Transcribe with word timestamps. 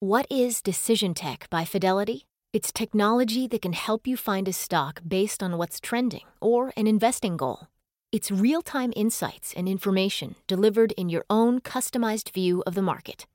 What 0.00 0.26
is 0.30 0.62
Decision 0.62 1.12
Tech 1.12 1.50
by 1.50 1.64
Fidelity? 1.64 2.28
It's 2.52 2.70
technology 2.70 3.48
that 3.48 3.62
can 3.62 3.72
help 3.72 4.06
you 4.06 4.16
find 4.16 4.46
a 4.46 4.52
stock 4.52 5.00
based 5.04 5.42
on 5.42 5.58
what's 5.58 5.80
trending 5.80 6.22
or 6.40 6.72
an 6.76 6.86
investing 6.86 7.36
goal. 7.36 7.66
It's 8.12 8.30
real 8.30 8.62
time 8.62 8.92
insights 8.94 9.52
and 9.56 9.68
information 9.68 10.36
delivered 10.46 10.92
in 10.92 11.08
your 11.08 11.24
own 11.28 11.60
customized 11.60 12.32
view 12.32 12.62
of 12.64 12.76
the 12.76 12.82
market. 12.82 13.26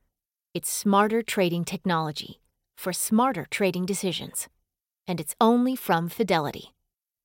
It's 0.53 0.71
smarter 0.71 1.21
trading 1.21 1.65
technology 1.65 2.39
for 2.77 2.93
smarter 2.93 3.45
trading 3.51 3.85
decisions. 3.85 4.47
And 5.05 5.19
it's 5.19 5.35
only 5.41 5.75
from 5.75 6.07
Fidelity. 6.07 6.73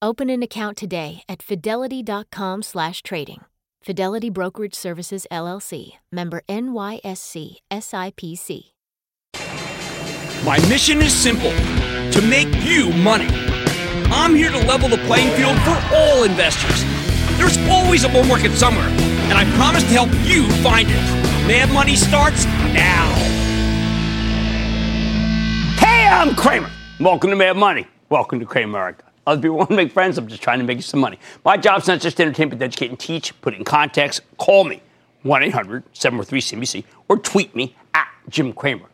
Open 0.02 0.30
an 0.30 0.43
account 0.43 0.77
today 0.77 1.23
at 1.29 1.45
fidelity.com/trading. 1.45 3.45
Fidelity 3.84 4.30
Brokerage 4.30 4.75
Services 4.75 5.29
LLC, 5.30 5.93
member 6.11 6.43
NYSE 6.48 7.59
SIPC. 7.70 8.73
My 10.45 10.59
mission 10.68 11.02
is 11.02 11.12
simple 11.12 11.50
to 11.50 12.22
make 12.22 12.49
you 12.64 12.93
money. 12.93 13.26
I'm 14.11 14.35
here 14.35 14.50
to 14.50 14.58
level 14.58 14.89
the 14.89 14.96
playing 14.99 15.36
field 15.36 15.58
for 15.63 15.76
all 15.94 16.22
investors. 16.22 16.85
There's 17.36 17.58
always 17.68 18.04
a 18.04 18.08
bull 18.08 18.25
market 18.25 18.53
somewhere, 18.53 18.86
and 18.86 19.35
I 19.35 19.44
promise 19.57 19.82
to 19.82 19.89
help 19.89 20.11
you 20.25 20.49
find 20.63 20.89
it. 20.89 20.94
Mad 21.46 21.72
Money 21.72 21.96
starts 21.96 22.44
now. 22.44 23.13
Hey, 25.77 26.07
I'm 26.07 26.35
Cramer. 26.36 26.71
Welcome 27.00 27.30
to 27.30 27.36
Mad 27.36 27.57
Money. 27.57 27.86
Welcome 28.08 28.39
to 28.39 28.46
Cramer 28.46 28.79
America. 28.79 29.05
Other 29.27 29.43
people 29.43 29.57
want 29.57 29.71
to 29.71 29.77
make 29.77 29.93
friends. 29.93 30.18
I'm 30.18 30.29
just 30.29 30.43
trying 30.43 30.61
to 30.61 30.64
make 30.64 30.79
you 30.79 30.82
some 30.82 31.00
money. 31.00 31.18
My 31.44 31.57
job's 31.57 31.89
not 31.89 32.00
just 32.00 32.16
to 32.19 32.22
entertain, 32.22 32.48
but 32.48 32.61
to 32.61 32.64
educate 32.64 32.91
and 32.91 32.98
teach, 32.98 33.39
put 33.41 33.55
in 33.55 33.64
context. 33.64 34.20
Call 34.39 34.64
me, 34.64 34.83
1 35.25 35.42
800 35.42 35.83
743 35.92 36.41
CNBC, 36.41 36.84
or 37.08 37.19
tweet 37.19 37.56
me 37.56 37.75
at 37.92 38.08
Jim 38.28 38.52
Cramer. 38.52 38.86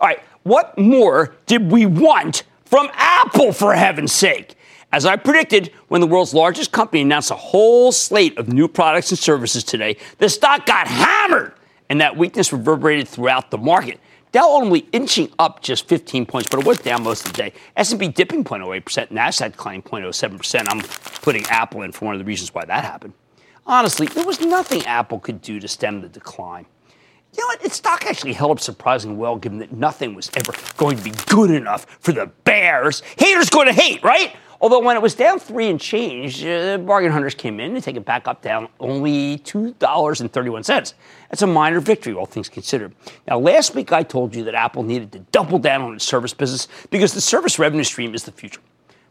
All 0.00 0.08
right, 0.08 0.20
what 0.42 0.76
more 0.78 1.34
did 1.46 1.70
we 1.70 1.86
want 1.86 2.44
from 2.64 2.88
Apple, 2.94 3.52
for 3.52 3.74
heaven's 3.74 4.12
sake? 4.12 4.56
As 4.90 5.04
I 5.04 5.16
predicted, 5.16 5.72
when 5.88 6.00
the 6.00 6.06
world's 6.06 6.32
largest 6.32 6.72
company 6.72 7.02
announced 7.02 7.30
a 7.30 7.34
whole 7.34 7.92
slate 7.92 8.38
of 8.38 8.52
new 8.52 8.68
products 8.68 9.10
and 9.10 9.18
services 9.18 9.62
today, 9.62 9.96
the 10.18 10.28
stock 10.28 10.64
got 10.64 10.88
hammered, 10.88 11.52
and 11.90 12.00
that 12.00 12.16
weakness 12.16 12.52
reverberated 12.52 13.06
throughout 13.06 13.50
the 13.50 13.58
market. 13.58 14.00
Dow 14.32 14.44
ultimately 14.44 14.86
inching 14.92 15.30
up 15.38 15.62
just 15.62 15.88
15 15.88 16.26
points, 16.26 16.48
but 16.50 16.60
it 16.60 16.66
was 16.66 16.78
down 16.78 17.02
most 17.02 17.26
of 17.26 17.32
the 17.32 17.36
day. 17.36 17.52
S&P 17.76 18.08
dipping 18.08 18.44
0.08%, 18.44 19.08
Nasdaq 19.08 19.52
declining 19.52 19.82
0.07%. 19.82 20.66
I'm 20.68 20.82
putting 21.22 21.44
Apple 21.46 21.82
in 21.82 21.92
for 21.92 22.04
one 22.04 22.14
of 22.14 22.18
the 22.18 22.26
reasons 22.26 22.54
why 22.54 22.64
that 22.64 22.84
happened. 22.84 23.14
Honestly, 23.66 24.06
there 24.06 24.24
was 24.24 24.40
nothing 24.40 24.84
Apple 24.84 25.18
could 25.18 25.42
do 25.42 25.60
to 25.60 25.68
stem 25.68 26.00
the 26.00 26.08
decline. 26.08 26.66
You 27.38 27.44
know 27.44 27.48
what? 27.50 27.64
Its 27.64 27.76
stock 27.76 28.04
actually 28.04 28.32
held 28.32 28.50
up 28.50 28.58
surprisingly 28.58 29.16
well, 29.16 29.36
given 29.36 29.58
that 29.60 29.72
nothing 29.72 30.16
was 30.16 30.28
ever 30.34 30.52
going 30.76 30.96
to 30.96 31.04
be 31.04 31.12
good 31.26 31.52
enough 31.52 31.86
for 32.00 32.10
the 32.10 32.26
bears. 32.42 33.00
Haters 33.16 33.48
going 33.48 33.68
to 33.68 33.72
hate, 33.72 34.02
right? 34.02 34.34
Although 34.60 34.80
when 34.80 34.96
it 34.96 35.02
was 35.02 35.14
down 35.14 35.38
three 35.38 35.70
and 35.70 35.80
change, 35.80 36.44
uh, 36.44 36.78
bargain 36.78 37.12
hunters 37.12 37.36
came 37.36 37.60
in 37.60 37.76
and 37.76 37.84
take 37.84 37.94
it 37.94 38.04
back 38.04 38.26
up 38.26 38.42
down 38.42 38.66
only 38.80 39.38
$2.31. 39.38 40.94
That's 41.30 41.42
a 41.42 41.46
minor 41.46 41.78
victory, 41.78 42.12
all 42.12 42.26
things 42.26 42.48
considered. 42.48 42.92
Now, 43.28 43.38
last 43.38 43.72
week 43.72 43.92
I 43.92 44.02
told 44.02 44.34
you 44.34 44.42
that 44.42 44.56
Apple 44.56 44.82
needed 44.82 45.12
to 45.12 45.20
double 45.30 45.60
down 45.60 45.82
on 45.82 45.94
its 45.94 46.04
service 46.04 46.34
business 46.34 46.66
because 46.90 47.14
the 47.14 47.20
service 47.20 47.56
revenue 47.56 47.84
stream 47.84 48.16
is 48.16 48.24
the 48.24 48.32
future. 48.32 48.60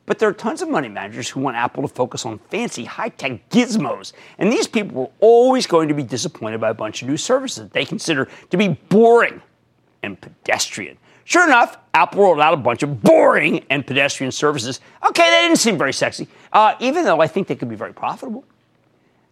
But 0.08 0.20
there 0.20 0.30
are 0.30 0.34
tons 0.34 0.62
of 0.62 0.70
money 0.70 0.88
managers 0.88 1.30
who 1.30 1.42
want 1.42 1.58
Apple 1.58 1.84
to 1.84 1.94
focus 1.94 2.26
on 2.26 2.40
fancy, 2.50 2.86
high 2.86 3.10
tech 3.10 3.50
gizmos. 3.50 4.14
And 4.40 4.52
these 4.52 4.66
people 4.66 5.02
are 5.02 5.10
always 5.20 5.68
going 5.68 5.90
to 5.90 5.94
be 5.94 6.02
disappointed 6.02 6.62
by 6.62 6.70
a 6.70 6.74
bunch 6.74 7.02
of 7.02 7.10
new 7.10 7.18
services 7.18 7.70
they 7.70 7.86
consider 7.86 8.30
to 8.50 8.58
be 8.58 8.70
boring 8.70 9.42
and 10.02 10.20
pedestrian. 10.20 10.98
Sure 11.26 11.46
enough, 11.46 11.78
Apple 11.94 12.24
rolled 12.24 12.40
out 12.40 12.54
a 12.54 12.58
bunch 12.58 12.84
of 12.84 13.04
boring 13.04 13.66
and 13.70 13.86
pedestrian 13.86 14.32
services. 14.32 14.80
Okay, 15.06 15.30
they 15.30 15.42
didn't 15.42 15.58
seem 15.58 15.78
very 15.78 15.92
sexy, 15.92 16.30
uh, 16.54 16.76
even 16.80 17.04
though 17.04 17.20
I 17.20 17.28
think 17.28 17.48
they 17.48 17.56
could 17.56 17.70
be 17.70 17.76
very 17.76 17.94
profitable. 17.94 18.46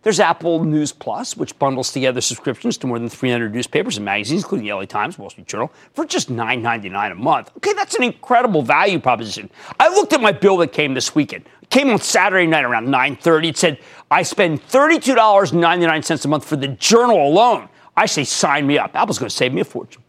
There's 0.05 0.19
Apple 0.19 0.63
News 0.63 0.91
Plus, 0.91 1.35
which 1.35 1.57
bundles 1.57 1.91
together 1.91 2.21
subscriptions 2.21 2.77
to 2.77 2.85
more 2.85 2.99
than 2.99 3.09
300 3.09 3.51
newspapers 3.51 3.97
and 3.97 4.05
magazines, 4.05 4.43
including 4.43 4.67
the 4.67 4.73
LA 4.73 4.85
Times, 4.85 5.17
Wall 5.17 5.31
Street 5.31 5.47
Journal, 5.47 5.73
for 5.95 6.05
just 6.05 6.29
$9.99 6.29 7.13
a 7.13 7.15
month. 7.15 7.49
Okay, 7.57 7.73
that's 7.73 7.95
an 7.95 8.03
incredible 8.03 8.61
value 8.61 8.99
proposition. 8.99 9.49
I 9.79 9.89
looked 9.89 10.13
at 10.13 10.21
my 10.21 10.31
bill 10.31 10.57
that 10.57 10.73
came 10.73 10.93
this 10.93 11.15
weekend. 11.15 11.45
It 11.63 11.71
came 11.71 11.89
on 11.89 11.97
Saturday 11.97 12.45
night 12.45 12.65
around 12.65 12.87
9:30. 12.87 13.49
It 13.49 13.57
said 13.57 13.79
I 14.11 14.21
spend 14.21 14.61
$32.99 14.67 16.23
a 16.23 16.27
month 16.27 16.45
for 16.45 16.55
the 16.55 16.67
Journal 16.67 17.27
alone. 17.27 17.67
I 17.97 18.05
say 18.05 18.25
sign 18.25 18.67
me 18.67 18.77
up. 18.77 18.95
Apple's 18.95 19.17
going 19.17 19.29
to 19.29 19.35
save 19.35 19.53
me 19.53 19.61
a 19.61 19.65
fortune. 19.65 20.03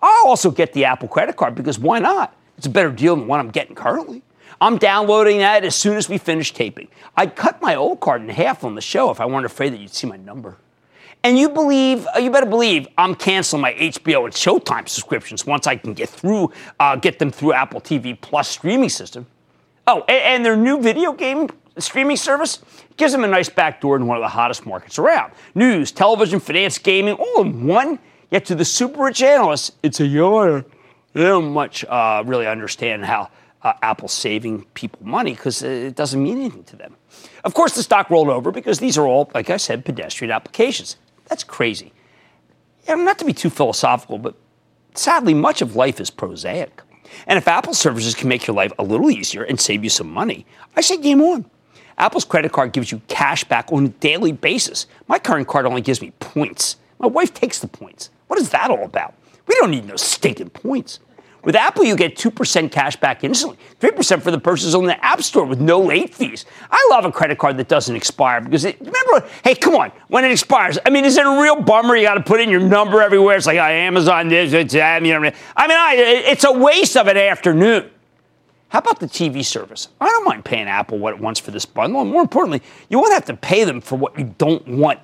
I'll 0.00 0.28
also 0.28 0.50
get 0.50 0.72
the 0.72 0.86
Apple 0.86 1.08
credit 1.08 1.36
card 1.36 1.54
because 1.54 1.78
why 1.78 1.98
not? 1.98 2.34
It's 2.56 2.68
a 2.68 2.70
better 2.70 2.90
deal 2.90 3.14
than 3.14 3.26
what 3.26 3.40
I'm 3.40 3.50
getting 3.50 3.74
currently. 3.74 4.22
I'm 4.60 4.78
downloading 4.78 5.38
that 5.38 5.64
as 5.64 5.74
soon 5.74 5.96
as 5.96 6.08
we 6.08 6.18
finish 6.18 6.52
taping. 6.52 6.88
I'd 7.16 7.36
cut 7.36 7.60
my 7.60 7.74
old 7.74 8.00
card 8.00 8.22
in 8.22 8.28
half 8.28 8.64
on 8.64 8.74
the 8.74 8.80
show 8.80 9.10
if 9.10 9.20
I 9.20 9.26
weren't 9.26 9.46
afraid 9.46 9.72
that 9.72 9.80
you'd 9.80 9.94
see 9.94 10.06
my 10.06 10.16
number. 10.16 10.56
And 11.22 11.38
you 11.38 11.48
believe, 11.48 12.06
uh, 12.14 12.18
you 12.18 12.30
better 12.30 12.46
believe, 12.46 12.86
I'm 12.96 13.14
canceling 13.14 13.62
my 13.62 13.74
HBO 13.74 14.24
and 14.24 14.32
Showtime 14.32 14.88
subscriptions 14.88 15.44
once 15.44 15.66
I 15.66 15.76
can 15.76 15.92
get 15.92 16.08
through, 16.08 16.52
uh, 16.78 16.96
get 16.96 17.18
them 17.18 17.30
through 17.30 17.52
Apple 17.52 17.80
TV 17.80 18.18
Plus 18.20 18.48
streaming 18.48 18.88
system. 18.88 19.26
Oh, 19.86 20.04
and, 20.08 20.22
and 20.22 20.44
their 20.44 20.56
new 20.56 20.80
video 20.80 21.12
game 21.12 21.48
streaming 21.78 22.16
service 22.16 22.60
gives 22.96 23.12
them 23.12 23.24
a 23.24 23.28
nice 23.28 23.48
backdoor 23.48 23.96
in 23.96 24.06
one 24.06 24.16
of 24.16 24.22
the 24.22 24.28
hottest 24.28 24.66
markets 24.66 24.98
around. 24.98 25.32
News, 25.54 25.90
television, 25.90 26.40
finance, 26.40 26.78
gaming, 26.78 27.14
all 27.14 27.42
in 27.42 27.66
one 27.66 27.98
Yet 28.30 28.44
to 28.46 28.54
the 28.54 28.64
super 28.64 29.04
rich 29.04 29.22
analysts, 29.22 29.72
it's 29.82 30.00
a 30.00 30.06
yawn. 30.06 30.64
They 31.12 31.22
don't 31.22 31.52
much 31.52 31.84
uh, 31.84 32.22
really 32.26 32.46
understand 32.46 33.04
how 33.04 33.30
uh, 33.62 33.72
Apple's 33.82 34.12
saving 34.12 34.64
people 34.74 35.00
money 35.06 35.32
because 35.32 35.62
it 35.62 35.94
doesn't 35.94 36.22
mean 36.22 36.38
anything 36.38 36.64
to 36.64 36.76
them. 36.76 36.96
Of 37.44 37.54
course, 37.54 37.74
the 37.74 37.82
stock 37.82 38.10
rolled 38.10 38.28
over 38.28 38.50
because 38.50 38.78
these 38.78 38.98
are 38.98 39.06
all, 39.06 39.30
like 39.34 39.50
I 39.50 39.56
said, 39.56 39.84
pedestrian 39.84 40.30
applications. 40.30 40.96
That's 41.26 41.44
crazy. 41.44 41.92
Yeah, 42.86 42.94
not 42.94 43.18
to 43.18 43.24
be 43.24 43.32
too 43.32 43.50
philosophical, 43.50 44.18
but 44.18 44.34
sadly, 44.94 45.34
much 45.34 45.62
of 45.62 45.74
life 45.74 46.00
is 46.00 46.10
prosaic. 46.10 46.82
And 47.26 47.38
if 47.38 47.48
Apple 47.48 47.74
services 47.74 48.14
can 48.14 48.28
make 48.28 48.46
your 48.46 48.56
life 48.56 48.72
a 48.78 48.84
little 48.84 49.10
easier 49.10 49.42
and 49.42 49.60
save 49.60 49.84
you 49.84 49.90
some 49.90 50.10
money, 50.10 50.46
I 50.76 50.80
say 50.80 50.96
game 50.96 51.22
on. 51.22 51.48
Apple's 51.98 52.24
credit 52.24 52.52
card 52.52 52.72
gives 52.72 52.92
you 52.92 53.00
cash 53.08 53.44
back 53.44 53.72
on 53.72 53.86
a 53.86 53.88
daily 53.88 54.32
basis. 54.32 54.86
My 55.08 55.18
current 55.18 55.48
card 55.48 55.66
only 55.66 55.80
gives 55.80 56.02
me 56.02 56.12
points. 56.20 56.76
My 56.98 57.06
wife 57.06 57.32
takes 57.32 57.58
the 57.60 57.68
points. 57.68 58.10
What 58.26 58.38
is 58.38 58.50
that 58.50 58.70
all 58.70 58.84
about? 58.84 59.14
We 59.46 59.54
don't 59.56 59.70
need 59.70 59.86
no 59.86 59.96
stinking 59.96 60.50
points. 60.50 61.00
With 61.46 61.54
Apple, 61.54 61.84
you 61.84 61.94
get 61.94 62.16
2% 62.16 62.72
cash 62.72 62.96
back 62.96 63.22
instantly, 63.22 63.56
3% 63.80 64.20
for 64.20 64.32
the 64.32 64.38
purchases 64.38 64.74
on 64.74 64.84
the 64.84 65.02
App 65.02 65.22
Store 65.22 65.44
with 65.44 65.60
no 65.60 65.80
late 65.80 66.12
fees. 66.12 66.44
I 66.72 66.88
love 66.90 67.04
a 67.04 67.12
credit 67.12 67.38
card 67.38 67.56
that 67.58 67.68
doesn't 67.68 67.94
expire 67.94 68.40
because 68.40 68.64
it, 68.64 68.80
remember, 68.80 69.28
hey, 69.44 69.54
come 69.54 69.76
on, 69.76 69.92
when 70.08 70.24
it 70.24 70.32
expires, 70.32 70.76
I 70.84 70.90
mean, 70.90 71.04
is 71.04 71.16
it 71.16 71.24
a 71.24 71.40
real 71.40 71.62
bummer? 71.62 71.94
You 71.94 72.02
got 72.02 72.14
to 72.14 72.22
put 72.24 72.40
in 72.40 72.50
your 72.50 72.58
number 72.58 73.00
everywhere. 73.00 73.36
It's 73.36 73.46
like 73.46 73.58
oh, 73.58 73.62
Amazon 73.62 74.26
this, 74.26 74.52
it's 74.52 74.74
that, 74.74 75.04
you 75.04 75.12
know. 75.12 75.30
I 75.56 75.68
mean, 75.68 75.78
I, 75.78 75.94
it's 76.26 76.42
a 76.42 76.50
waste 76.50 76.96
of 76.96 77.06
an 77.06 77.16
afternoon. 77.16 77.90
How 78.70 78.80
about 78.80 78.98
the 78.98 79.06
TV 79.06 79.44
service? 79.44 79.86
I 80.00 80.06
don't 80.06 80.24
mind 80.24 80.44
paying 80.44 80.66
Apple 80.66 80.98
what 80.98 81.14
it 81.14 81.20
wants 81.20 81.38
for 81.38 81.52
this 81.52 81.64
bundle. 81.64 82.02
And 82.02 82.10
more 82.10 82.22
importantly, 82.22 82.60
you 82.88 82.98
won't 82.98 83.14
have 83.14 83.26
to 83.26 83.36
pay 83.36 83.62
them 83.62 83.80
for 83.80 83.94
what 83.94 84.18
you 84.18 84.34
don't 84.36 84.66
want 84.66 84.98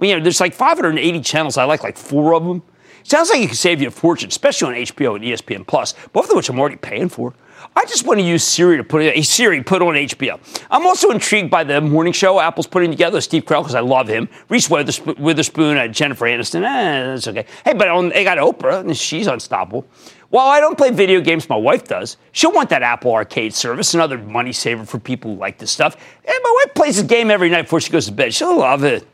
you 0.00 0.16
know, 0.16 0.22
there's 0.22 0.40
like 0.40 0.52
580 0.52 1.20
channels. 1.20 1.56
I 1.56 1.64
like 1.64 1.82
like 1.82 1.96
four 1.96 2.34
of 2.34 2.44
them. 2.44 2.62
Sounds 3.06 3.30
like 3.30 3.40
it 3.40 3.48
could 3.50 3.56
save 3.56 3.80
you 3.80 3.86
a 3.86 3.90
fortune, 3.92 4.30
especially 4.30 4.80
on 4.80 4.84
HBO 4.84 5.14
and 5.14 5.24
ESPN 5.24 5.64
Plus, 5.64 5.94
both 6.12 6.28
of 6.28 6.34
which 6.34 6.48
I'm 6.48 6.58
already 6.58 6.74
paying 6.74 7.08
for. 7.08 7.34
I 7.76 7.84
just 7.84 8.04
want 8.04 8.18
to 8.18 8.26
use 8.26 8.42
Siri 8.42 8.78
to 8.78 8.82
put 8.82 9.00
a 9.00 9.22
Siri 9.22 9.62
put 9.62 9.80
on 9.80 9.94
HBO. 9.94 10.40
I'm 10.72 10.84
also 10.84 11.10
intrigued 11.10 11.48
by 11.48 11.62
the 11.62 11.80
morning 11.80 12.12
show 12.12 12.40
Apple's 12.40 12.66
putting 12.66 12.90
together. 12.90 13.20
Steve 13.20 13.44
Carell 13.44 13.60
because 13.60 13.76
I 13.76 13.80
love 13.80 14.08
him. 14.08 14.28
Reese 14.48 14.68
Witherspoon, 14.68 15.14
Witherspoon 15.20 15.92
Jennifer 15.92 16.26
Aniston. 16.26 16.64
Eh, 16.64 17.04
that's 17.06 17.28
okay. 17.28 17.46
Hey, 17.64 17.74
but 17.74 17.86
on, 17.86 18.08
they 18.08 18.24
got 18.24 18.38
Oprah, 18.38 18.80
and 18.80 18.96
she's 18.96 19.28
unstoppable. 19.28 19.86
While 20.30 20.48
I 20.48 20.58
don't 20.58 20.76
play 20.76 20.90
video 20.90 21.20
games, 21.20 21.48
my 21.48 21.56
wife 21.56 21.84
does. 21.84 22.16
She'll 22.32 22.50
want 22.50 22.70
that 22.70 22.82
Apple 22.82 23.12
Arcade 23.12 23.54
service, 23.54 23.94
another 23.94 24.18
money 24.18 24.52
saver 24.52 24.84
for 24.84 24.98
people 24.98 25.34
who 25.34 25.38
like 25.38 25.58
this 25.58 25.70
stuff. 25.70 25.94
And 26.24 26.36
my 26.42 26.62
wife 26.64 26.74
plays 26.74 26.98
a 26.98 27.04
game 27.04 27.30
every 27.30 27.50
night 27.50 27.62
before 27.62 27.80
she 27.80 27.92
goes 27.92 28.06
to 28.06 28.12
bed. 28.12 28.34
She'll 28.34 28.58
love 28.58 28.82
it. 28.82 29.06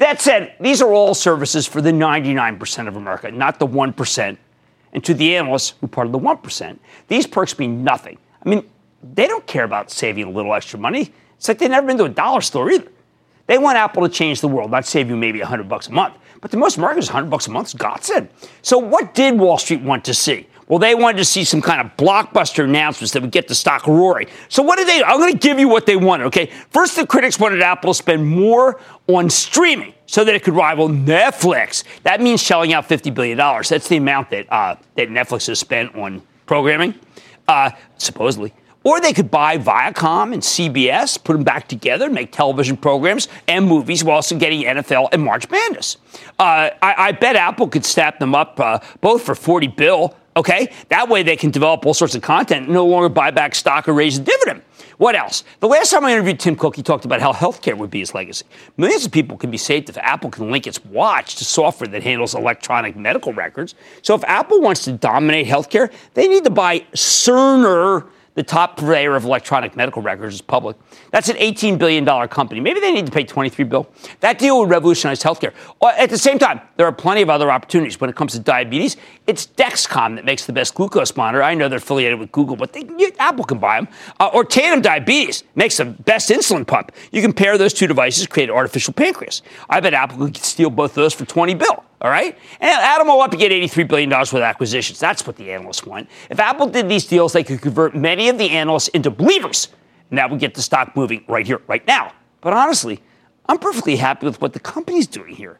That 0.00 0.22
said, 0.22 0.54
these 0.58 0.80
are 0.80 0.90
all 0.90 1.12
services 1.12 1.66
for 1.66 1.82
the 1.82 1.90
99% 1.90 2.88
of 2.88 2.96
America, 2.96 3.30
not 3.30 3.58
the 3.58 3.66
1%. 3.66 4.38
And 4.94 5.04
to 5.04 5.12
the 5.12 5.36
analysts 5.36 5.74
who 5.78 5.84
are 5.84 5.88
part 5.90 6.06
of 6.06 6.12
the 6.12 6.18
1%, 6.18 6.78
these 7.08 7.26
perks 7.26 7.58
mean 7.58 7.84
nothing. 7.84 8.16
I 8.42 8.48
mean, 8.48 8.64
they 9.02 9.26
don't 9.26 9.46
care 9.46 9.64
about 9.64 9.90
saving 9.90 10.24
a 10.24 10.30
little 10.30 10.54
extra 10.54 10.78
money. 10.78 11.12
It's 11.36 11.48
like 11.48 11.58
they've 11.58 11.70
never 11.70 11.86
been 11.86 11.98
to 11.98 12.04
a 12.04 12.08
dollar 12.08 12.40
store 12.40 12.70
either. 12.70 12.90
They 13.46 13.58
want 13.58 13.76
Apple 13.76 14.02
to 14.02 14.08
change 14.08 14.40
the 14.40 14.48
world, 14.48 14.70
not 14.70 14.86
save 14.86 15.10
you 15.10 15.18
maybe 15.18 15.40
100 15.40 15.68
bucks 15.68 15.88
a 15.88 15.92
month. 15.92 16.14
But 16.40 16.50
to 16.52 16.56
most 16.56 16.78
Americans, 16.78 17.08
100 17.08 17.28
bucks 17.28 17.46
a 17.46 17.50
month 17.50 17.68
is 17.68 17.74
godsend. 17.74 18.30
So 18.62 18.78
what 18.78 19.12
did 19.12 19.38
Wall 19.38 19.58
Street 19.58 19.82
want 19.82 20.06
to 20.06 20.14
see? 20.14 20.48
Well, 20.70 20.78
they 20.78 20.94
wanted 20.94 21.18
to 21.18 21.24
see 21.24 21.42
some 21.42 21.60
kind 21.60 21.80
of 21.80 21.96
blockbuster 21.96 22.62
announcements 22.62 23.12
that 23.14 23.22
would 23.22 23.32
get 23.32 23.48
the 23.48 23.56
stock 23.56 23.88
roaring. 23.88 24.28
So 24.48 24.62
what 24.62 24.78
did 24.78 24.86
they? 24.86 25.02
I'm 25.02 25.18
going 25.18 25.32
to 25.32 25.38
give 25.38 25.58
you 25.58 25.68
what 25.68 25.84
they 25.84 25.96
wanted. 25.96 26.26
Okay, 26.26 26.46
first 26.70 26.94
the 26.94 27.04
critics 27.04 27.40
wanted 27.40 27.60
Apple 27.60 27.90
to 27.90 27.94
spend 27.94 28.24
more 28.24 28.80
on 29.08 29.28
streaming 29.30 29.94
so 30.06 30.22
that 30.22 30.32
it 30.32 30.44
could 30.44 30.54
rival 30.54 30.88
Netflix. 30.88 31.82
That 32.04 32.20
means 32.20 32.40
shelling 32.40 32.72
out 32.72 32.88
$50 32.88 33.12
billion. 33.12 33.36
That's 33.36 33.88
the 33.88 33.96
amount 33.96 34.30
that, 34.30 34.46
uh, 34.52 34.76
that 34.94 35.08
Netflix 35.08 35.48
has 35.48 35.58
spent 35.58 35.96
on 35.96 36.22
programming, 36.46 36.94
uh, 37.48 37.72
supposedly. 37.98 38.54
Or 38.84 39.00
they 39.00 39.12
could 39.12 39.30
buy 39.30 39.58
Viacom 39.58 40.32
and 40.32 40.40
CBS, 40.40 41.22
put 41.22 41.32
them 41.32 41.42
back 41.42 41.66
together, 41.66 42.08
make 42.08 42.30
television 42.30 42.76
programs 42.76 43.26
and 43.48 43.66
movies 43.66 44.04
while 44.04 44.16
also 44.16 44.38
getting 44.38 44.62
NFL 44.62 45.08
and 45.12 45.22
March 45.22 45.50
Madness. 45.50 45.96
Uh, 46.38 46.70
I, 46.80 46.94
I, 46.96 47.12
bet 47.12 47.36
Apple 47.36 47.68
could 47.68 47.84
snap 47.84 48.20
them 48.20 48.34
up 48.34 48.58
uh, 48.58 48.78
both 49.00 49.22
for 49.22 49.34
40 49.34 49.66
bill. 49.66 50.16
Okay, 50.40 50.72
that 50.88 51.10
way 51.10 51.22
they 51.22 51.36
can 51.36 51.50
develop 51.50 51.84
all 51.84 51.92
sorts 51.92 52.14
of 52.14 52.22
content, 52.22 52.66
no 52.66 52.86
longer 52.86 53.10
buy 53.10 53.30
back 53.30 53.54
stock 53.54 53.86
or 53.86 53.92
raise 53.92 54.16
a 54.16 54.22
dividend. 54.22 54.62
What 54.96 55.14
else? 55.14 55.44
The 55.58 55.68
last 55.68 55.90
time 55.90 56.02
I 56.06 56.12
interviewed 56.12 56.40
Tim 56.40 56.56
Cook, 56.56 56.76
he 56.76 56.82
talked 56.82 57.04
about 57.04 57.20
how 57.20 57.34
healthcare 57.34 57.76
would 57.76 57.90
be 57.90 57.98
his 57.98 58.14
legacy. 58.14 58.46
Millions 58.78 59.04
of 59.04 59.12
people 59.12 59.36
can 59.36 59.50
be 59.50 59.58
saved 59.58 59.90
if 59.90 59.98
Apple 59.98 60.30
can 60.30 60.50
link 60.50 60.66
its 60.66 60.82
watch 60.86 61.36
to 61.36 61.44
software 61.44 61.88
that 61.88 62.02
handles 62.02 62.34
electronic 62.34 62.96
medical 62.96 63.34
records. 63.34 63.74
So 64.00 64.14
if 64.14 64.24
Apple 64.24 64.62
wants 64.62 64.82
to 64.84 64.92
dominate 64.92 65.46
healthcare, 65.46 65.92
they 66.14 66.26
need 66.26 66.44
to 66.44 66.50
buy 66.50 66.86
Cerner 66.94 68.08
the 68.34 68.42
top 68.42 68.76
purveyor 68.76 69.16
of 69.16 69.24
electronic 69.24 69.76
medical 69.76 70.02
records 70.02 70.34
is 70.36 70.40
public. 70.40 70.76
That's 71.10 71.28
an 71.28 71.36
$18 71.36 71.78
billion 71.78 72.04
company. 72.28 72.60
Maybe 72.60 72.80
they 72.80 72.92
need 72.92 73.06
to 73.06 73.12
pay 73.12 73.24
23 73.24 73.64
bill. 73.64 73.90
That 74.20 74.38
deal 74.38 74.58
would 74.60 74.70
revolutionize 74.70 75.22
healthcare. 75.22 75.52
Uh, 75.80 75.92
at 75.96 76.10
the 76.10 76.18
same 76.18 76.38
time, 76.38 76.60
there 76.76 76.86
are 76.86 76.92
plenty 76.92 77.22
of 77.22 77.30
other 77.30 77.50
opportunities. 77.50 78.00
When 78.00 78.08
it 78.08 78.16
comes 78.16 78.32
to 78.32 78.38
diabetes, 78.38 78.96
it's 79.26 79.46
Dexcom 79.46 80.16
that 80.16 80.24
makes 80.24 80.46
the 80.46 80.52
best 80.52 80.74
glucose 80.74 81.16
monitor. 81.16 81.42
I 81.42 81.54
know 81.54 81.68
they're 81.68 81.78
affiliated 81.78 82.18
with 82.18 82.32
Google, 82.32 82.56
but 82.56 82.72
they, 82.72 82.84
Apple 83.20 83.44
can 83.44 83.58
buy 83.58 83.80
them. 83.80 83.88
Uh, 84.18 84.30
or 84.32 84.44
Tandem 84.44 84.80
Diabetes 84.80 85.44
makes 85.54 85.76
the 85.76 85.84
best 85.84 86.30
insulin 86.30 86.66
pump. 86.66 86.90
You 87.12 87.22
can 87.22 87.32
pair 87.32 87.56
those 87.58 87.72
two 87.72 87.86
devices, 87.86 88.26
create 88.26 88.48
an 88.48 88.56
artificial 88.56 88.92
pancreas. 88.94 89.42
I 89.68 89.80
bet 89.80 89.94
Apple 89.94 90.26
could 90.26 90.36
steal 90.38 90.70
both 90.70 90.92
of 90.92 90.96
those 90.96 91.14
for 91.14 91.24
20 91.24 91.54
bill. 91.54 91.84
All 92.00 92.10
right? 92.10 92.36
And 92.60 92.70
add 92.70 92.98
them 92.98 93.10
all 93.10 93.20
up, 93.20 93.32
you 93.32 93.38
get 93.38 93.52
$83 93.52 93.86
billion 93.86 94.10
worth 94.10 94.32
of 94.32 94.40
acquisitions. 94.40 94.98
That's 94.98 95.26
what 95.26 95.36
the 95.36 95.52
analysts 95.52 95.84
want. 95.84 96.08
If 96.30 96.40
Apple 96.40 96.66
did 96.66 96.88
these 96.88 97.06
deals, 97.06 97.34
they 97.34 97.44
could 97.44 97.60
convert 97.60 97.94
many 97.94 98.30
of 98.30 98.38
the 98.38 98.50
analysts 98.50 98.88
into 98.88 99.10
believers. 99.10 99.68
And 100.08 100.18
that 100.18 100.30
would 100.30 100.40
get 100.40 100.54
the 100.54 100.62
stock 100.62 100.96
moving 100.96 101.24
right 101.28 101.46
here, 101.46 101.60
right 101.66 101.86
now. 101.86 102.12
But 102.40 102.54
honestly, 102.54 103.02
I'm 103.46 103.58
perfectly 103.58 103.96
happy 103.96 104.26
with 104.26 104.40
what 104.40 104.54
the 104.54 104.60
company's 104.60 105.06
doing 105.06 105.34
here. 105.34 105.58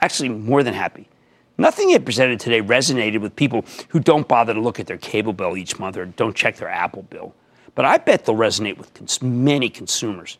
Actually, 0.00 0.30
more 0.30 0.62
than 0.62 0.74
happy. 0.74 1.08
Nothing 1.56 1.90
it 1.90 2.04
presented 2.04 2.40
today 2.40 2.60
resonated 2.60 3.20
with 3.20 3.36
people 3.36 3.64
who 3.88 4.00
don't 4.00 4.26
bother 4.26 4.54
to 4.54 4.60
look 4.60 4.80
at 4.80 4.86
their 4.86 4.98
cable 4.98 5.32
bill 5.32 5.56
each 5.56 5.78
month 5.78 5.96
or 5.96 6.04
don't 6.04 6.34
check 6.34 6.56
their 6.56 6.68
Apple 6.68 7.02
bill. 7.02 7.34
But 7.74 7.84
I 7.84 7.98
bet 7.98 8.24
they'll 8.24 8.36
resonate 8.36 8.76
with 8.76 8.92
cons- 8.94 9.22
many 9.22 9.68
consumers, 9.68 10.38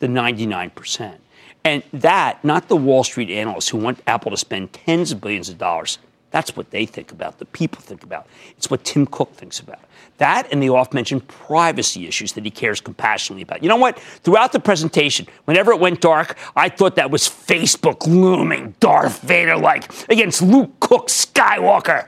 the 0.00 0.06
99%. 0.06 1.16
And 1.64 1.82
that, 1.92 2.42
not 2.44 2.68
the 2.68 2.76
Wall 2.76 3.04
Street 3.04 3.30
analysts 3.30 3.68
who 3.68 3.78
want 3.78 4.00
Apple 4.06 4.30
to 4.30 4.36
spend 4.36 4.72
tens 4.72 5.12
of 5.12 5.20
billions 5.20 5.48
of 5.48 5.58
dollars. 5.58 5.98
That's 6.30 6.56
what 6.56 6.70
they 6.70 6.86
think 6.86 7.10
about, 7.10 7.38
the 7.38 7.44
people 7.44 7.80
think 7.80 8.04
about. 8.04 8.26
It's 8.56 8.70
what 8.70 8.84
Tim 8.84 9.06
Cook 9.06 9.34
thinks 9.34 9.58
about. 9.58 9.80
That 10.18 10.46
and 10.52 10.62
the 10.62 10.68
oft 10.68 10.94
mentioned 10.94 11.26
privacy 11.26 12.06
issues 12.06 12.34
that 12.34 12.44
he 12.44 12.50
cares 12.50 12.80
compassionately 12.80 13.42
about. 13.42 13.62
You 13.62 13.68
know 13.68 13.76
what? 13.76 13.98
Throughout 13.98 14.52
the 14.52 14.60
presentation, 14.60 15.26
whenever 15.46 15.72
it 15.72 15.80
went 15.80 16.00
dark, 16.00 16.36
I 16.54 16.68
thought 16.68 16.94
that 16.96 17.10
was 17.10 17.22
Facebook 17.22 18.06
looming 18.06 18.74
Darth 18.80 19.22
Vader 19.22 19.56
like 19.56 19.90
against 20.08 20.42
Luke 20.42 20.78
Cook 20.80 21.08
Skywalker. 21.08 22.06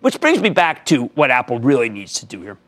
Which 0.00 0.20
brings 0.20 0.40
me 0.40 0.50
back 0.50 0.84
to 0.86 1.04
what 1.14 1.30
Apple 1.30 1.60
really 1.60 1.88
needs 1.88 2.14
to 2.14 2.26
do 2.26 2.42
here 2.42 2.58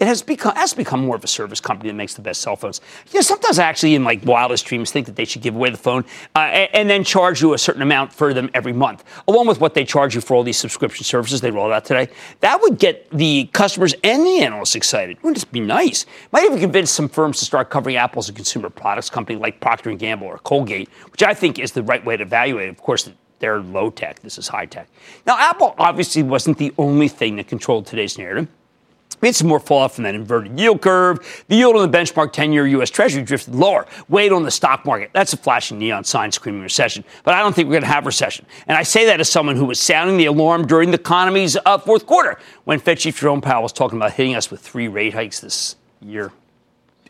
it 0.00 0.08
has 0.08 0.22
become 0.22 0.54
has 0.56 0.74
become 0.74 1.04
more 1.04 1.14
of 1.14 1.22
a 1.22 1.28
service 1.28 1.60
company 1.60 1.88
that 1.88 1.94
makes 1.94 2.14
the 2.14 2.22
best 2.22 2.40
cell 2.40 2.56
phones. 2.56 2.80
You 3.12 3.18
know, 3.18 3.22
sometimes 3.22 3.58
I 3.58 3.64
actually, 3.64 3.94
in 3.94 4.02
like 4.02 4.24
wildest 4.24 4.66
dreams, 4.66 4.90
think 4.90 5.06
that 5.06 5.14
they 5.14 5.24
should 5.24 5.42
give 5.42 5.54
away 5.54 5.70
the 5.70 5.76
phone 5.76 6.04
uh, 6.34 6.40
and, 6.40 6.70
and, 6.74 6.90
then 6.90 7.04
charge 7.04 7.40
you 7.40 7.54
a 7.54 7.58
certain 7.58 7.82
amount 7.82 8.12
for 8.12 8.34
them 8.34 8.50
every 8.54 8.72
month, 8.72 9.04
along 9.28 9.46
with 9.46 9.60
what 9.60 9.74
they 9.74 9.84
charge 9.84 10.14
you 10.14 10.20
for 10.20 10.34
all 10.34 10.42
these 10.42 10.56
subscription 10.56 11.04
services 11.04 11.40
they 11.40 11.50
rolled 11.50 11.72
out 11.72 11.84
today. 11.84 12.08
That 12.40 12.60
would 12.60 12.78
get 12.78 13.08
the 13.10 13.48
customers 13.52 13.94
and 14.02 14.26
the 14.26 14.42
analysts 14.42 14.74
excited. 14.74 15.16
Wouldn't 15.22 15.36
just 15.36 15.52
be 15.52 15.60
nice? 15.60 16.06
Might 16.32 16.44
even 16.44 16.58
convince 16.58 16.90
some 16.90 17.08
firms 17.08 17.38
to 17.38 17.44
start 17.44 17.70
covering 17.70 17.96
Apple 17.96 18.18
as 18.18 18.28
a 18.28 18.32
consumer 18.32 18.70
products 18.70 19.08
company 19.08 19.38
like 19.38 19.60
Procter 19.60 19.90
and 19.90 19.98
Gamble 19.98 20.26
or 20.26 20.38
Colgate, 20.38 20.88
which 21.12 21.22
I 21.22 21.34
think 21.34 21.58
is 21.58 21.72
the 21.72 21.84
right 21.84 22.04
way 22.04 22.16
to 22.16 22.22
evaluate. 22.24 22.68
Of 22.68 22.78
course, 22.78 23.08
they're 23.38 23.60
low 23.60 23.90
tech. 23.90 24.20
This 24.20 24.38
is 24.38 24.48
high 24.48 24.66
tech. 24.66 24.88
Now, 25.26 25.38
Apple 25.38 25.74
obviously 25.78 26.22
wasn't 26.22 26.58
the 26.58 26.72
only 26.78 27.08
thing 27.08 27.36
that 27.36 27.46
controlled 27.46 27.86
today's 27.86 28.18
narrative. 28.18 28.48
We 29.24 29.32
some 29.32 29.48
more 29.48 29.58
fallout 29.58 29.92
from 29.92 30.04
that 30.04 30.14
inverted 30.14 30.60
yield 30.60 30.82
curve. 30.82 31.44
The 31.48 31.56
yield 31.56 31.76
on 31.76 31.90
the 31.90 31.98
benchmark 31.98 32.34
10 32.34 32.52
year 32.52 32.66
U.S. 32.66 32.90
Treasury 32.90 33.22
drifted 33.22 33.54
lower, 33.54 33.86
weighed 34.10 34.32
on 34.32 34.42
the 34.42 34.50
stock 34.50 34.84
market. 34.84 35.08
That's 35.14 35.32
a 35.32 35.38
flashing 35.38 35.78
neon 35.78 36.04
sign 36.04 36.30
screaming 36.30 36.60
recession. 36.60 37.04
But 37.22 37.32
I 37.32 37.40
don't 37.40 37.54
think 37.54 37.68
we're 37.68 37.72
going 37.72 37.84
to 37.84 37.88
have 37.88 38.04
recession. 38.04 38.44
And 38.66 38.76
I 38.76 38.82
say 38.82 39.06
that 39.06 39.20
as 39.20 39.30
someone 39.30 39.56
who 39.56 39.64
was 39.64 39.80
sounding 39.80 40.18
the 40.18 40.26
alarm 40.26 40.66
during 40.66 40.90
the 40.90 41.00
economy's 41.00 41.56
uh, 41.64 41.78
fourth 41.78 42.04
quarter 42.04 42.38
when 42.64 42.78
Fed 42.78 42.98
Chief 42.98 43.18
Jerome 43.18 43.40
Powell 43.40 43.62
was 43.62 43.72
talking 43.72 43.96
about 43.96 44.12
hitting 44.12 44.34
us 44.34 44.50
with 44.50 44.60
three 44.60 44.88
rate 44.88 45.14
hikes 45.14 45.40
this 45.40 45.76
year 46.02 46.30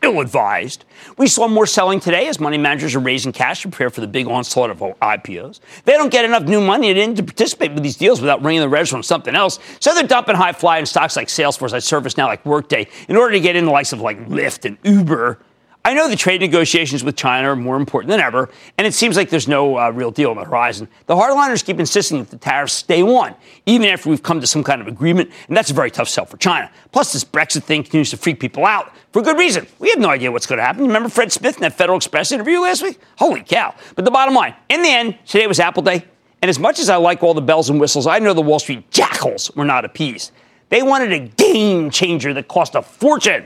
ill 0.05 0.21
advised. 0.21 0.85
We 1.17 1.27
saw 1.27 1.47
more 1.47 1.65
selling 1.65 1.99
today 1.99 2.27
as 2.27 2.39
money 2.39 2.57
managers 2.57 2.95
are 2.95 2.99
raising 2.99 3.31
cash 3.31 3.63
to 3.63 3.69
prepare 3.69 3.89
for 3.89 4.01
the 4.01 4.07
big 4.07 4.27
onslaught 4.27 4.69
of 4.69 4.79
IPOs. 4.79 5.59
They 5.83 5.93
don't 5.93 6.11
get 6.11 6.23
enough 6.23 6.43
new 6.43 6.61
money 6.61 6.91
in 6.91 7.15
to 7.15 7.23
participate 7.23 7.73
with 7.73 7.83
these 7.83 7.97
deals 7.97 8.21
without 8.21 8.43
ringing 8.43 8.61
the 8.61 8.69
revs 8.69 8.89
from 8.89 9.03
something 9.03 9.35
else. 9.35 9.59
So 9.79 9.93
they're 9.93 10.03
dumping 10.03 10.35
high 10.35 10.53
flying 10.53 10.85
stocks 10.85 11.15
like 11.15 11.27
Salesforce, 11.27 11.71
like 11.71 11.81
ServiceNow, 11.81 12.27
like 12.27 12.45
Workday, 12.45 12.87
in 13.09 13.15
order 13.15 13.33
to 13.33 13.39
get 13.39 13.55
in 13.55 13.65
the 13.65 13.71
likes 13.71 13.91
of 13.91 13.99
like 13.99 14.19
Lyft 14.27 14.65
and 14.65 14.77
Uber 14.83 15.39
I 15.85 15.93
know 15.93 16.09
the 16.09 16.15
trade 16.15 16.41
negotiations 16.41 17.03
with 17.03 17.15
China 17.15 17.49
are 17.49 17.55
more 17.55 17.77
important 17.77 18.09
than 18.09 18.19
ever, 18.19 18.49
and 18.75 18.87
it 18.87 18.95
seems 18.95 19.15
like 19.15 19.29
there's 19.29 19.47
no 19.47 19.77
uh, 19.77 19.91
real 19.91 20.09
deal 20.09 20.31
on 20.31 20.35
the 20.35 20.43
horizon. 20.43 20.87
The 21.05 21.13
hardliners 21.13 21.63
keep 21.63 21.79
insisting 21.79 22.17
that 22.17 22.31
the 22.31 22.39
tariffs 22.39 22.73
stay 22.73 23.03
on, 23.03 23.35
even 23.67 23.87
after 23.89 24.09
we've 24.09 24.23
come 24.23 24.41
to 24.41 24.47
some 24.47 24.63
kind 24.63 24.81
of 24.81 24.87
agreement, 24.87 25.29
and 25.47 25.55
that's 25.55 25.69
a 25.69 25.75
very 25.75 25.91
tough 25.91 26.09
sell 26.09 26.25
for 26.25 26.37
China. 26.37 26.71
Plus, 26.91 27.13
this 27.13 27.23
Brexit 27.23 27.61
thing 27.61 27.83
continues 27.83 28.09
to 28.09 28.17
freak 28.17 28.39
people 28.39 28.65
out 28.65 28.93
for 29.11 29.21
good 29.21 29.37
reason. 29.37 29.67
We 29.77 29.91
have 29.91 29.99
no 29.99 30.09
idea 30.09 30.31
what's 30.31 30.47
going 30.47 30.57
to 30.57 30.63
happen. 30.63 30.87
Remember 30.87 31.07
Fred 31.07 31.31
Smith 31.31 31.57
in 31.57 31.61
that 31.61 31.73
Federal 31.73 31.97
Express 31.97 32.31
interview 32.31 32.61
last 32.61 32.81
week? 32.81 32.99
Holy 33.19 33.43
cow. 33.43 33.75
But 33.93 34.05
the 34.05 34.11
bottom 34.11 34.33
line, 34.33 34.55
in 34.69 34.81
the 34.81 34.89
end, 34.89 35.19
today 35.27 35.45
was 35.45 35.59
Apple 35.59 35.83
Day, 35.83 36.03
and 36.41 36.49
as 36.49 36.57
much 36.57 36.79
as 36.79 36.89
I 36.89 36.95
like 36.95 37.21
all 37.21 37.35
the 37.35 37.41
bells 37.41 37.69
and 37.69 37.79
whistles, 37.79 38.07
I 38.07 38.17
know 38.17 38.33
the 38.33 38.41
Wall 38.41 38.57
Street 38.57 38.89
jackals 38.89 39.55
were 39.55 39.65
not 39.65 39.85
appeased. 39.85 40.31
They 40.69 40.81
wanted 40.81 41.11
a 41.11 41.19
game 41.19 41.91
changer 41.91 42.33
that 42.33 42.47
cost 42.47 42.73
a 42.73 42.81
fortune, 42.81 43.45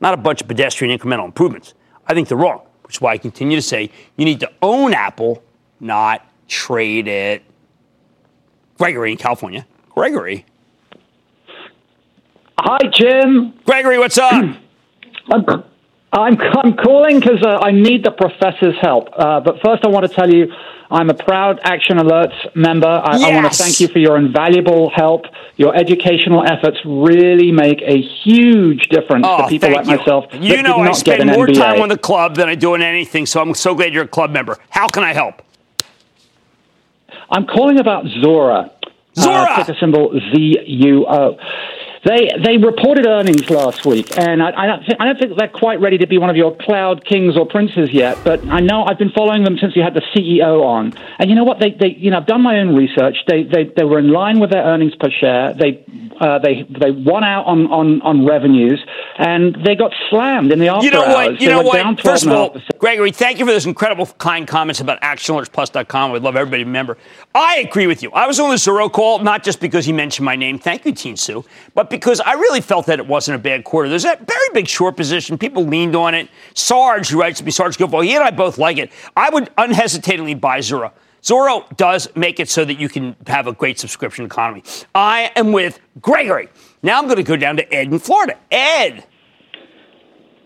not 0.00 0.14
a 0.14 0.16
bunch 0.16 0.40
of 0.40 0.48
pedestrian 0.48 0.96
incremental 0.96 1.24
improvements. 1.24 1.74
I 2.06 2.14
think 2.14 2.28
they're 2.28 2.38
wrong, 2.38 2.62
which 2.84 2.96
is 2.96 3.00
why 3.00 3.12
I 3.12 3.18
continue 3.18 3.56
to 3.56 3.62
say 3.62 3.90
you 4.16 4.24
need 4.24 4.40
to 4.40 4.50
own 4.62 4.94
Apple, 4.94 5.42
not 5.80 6.26
trade 6.46 7.08
it. 7.08 7.42
Gregory 8.78 9.12
in 9.12 9.18
California. 9.18 9.66
Gregory. 9.90 10.46
Hi, 12.60 12.78
Jim. 12.92 13.54
Gregory, 13.64 13.98
what's 13.98 14.18
up? 14.18 14.56
I'm, 16.12 16.40
I'm, 16.40 16.74
calling 16.74 17.20
because 17.20 17.42
uh, 17.44 17.58
I 17.62 17.70
need 17.70 18.04
the 18.04 18.10
professor's 18.10 18.76
help. 18.80 19.08
Uh, 19.12 19.40
but 19.40 19.56
first, 19.62 19.84
I 19.84 19.88
want 19.88 20.08
to 20.08 20.14
tell 20.14 20.32
you 20.32 20.50
I'm 20.90 21.10
a 21.10 21.14
proud 21.14 21.60
Action 21.62 21.98
Alerts 21.98 22.56
member. 22.56 22.88
I, 22.88 23.18
yes. 23.18 23.30
I 23.30 23.34
want 23.34 23.52
to 23.52 23.62
thank 23.62 23.78
you 23.78 23.88
for 23.88 23.98
your 23.98 24.16
invaluable 24.16 24.90
help. 24.94 25.26
Your 25.56 25.76
educational 25.76 26.44
efforts 26.46 26.78
really 26.86 27.52
make 27.52 27.82
a 27.82 28.00
huge 28.24 28.88
difference 28.88 29.26
oh, 29.28 29.42
to 29.42 29.48
people 29.48 29.70
like 29.70 29.86
you. 29.86 29.96
myself. 29.96 30.24
You 30.32 30.62
know, 30.62 30.78
I 30.78 30.92
spend 30.92 31.26
more 31.26 31.46
MBA. 31.46 31.54
time 31.54 31.80
on 31.82 31.90
the 31.90 31.98
club 31.98 32.36
than 32.36 32.48
I 32.48 32.54
do 32.54 32.72
on 32.72 32.80
anything, 32.80 33.26
so 33.26 33.42
I'm 33.42 33.54
so 33.54 33.74
glad 33.74 33.92
you're 33.92 34.04
a 34.04 34.08
club 34.08 34.30
member. 34.30 34.56
How 34.70 34.88
can 34.88 35.02
I 35.04 35.12
help? 35.12 35.42
I'm 37.30 37.46
calling 37.46 37.78
about 37.78 38.06
Zora. 38.22 38.70
Zuora! 39.14 39.46
Uh, 39.50 39.56
ticker 39.56 39.78
symbol 39.78 40.18
Z 40.32 40.58
U 40.66 41.06
O. 41.06 41.38
They 42.04 42.30
they 42.44 42.56
reported 42.58 43.06
earnings 43.06 43.50
last 43.50 43.84
week, 43.84 44.16
and 44.16 44.42
I, 44.42 44.52
I, 44.56 44.66
don't 44.66 44.86
think, 44.86 45.00
I 45.00 45.06
don't 45.06 45.18
think 45.18 45.38
they're 45.38 45.48
quite 45.48 45.80
ready 45.80 45.98
to 45.98 46.06
be 46.06 46.18
one 46.18 46.30
of 46.30 46.36
your 46.36 46.56
cloud 46.56 47.04
kings 47.04 47.36
or 47.36 47.46
princes 47.46 47.92
yet. 47.92 48.18
But 48.24 48.46
I 48.46 48.60
know 48.60 48.84
I've 48.84 48.98
been 48.98 49.10
following 49.10 49.44
them 49.44 49.58
since 49.60 49.74
you 49.74 49.82
had 49.82 49.94
the 49.94 50.02
CEO 50.14 50.62
on, 50.64 50.92
and 51.18 51.28
you 51.28 51.34
know 51.34 51.44
what? 51.44 51.58
They 51.60 51.70
they 51.70 51.96
you 51.98 52.10
know 52.10 52.18
I've 52.18 52.26
done 52.26 52.42
my 52.42 52.58
own 52.60 52.76
research. 52.76 53.16
They 53.26 53.42
they, 53.42 53.64
they 53.76 53.84
were 53.84 53.98
in 53.98 54.10
line 54.12 54.38
with 54.38 54.50
their 54.50 54.62
earnings 54.62 54.94
per 54.94 55.10
share. 55.10 55.54
They 55.54 55.84
uh, 56.20 56.38
they 56.38 56.66
they 56.68 56.90
won 56.90 57.24
out 57.24 57.46
on, 57.46 57.66
on, 57.66 58.02
on 58.02 58.26
revenues, 58.26 58.84
and 59.18 59.56
they 59.64 59.74
got 59.74 59.92
slammed 60.10 60.52
in 60.52 60.58
the 60.58 60.68
after 60.68 60.86
You 60.86 60.90
know 60.90 61.04
hours. 61.04 61.32
what? 61.32 61.40
You 61.40 61.48
know 61.48 61.62
what? 61.62 62.00
First 62.00 62.26
of 62.26 62.32
all, 62.32 62.56
Gregory, 62.78 63.12
thank 63.12 63.38
you 63.38 63.46
for 63.46 63.52
those 63.52 63.66
incredible 63.66 64.06
kind 64.18 64.46
comments 64.46 64.80
about 64.80 65.00
ActionAlertsPlus.com. 65.02 66.12
We'd 66.12 66.22
love 66.22 66.36
everybody 66.36 66.64
to 66.64 66.66
remember. 66.66 66.98
I 67.34 67.58
agree 67.58 67.86
with 67.86 68.02
you. 68.02 68.10
I 68.12 68.26
was 68.26 68.40
on 68.40 68.50
the 68.50 68.56
Zuora 68.56 68.90
call 68.90 69.20
not 69.20 69.44
just 69.44 69.60
because 69.60 69.84
he 69.84 69.92
mentioned 69.92 70.24
my 70.24 70.36
name. 70.36 70.58
Thank 70.58 70.84
you, 70.84 70.92
Tien 70.92 71.14
Tzuo, 71.14 71.44
but 71.74 71.87
because 71.90 72.20
I 72.20 72.32
really 72.34 72.60
felt 72.60 72.86
that 72.86 72.98
it 72.98 73.06
wasn't 73.06 73.36
a 73.36 73.38
bad 73.38 73.64
quarter. 73.64 73.88
There's 73.88 74.04
a 74.04 74.16
very 74.16 74.48
big 74.52 74.68
short 74.68 74.96
position. 74.96 75.38
People 75.38 75.64
leaned 75.64 75.96
on 75.96 76.14
it. 76.14 76.28
Sarge, 76.54 77.08
who 77.10 77.20
writes 77.20 77.38
to 77.40 77.44
me, 77.44 77.50
Sarge 77.50 77.76
Gilfoyle, 77.76 78.04
he 78.04 78.14
and 78.14 78.24
I 78.24 78.30
both 78.30 78.58
like 78.58 78.78
it. 78.78 78.90
I 79.16 79.30
would 79.30 79.50
unhesitatingly 79.58 80.34
buy 80.34 80.58
Zuora. 80.60 80.92
Zorro 81.22 81.64
does 81.76 82.08
make 82.14 82.38
it 82.40 82.48
so 82.48 82.64
that 82.64 82.78
you 82.78 82.88
can 82.88 83.16
have 83.26 83.46
a 83.46 83.52
great 83.52 83.78
subscription 83.78 84.24
economy. 84.24 84.62
I 84.94 85.32
am 85.34 85.52
with 85.52 85.80
Gregory. 86.00 86.48
Now 86.82 86.98
I'm 86.98 87.04
going 87.04 87.16
to 87.16 87.22
go 87.24 87.36
down 87.36 87.56
to 87.56 87.74
Ed 87.74 87.88
in 87.88 87.98
Florida. 87.98 88.36
Ed. 88.50 89.04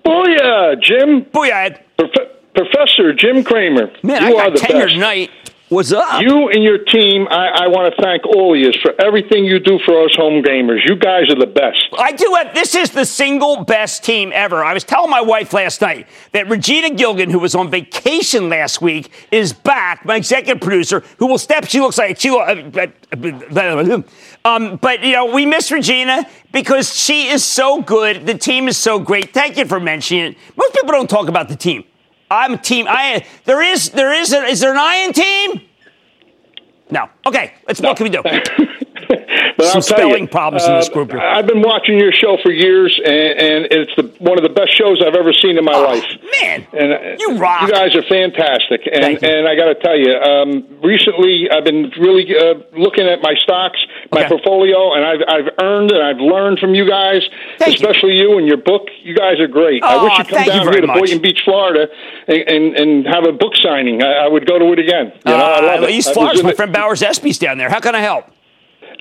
Oh, 0.05 0.25
Booyah, 0.25 0.83
Jim. 0.83 1.25
Booyah, 1.27 1.51
Ed. 1.67 1.85
Prof- 1.99 2.29
Professor 2.55 3.13
Jim 3.15 3.45
Cramer. 3.45 3.93
Man, 4.03 4.23
you 4.31 4.37
I 4.39 4.41
are 4.41 4.51
got 4.51 4.55
the 4.55 4.61
tenure 4.61 4.85
best. 4.85 4.95
tonight. 4.95 5.31
What's 5.73 5.91
up? 5.91 6.21
You 6.21 6.51
and 6.51 6.63
your 6.63 6.77
team, 6.77 7.27
I, 7.31 7.65
I 7.65 7.69
want 7.69 7.95
to 7.95 8.03
thank 8.03 8.27
all 8.27 8.53
of 8.53 8.61
you 8.61 8.73
for 8.83 8.93
everything 9.01 9.47
you 9.47 9.59
do 9.59 9.79
for 9.87 10.05
us 10.05 10.15
home 10.15 10.43
gamers. 10.43 10.81
You 10.87 10.97
guys 10.97 11.31
are 11.31 11.39
the 11.39 11.47
best. 11.47 11.79
I 11.99 12.13
do 12.13 12.31
have. 12.37 12.55
This 12.55 12.75
is 12.75 12.91
the 12.91 13.07
single 13.07 13.65
best 13.65 14.05
team 14.05 14.33
ever. 14.35 14.63
I 14.63 14.75
was 14.75 14.85
telling 14.85 15.11
my 15.11 15.23
wife 15.23 15.55
last 15.55 15.81
night 15.81 16.07
that 16.33 16.47
Regina 16.51 16.91
Gilgan, 16.91 17.31
who 17.31 17.39
was 17.39 17.55
on 17.55 17.71
vacation 17.71 18.51
last 18.51 18.83
week, 18.83 19.11
is 19.31 19.55
back. 19.55 20.05
My 20.05 20.17
executive 20.17 20.61
producer, 20.61 21.03
who 21.17 21.27
will 21.27 21.39
step. 21.39 21.67
She 21.67 21.81
looks 21.81 21.97
like 21.97 22.21
she. 22.21 22.29
Um, 22.29 22.71
but 24.77 25.03
you 25.03 25.13
know, 25.13 25.33
we 25.33 25.47
miss 25.47 25.73
Regina 25.73 26.27
because 26.53 26.95
she 26.95 27.29
is 27.29 27.43
so 27.43 27.81
good. 27.81 28.27
The 28.27 28.37
team 28.37 28.69
is 28.69 28.77
so 28.77 28.99
great. 28.99 29.33
Thank 29.33 29.57
you 29.57 29.65
for 29.65 29.81
mentioning 29.81 30.33
it. 30.33 30.39
Most 30.55 30.75
people 30.75 30.93
don't 30.93 31.09
talk 31.09 31.29
about 31.29 31.49
the 31.49 31.57
team. 31.57 31.85
I'm 32.33 32.55
a 32.55 32.59
team. 32.59 32.87
I 32.89 33.27
there 33.45 33.63
is 33.63 33.91
there 33.91 34.13
is 34.13 34.33
a, 34.33 34.45
is 34.45 34.61
there 34.61 34.73
an 34.73 34.79
iron 34.79 35.13
team? 35.13 35.69
No. 36.91 37.09
Okay. 37.27 37.55
Let's 37.67 37.81
what 37.81 37.97
can 37.97 38.05
we 38.05 38.11
do? 38.11 38.23
But 39.63 39.71
Some 39.73 39.83
spelling 39.83 40.25
you, 40.25 40.29
problems 40.29 40.67
in 40.67 40.75
this 40.75 40.89
uh, 40.89 40.93
group. 40.93 41.15
I've 41.15 41.47
been 41.47 41.63
watching 41.63 41.99
your 41.99 42.11
show 42.13 42.37
for 42.43 42.51
years, 42.51 42.99
and, 43.05 43.15
and 43.39 43.59
it's 43.71 43.95
the, 43.97 44.11
one 44.19 44.37
of 44.39 44.43
the 44.43 44.51
best 44.51 44.77
shows 44.77 45.01
I've 45.07 45.15
ever 45.15 45.33
seen 45.33 45.57
in 45.59 45.65
my 45.65 45.77
life. 45.79 46.03
Man, 46.43 46.67
And 46.73 46.93
uh, 46.93 47.17
you 47.19 47.39
rock. 47.39 47.63
You 47.63 47.73
guys 47.73 47.95
are 47.95 48.03
fantastic, 48.03 48.83
and 48.91 49.23
you. 49.23 49.29
and 49.29 49.47
I 49.47 49.55
got 49.55 49.71
to 49.71 49.77
tell 49.79 49.97
you, 49.97 50.13
um, 50.19 50.67
recently 50.83 51.47
I've 51.51 51.65
been 51.65 51.93
really 51.99 52.27
uh, 52.35 52.55
looking 52.77 53.07
at 53.07 53.23
my 53.23 53.35
stocks, 53.39 53.79
my 54.11 54.21
Okay. 54.21 54.29
portfolio, 54.29 54.95
and 54.95 55.05
I've 55.07 55.23
I've 55.29 55.49
earned 55.63 55.91
and 55.93 56.03
I've 56.03 56.19
learned 56.21 56.59
from 56.59 56.75
you 56.75 56.89
guys, 56.89 57.23
Thank 57.59 57.75
especially 57.77 58.15
you. 58.19 58.39
and 58.39 58.47
your 58.47 58.59
book. 58.59 58.89
You 59.03 59.15
guys 59.15 59.39
are 59.41 59.49
great. 59.49 59.83
Aw, 59.83 59.87
I 59.87 60.03
wish 60.05 60.19
you'd 60.19 60.29
come 60.29 60.37
thank 60.39 60.47
you 60.49 60.53
down 60.65 60.73
here 60.73 60.81
to 60.83 60.87
much. 60.87 60.99
Boynton 60.99 61.23
Beach, 61.23 61.41
Florida, 61.45 61.87
and, 62.29 62.39
and 62.49 62.77
and 62.77 63.07
have 63.07 63.25
a 63.27 63.33
book 63.33 63.55
signing. 63.63 64.03
I, 64.03 64.27
I 64.27 64.29
would 64.29 64.47
go 64.47 64.59
to 64.59 64.73
it 64.73 64.79
again. 64.79 65.13
You 65.25 65.33
know, 65.33 65.37
I 65.39 65.59
Uh, 65.59 65.63
love 65.81 65.83
it. 65.85 65.91
East 65.91 66.13
Florida. 66.13 66.43
My 66.43 66.53
friend 66.55 66.73
Bowers 66.73 67.03
Espy's 67.03 67.39
down 67.39 67.59
there. 67.59 67.71
How 67.71 67.81
can 67.81 67.95
I 67.95 68.01
help? 68.01 68.27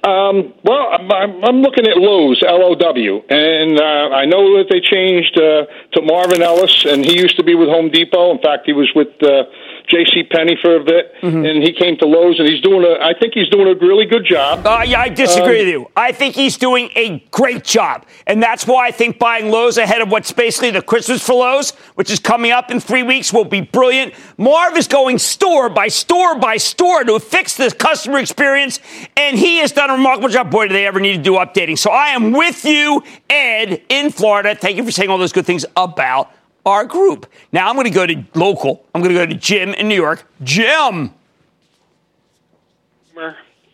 Um, 0.04 0.54
well, 0.64 0.90
I'm, 0.92 1.12
I'm 1.12 1.44
I'm 1.46 1.62
looking 1.62 1.86
at 1.86 1.96
Lowe's, 1.96 2.42
L 2.42 2.64
O 2.64 2.74
W, 2.74 3.22
and 3.30 3.80
uh, 3.80 4.10
I 4.16 4.26
know 4.26 4.58
that 4.58 4.66
they 4.72 4.82
changed 4.82 5.38
uh, 5.38 5.70
to 5.94 6.02
Marvin 6.02 6.42
Ellison, 6.42 6.90
and 6.90 7.06
he 7.06 7.20
used 7.20 7.38
to 7.38 7.44
be 7.44 7.54
with 7.54 7.70
Home 7.70 7.92
Depot. 7.92 8.32
In 8.32 8.40
fact, 8.40 8.66
he 8.66 8.74
was 8.74 8.90
with 8.96 9.14
uh, 9.22 9.44
J.C. 9.92 10.24
Penney 10.24 10.58
for 10.62 10.78
a 10.78 10.84
bit, 10.84 11.14
Mm-hmm. 11.22 11.46
and 11.46 11.62
he 11.62 11.72
came 11.74 11.98
to 11.98 12.06
Lowe's, 12.08 12.40
and 12.40 12.48
he's 12.50 12.62
doing 12.62 12.84
a. 12.84 12.94
I 13.04 13.14
think 13.20 13.34
he's 13.36 13.50
doing 13.50 13.68
a 13.68 13.76
really 13.86 14.06
good 14.06 14.26
job. 14.26 14.66
Uh, 14.66 14.84
yeah, 14.88 15.02
I 15.02 15.10
disagree 15.10 15.60
Um, 15.60 15.66
with 15.66 15.68
you. 15.68 15.92
I 15.96 16.12
think 16.14 16.34
he's 16.34 16.58
doing 16.58 16.90
a 16.96 17.20
great 17.30 17.64
job. 17.64 18.06
And 18.26 18.42
that's 18.42 18.66
why 18.66 18.88
I 18.88 18.92
think 18.92 19.20
buying 19.20 19.52
Lowe's 19.52 19.78
ahead 19.78 20.02
of 20.02 20.10
what's 20.10 20.32
basically 20.32 20.72
the 20.72 20.82
Christmas 20.82 21.24
for 21.24 21.34
Lowe's, 21.34 21.72
which 21.96 22.10
is 22.10 22.20
coming 22.20 22.52
up 22.52 22.72
in 22.72 22.80
three 22.80 23.04
weeks, 23.04 23.32
will 23.32 23.46
be 23.46 23.62
brilliant. 23.62 24.14
Marv 24.38 24.76
is 24.78 24.88
going 24.88 25.20
store 25.20 25.70
by 25.70 25.90
store 25.90 26.40
by 26.40 26.58
store 26.58 27.04
to 27.04 27.20
fix 27.20 27.56
the 27.58 27.70
customer 27.70 28.18
experience. 28.18 28.80
And 29.18 29.38
he 29.38 29.58
has 29.58 29.72
done 29.72 29.90
a 29.92 29.94
remarkable 29.94 30.30
job. 30.30 30.50
Boy, 30.50 30.68
do 30.70 30.74
they 30.74 30.88
ever 30.88 31.00
need 31.00 31.18
to 31.18 31.22
do 31.22 31.34
updating. 31.34 31.78
So 31.78 31.92
I 31.92 32.08
am 32.10 32.32
with 32.32 32.66
you, 32.66 33.04
Ed, 33.30 33.84
in 33.90 34.10
Florida. 34.12 34.56
Thank 34.56 34.78
you 34.78 34.84
for 34.84 34.92
saying 34.92 35.10
all 35.12 35.18
those 35.20 35.34
good 35.34 35.46
things 35.46 35.66
about 35.78 36.32
our 36.66 36.86
group. 36.86 37.28
Now 37.52 37.70
I'm 37.70 37.76
going 37.76 37.86
to 37.86 37.92
go 37.92 38.06
to 38.06 38.24
local. 38.36 38.86
I'm 38.94 39.02
going 39.02 39.14
to 39.14 39.20
go 39.20 39.26
to 39.26 39.36
Jim 39.36 39.74
in 39.74 39.88
New 39.88 39.96
York. 39.96 40.26
Jim. 40.44 41.14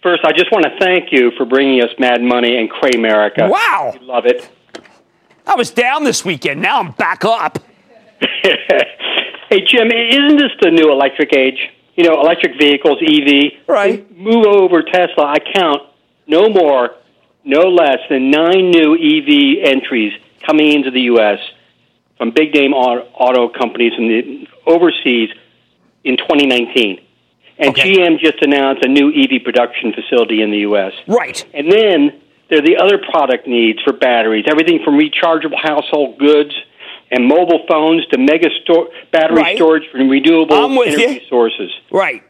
First, 0.03 0.24
I 0.24 0.32
just 0.32 0.51
want 0.51 0.63
to 0.63 0.72
thank 0.79 1.12
you 1.12 1.32
for 1.32 1.46
bringing 1.46 1.82
us 1.82 1.89
Mad 2.00 2.22
Money 2.22 2.58
and 2.58 2.70
Cramerica. 2.70 3.50
Wow. 3.50 3.94
We 4.00 4.06
love 4.06 4.25
it. 4.25 4.50
I 5.46 5.56
was 5.56 5.72
down 5.72 6.03
this 6.03 6.24
weekend. 6.24 6.62
Now 6.62 6.79
I'm 6.79 6.91
back 6.91 7.25
up. 7.25 7.60
hey, 8.22 9.62
Jim, 9.65 9.88
isn't 9.88 10.38
this 10.38 10.51
the 10.62 10.72
new 10.72 10.91
electric 10.91 11.34
age? 11.34 11.60
You 11.96 12.03
know, 12.03 12.22
electric 12.22 12.58
vehicles, 12.60 13.00
EV. 13.01 13.67
Right. 13.67 14.10
Move 14.15 14.46
over 14.46 14.84
Tesla. 14.84 15.25
I 15.25 15.39
count 15.39 15.82
no 16.27 16.48
more, 16.48 16.96
no 17.44 17.63
less 17.63 18.00
than 18.10 18.29
nine 18.29 18.70
new 18.70 18.96
EV 18.96 19.65
entries 19.65 20.13
coming 20.46 20.74
into 20.74 20.91
the 20.91 21.01
U.S. 21.01 21.39
from 22.18 22.32
big 22.32 22.54
name 22.54 22.74
auto, 22.74 23.50
companies 23.50 23.94
in 23.98 24.08
the 24.08 24.48
overseas 24.66 25.30
in 26.04 26.18
2019. 26.18 27.00
And 27.60 27.70
Okay. 27.70 27.94
GM 27.96 28.20
just 28.20 28.42
announced 28.42 28.84
a 28.86 28.88
new 28.88 29.10
EV 29.12 29.44
production 29.44 29.94
facility 29.94 30.42
in 30.42 30.52
the 30.52 30.60
U.S. 30.60 30.94
Right. 31.08 31.44
And 31.54 31.72
then 31.72 32.22
there 32.50 32.60
are 32.60 32.62
the 32.62 32.78
other 32.78 32.98
product 33.00 33.48
needs 33.48 33.82
for 33.84 33.94
batteries, 33.94 34.46
everything 34.48 34.80
from 34.84 34.98
rechargeable 35.00 35.60
household 35.62 36.20
goods 36.20 36.54
and 37.10 37.26
mobile 37.26 37.66
phones 37.70 38.06
to 38.08 38.18
mega 38.18 38.50
store, 38.64 38.90
battery 39.12 39.38
Right. 39.38 39.58
storage 39.58 39.90
from 39.92 40.10
renewable 40.10 40.56
energy 40.84 41.02
you. 41.02 41.20
sources. 41.30 41.72
Right. 41.92 42.22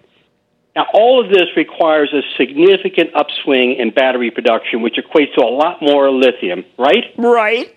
Now, 0.76 0.86
all 0.94 1.24
of 1.24 1.30
this 1.32 1.48
requires 1.58 2.14
a 2.14 2.22
significant 2.38 3.10
upswing 3.16 3.74
in 3.80 3.90
battery 3.90 4.30
production, 4.30 4.82
which 4.84 4.96
equates 4.96 5.34
to 5.34 5.42
a 5.42 5.50
lot 5.50 5.82
more 5.82 6.12
lithium, 6.12 6.64
right? 6.78 7.06
Right. 7.18 7.76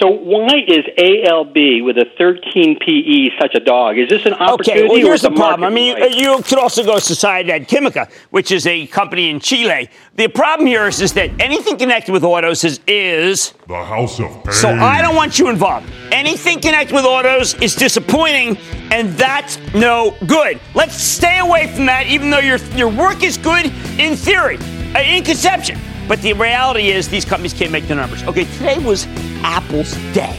So, 0.00 0.08
why 0.08 0.48
is 0.66 0.86
ALB 0.96 1.84
with 1.84 1.98
a 1.98 2.06
13 2.16 2.78
PE 2.80 3.38
such 3.38 3.54
a 3.54 3.60
dog? 3.60 3.98
Is 3.98 4.08
this 4.08 4.24
an 4.24 4.32
opportunity 4.32 4.84
Okay, 4.84 4.88
well, 4.88 4.96
or 4.96 5.00
here's 5.00 5.16
is 5.16 5.22
the 5.22 5.28
the 5.28 5.36
problem. 5.36 5.64
I 5.64 5.74
mean, 5.74 6.00
right? 6.00 6.10
you, 6.10 6.36
you 6.36 6.42
could 6.42 6.58
also 6.58 6.82
go 6.82 6.94
to 6.94 7.00
Sociedad 7.00 7.68
Quimica, 7.68 8.10
which 8.30 8.52
is 8.52 8.66
a 8.66 8.86
company 8.86 9.28
in 9.28 9.38
Chile. 9.38 9.90
The 10.14 10.28
problem 10.28 10.66
here 10.66 10.86
is, 10.88 11.02
is 11.02 11.12
that 11.12 11.30
anything 11.38 11.76
connected 11.76 12.10
with 12.10 12.24
autos 12.24 12.64
is, 12.64 12.80
is 12.86 13.52
The 13.68 13.84
House 13.84 14.18
of 14.18 14.32
Pain. 14.44 14.54
so 14.54 14.70
I 14.70 15.02
don't 15.02 15.14
want 15.14 15.38
you 15.38 15.50
involved. 15.50 15.90
Anything 16.10 16.60
connected 16.60 16.94
with 16.94 17.04
autos 17.04 17.52
is 17.60 17.74
disappointing, 17.74 18.56
and 18.90 19.10
that's 19.10 19.58
no 19.74 20.16
good. 20.26 20.58
Let's 20.74 20.94
stay 20.94 21.38
away 21.38 21.66
from 21.74 21.84
that, 21.86 22.06
even 22.06 22.30
though 22.30 22.38
your 22.38 22.56
your 22.74 22.88
work 22.88 23.22
is 23.22 23.36
good 23.36 23.66
in 23.98 24.16
theory, 24.16 24.56
uh, 24.94 25.00
in 25.00 25.22
conception. 25.22 25.78
But 26.12 26.20
the 26.20 26.34
reality 26.34 26.90
is, 26.90 27.08
these 27.08 27.24
companies 27.24 27.54
can't 27.54 27.72
make 27.72 27.88
the 27.88 27.94
numbers. 27.94 28.22
Okay, 28.24 28.44
today 28.44 28.76
was 28.78 29.06
Apple's 29.42 29.92
day, 30.12 30.38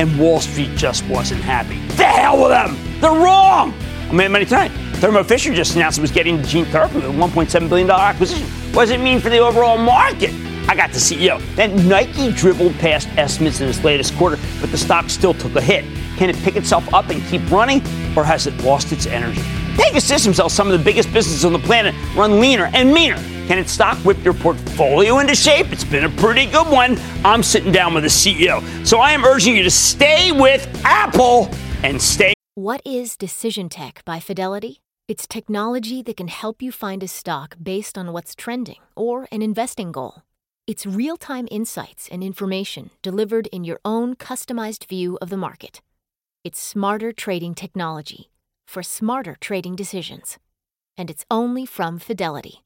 and 0.00 0.18
Wall 0.18 0.40
Street 0.40 0.74
just 0.74 1.06
wasn't 1.06 1.42
happy. 1.42 1.78
The 1.94 2.02
hell 2.02 2.42
with 2.42 2.48
them! 2.48 2.76
They're 3.00 3.12
wrong. 3.12 3.72
I 4.10 4.12
made 4.12 4.32
money 4.32 4.46
tonight. 4.46 4.72
Thermo 4.96 5.22
Fisher 5.22 5.54
just 5.54 5.76
announced 5.76 5.98
it 5.98 6.00
was 6.00 6.10
getting 6.10 6.42
gene 6.42 6.64
therapy 6.64 6.96
with 6.96 7.04
a 7.04 7.08
$1.7 7.10 7.68
billion 7.68 7.88
acquisition. 7.88 8.48
What 8.74 8.86
does 8.86 8.90
it 8.90 8.98
mean 8.98 9.20
for 9.20 9.30
the 9.30 9.38
overall 9.38 9.78
market? 9.78 10.34
I 10.68 10.74
got 10.74 10.90
the 10.90 10.98
CEO. 10.98 11.40
Then 11.54 11.88
Nike 11.88 12.32
dribbled 12.32 12.74
past 12.80 13.06
estimates 13.10 13.60
in 13.60 13.68
its 13.68 13.84
latest 13.84 14.12
quarter, 14.16 14.38
but 14.60 14.72
the 14.72 14.76
stock 14.76 15.08
still 15.08 15.34
took 15.34 15.54
a 15.54 15.60
hit. 15.60 15.84
Can 16.16 16.30
it 16.30 16.36
pick 16.38 16.56
itself 16.56 16.92
up 16.92 17.10
and 17.10 17.22
keep 17.26 17.48
running, 17.48 17.80
or 18.16 18.24
has 18.24 18.48
it 18.48 18.60
lost 18.64 18.90
its 18.90 19.06
energy? 19.06 19.42
Pegasystems 19.76 20.34
sells 20.34 20.52
some 20.52 20.66
of 20.68 20.76
the 20.76 20.84
biggest 20.84 21.12
businesses 21.12 21.44
on 21.44 21.52
the 21.52 21.60
planet 21.60 21.94
run 22.16 22.40
leaner 22.40 22.70
and 22.74 22.92
meaner. 22.92 23.22
Can 23.46 23.58
its 23.58 23.70
stock 23.70 23.96
whip 23.98 24.24
your 24.24 24.34
portfolio 24.34 25.20
into 25.20 25.36
shape? 25.36 25.70
It's 25.70 25.84
been 25.84 26.02
a 26.02 26.10
pretty 26.10 26.46
good 26.46 26.66
one. 26.66 26.98
I'm 27.24 27.44
sitting 27.44 27.70
down 27.70 27.94
with 27.94 28.02
the 28.02 28.08
CEO. 28.08 28.60
So 28.84 28.98
I 28.98 29.12
am 29.12 29.24
urging 29.24 29.56
you 29.56 29.62
to 29.62 29.70
stay 29.70 30.32
with 30.32 30.68
Apple 30.84 31.48
and 31.84 32.02
stay. 32.02 32.32
What 32.56 32.82
is 32.84 33.16
Decision 33.16 33.68
Tech 33.68 34.02
by 34.04 34.18
Fidelity? 34.18 34.80
It's 35.06 35.28
technology 35.28 36.02
that 36.02 36.16
can 36.16 36.26
help 36.26 36.60
you 36.60 36.72
find 36.72 37.04
a 37.04 37.08
stock 37.08 37.56
based 37.62 37.96
on 37.96 38.12
what's 38.12 38.34
trending 38.34 38.80
or 38.96 39.28
an 39.30 39.42
investing 39.42 39.92
goal. 39.92 40.24
It's 40.66 40.84
real 40.84 41.16
time 41.16 41.46
insights 41.48 42.08
and 42.10 42.24
information 42.24 42.90
delivered 43.00 43.46
in 43.52 43.62
your 43.62 43.78
own 43.84 44.16
customized 44.16 44.88
view 44.88 45.16
of 45.22 45.30
the 45.30 45.36
market. 45.36 45.80
It's 46.42 46.60
smarter 46.60 47.12
trading 47.12 47.54
technology 47.54 48.30
for 48.66 48.82
smarter 48.82 49.36
trading 49.40 49.76
decisions. 49.76 50.38
And 50.98 51.10
it's 51.10 51.24
only 51.30 51.64
from 51.64 52.00
Fidelity. 52.00 52.65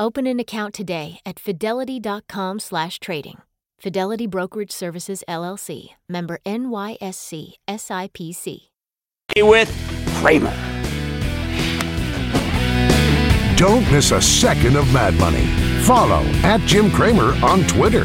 Open 0.00 0.28
an 0.28 0.38
account 0.38 0.74
today 0.74 1.18
at 1.26 1.40
fidelity.com 1.40 2.60
slash 2.60 3.00
trading. 3.00 3.38
Fidelity 3.80 4.26
Brokerage 4.28 4.70
Services 4.70 5.24
LLC, 5.28 5.90
member 6.08 6.38
NYSE 6.46 7.54
SIPC. 7.68 8.58
with 9.36 10.04
Cramer. 10.16 10.54
Don't 13.56 13.90
miss 13.90 14.12
a 14.12 14.22
second 14.22 14.76
of 14.76 14.92
Mad 14.92 15.14
Money. 15.14 15.46
Follow 15.82 16.22
at 16.44 16.60
Jim 16.60 16.92
Cramer 16.92 17.34
on 17.44 17.64
Twitter. 17.66 18.04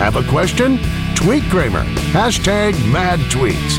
Have 0.00 0.16
a 0.16 0.26
question? 0.30 0.78
Tweet 1.14 1.42
Cramer. 1.44 1.84
Hashtag 2.12 2.72
mad 2.90 3.18
tweets. 3.30 3.78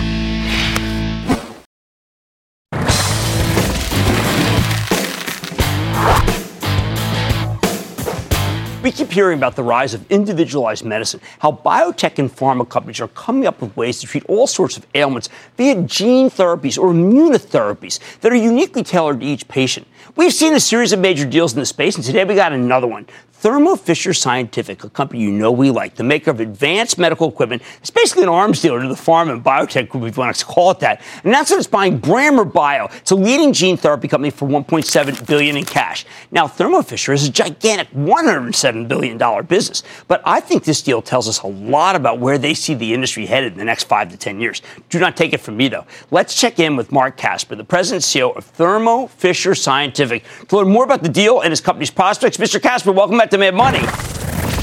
we 8.91 9.05
keep 9.05 9.11
hearing 9.13 9.37
about 9.37 9.55
the 9.55 9.63
rise 9.63 9.93
of 9.93 10.11
individualized 10.11 10.83
medicine, 10.83 11.21
how 11.39 11.49
biotech 11.49 12.19
and 12.19 12.29
pharma 12.29 12.67
companies 12.67 12.99
are 12.99 13.07
coming 13.09 13.47
up 13.47 13.61
with 13.61 13.73
ways 13.77 14.01
to 14.01 14.07
treat 14.07 14.25
all 14.25 14.45
sorts 14.45 14.75
of 14.75 14.85
ailments 14.95 15.29
via 15.55 15.81
gene 15.83 16.29
therapies 16.29 16.77
or 16.77 16.91
immunotherapies 16.91 17.99
that 18.19 18.33
are 18.33 18.35
uniquely 18.35 18.83
tailored 18.83 19.21
to 19.21 19.25
each 19.25 19.47
patient. 19.47 19.87
We've 20.17 20.33
seen 20.33 20.53
a 20.55 20.59
series 20.59 20.91
of 20.91 20.99
major 20.99 21.25
deals 21.25 21.53
in 21.53 21.59
the 21.61 21.65
space, 21.65 21.95
and 21.95 22.03
today 22.03 22.25
we 22.25 22.35
got 22.35 22.51
another 22.51 22.87
one. 22.87 23.07
Thermo 23.41 23.75
Fisher 23.75 24.13
Scientific, 24.13 24.83
a 24.83 24.89
company 24.91 25.19
you 25.19 25.31
know 25.31 25.51
we 25.51 25.71
like, 25.71 25.95
the 25.95 26.03
maker 26.03 26.29
of 26.29 26.39
advanced 26.39 26.99
medical 26.99 27.27
equipment, 27.27 27.63
it's 27.79 27.89
basically 27.89 28.21
an 28.21 28.29
arms 28.29 28.61
dealer 28.61 28.83
to 28.83 28.87
the 28.87 28.93
pharma 28.93 29.31
and 29.31 29.43
biotech 29.43 29.89
group, 29.89 30.03
if 30.03 30.15
you 30.15 30.21
want 30.21 30.35
to 30.35 30.45
call 30.45 30.69
it 30.69 30.79
that. 30.81 31.01
And 31.23 31.33
that's 31.33 31.49
what 31.49 31.57
it's 31.57 31.65
buying 31.65 31.99
Brammer 31.99 32.45
Bio. 32.45 32.85
It's 32.97 33.09
a 33.09 33.15
leading 33.15 33.51
gene 33.51 33.77
therapy 33.77 34.07
company 34.07 34.29
for 34.29 34.47
1.7 34.47 35.25
billion 35.25 35.57
in 35.57 35.65
cash. 35.65 36.05
Now, 36.29 36.47
Thermo 36.47 36.83
Fisher 36.83 37.13
is 37.13 37.27
a 37.27 37.31
gigantic 37.31 37.87
107 37.93 38.87
billion 38.87 39.17
dollar 39.17 39.41
business, 39.41 39.81
but 40.07 40.21
I 40.23 40.39
think 40.39 40.63
this 40.63 40.83
deal 40.83 41.01
tells 41.01 41.27
us 41.27 41.41
a 41.41 41.47
lot 41.47 41.95
about 41.95 42.19
where 42.19 42.37
they 42.37 42.53
see 42.53 42.75
the 42.75 42.93
industry 42.93 43.25
headed 43.25 43.53
in 43.53 43.57
the 43.57 43.65
next 43.65 43.85
five 43.85 44.11
to 44.11 44.17
10 44.17 44.39
years. 44.39 44.61
Do 44.89 44.99
not 44.99 45.17
take 45.17 45.33
it 45.33 45.39
from 45.39 45.57
me, 45.57 45.67
though. 45.67 45.87
Let's 46.11 46.39
check 46.39 46.59
in 46.59 46.75
with 46.75 46.91
Marc 46.91 47.17
Casper, 47.17 47.55
the 47.55 47.63
president 47.63 48.03
and 48.03 48.21
CEO 48.21 48.37
of 48.37 48.45
Thermo 48.45 49.07
Fisher 49.07 49.55
Scientific, 49.55 50.25
to 50.49 50.57
learn 50.57 50.69
more 50.69 50.83
about 50.83 51.01
the 51.01 51.09
deal 51.09 51.41
and 51.41 51.49
his 51.49 51.59
company's 51.59 51.89
prospects. 51.89 52.37
Mr. 52.37 52.61
Casper, 52.61 52.91
welcome 52.91 53.17
back 53.17 53.30
to 53.31 53.37
Mad 53.37 53.55
Money. 53.55 53.79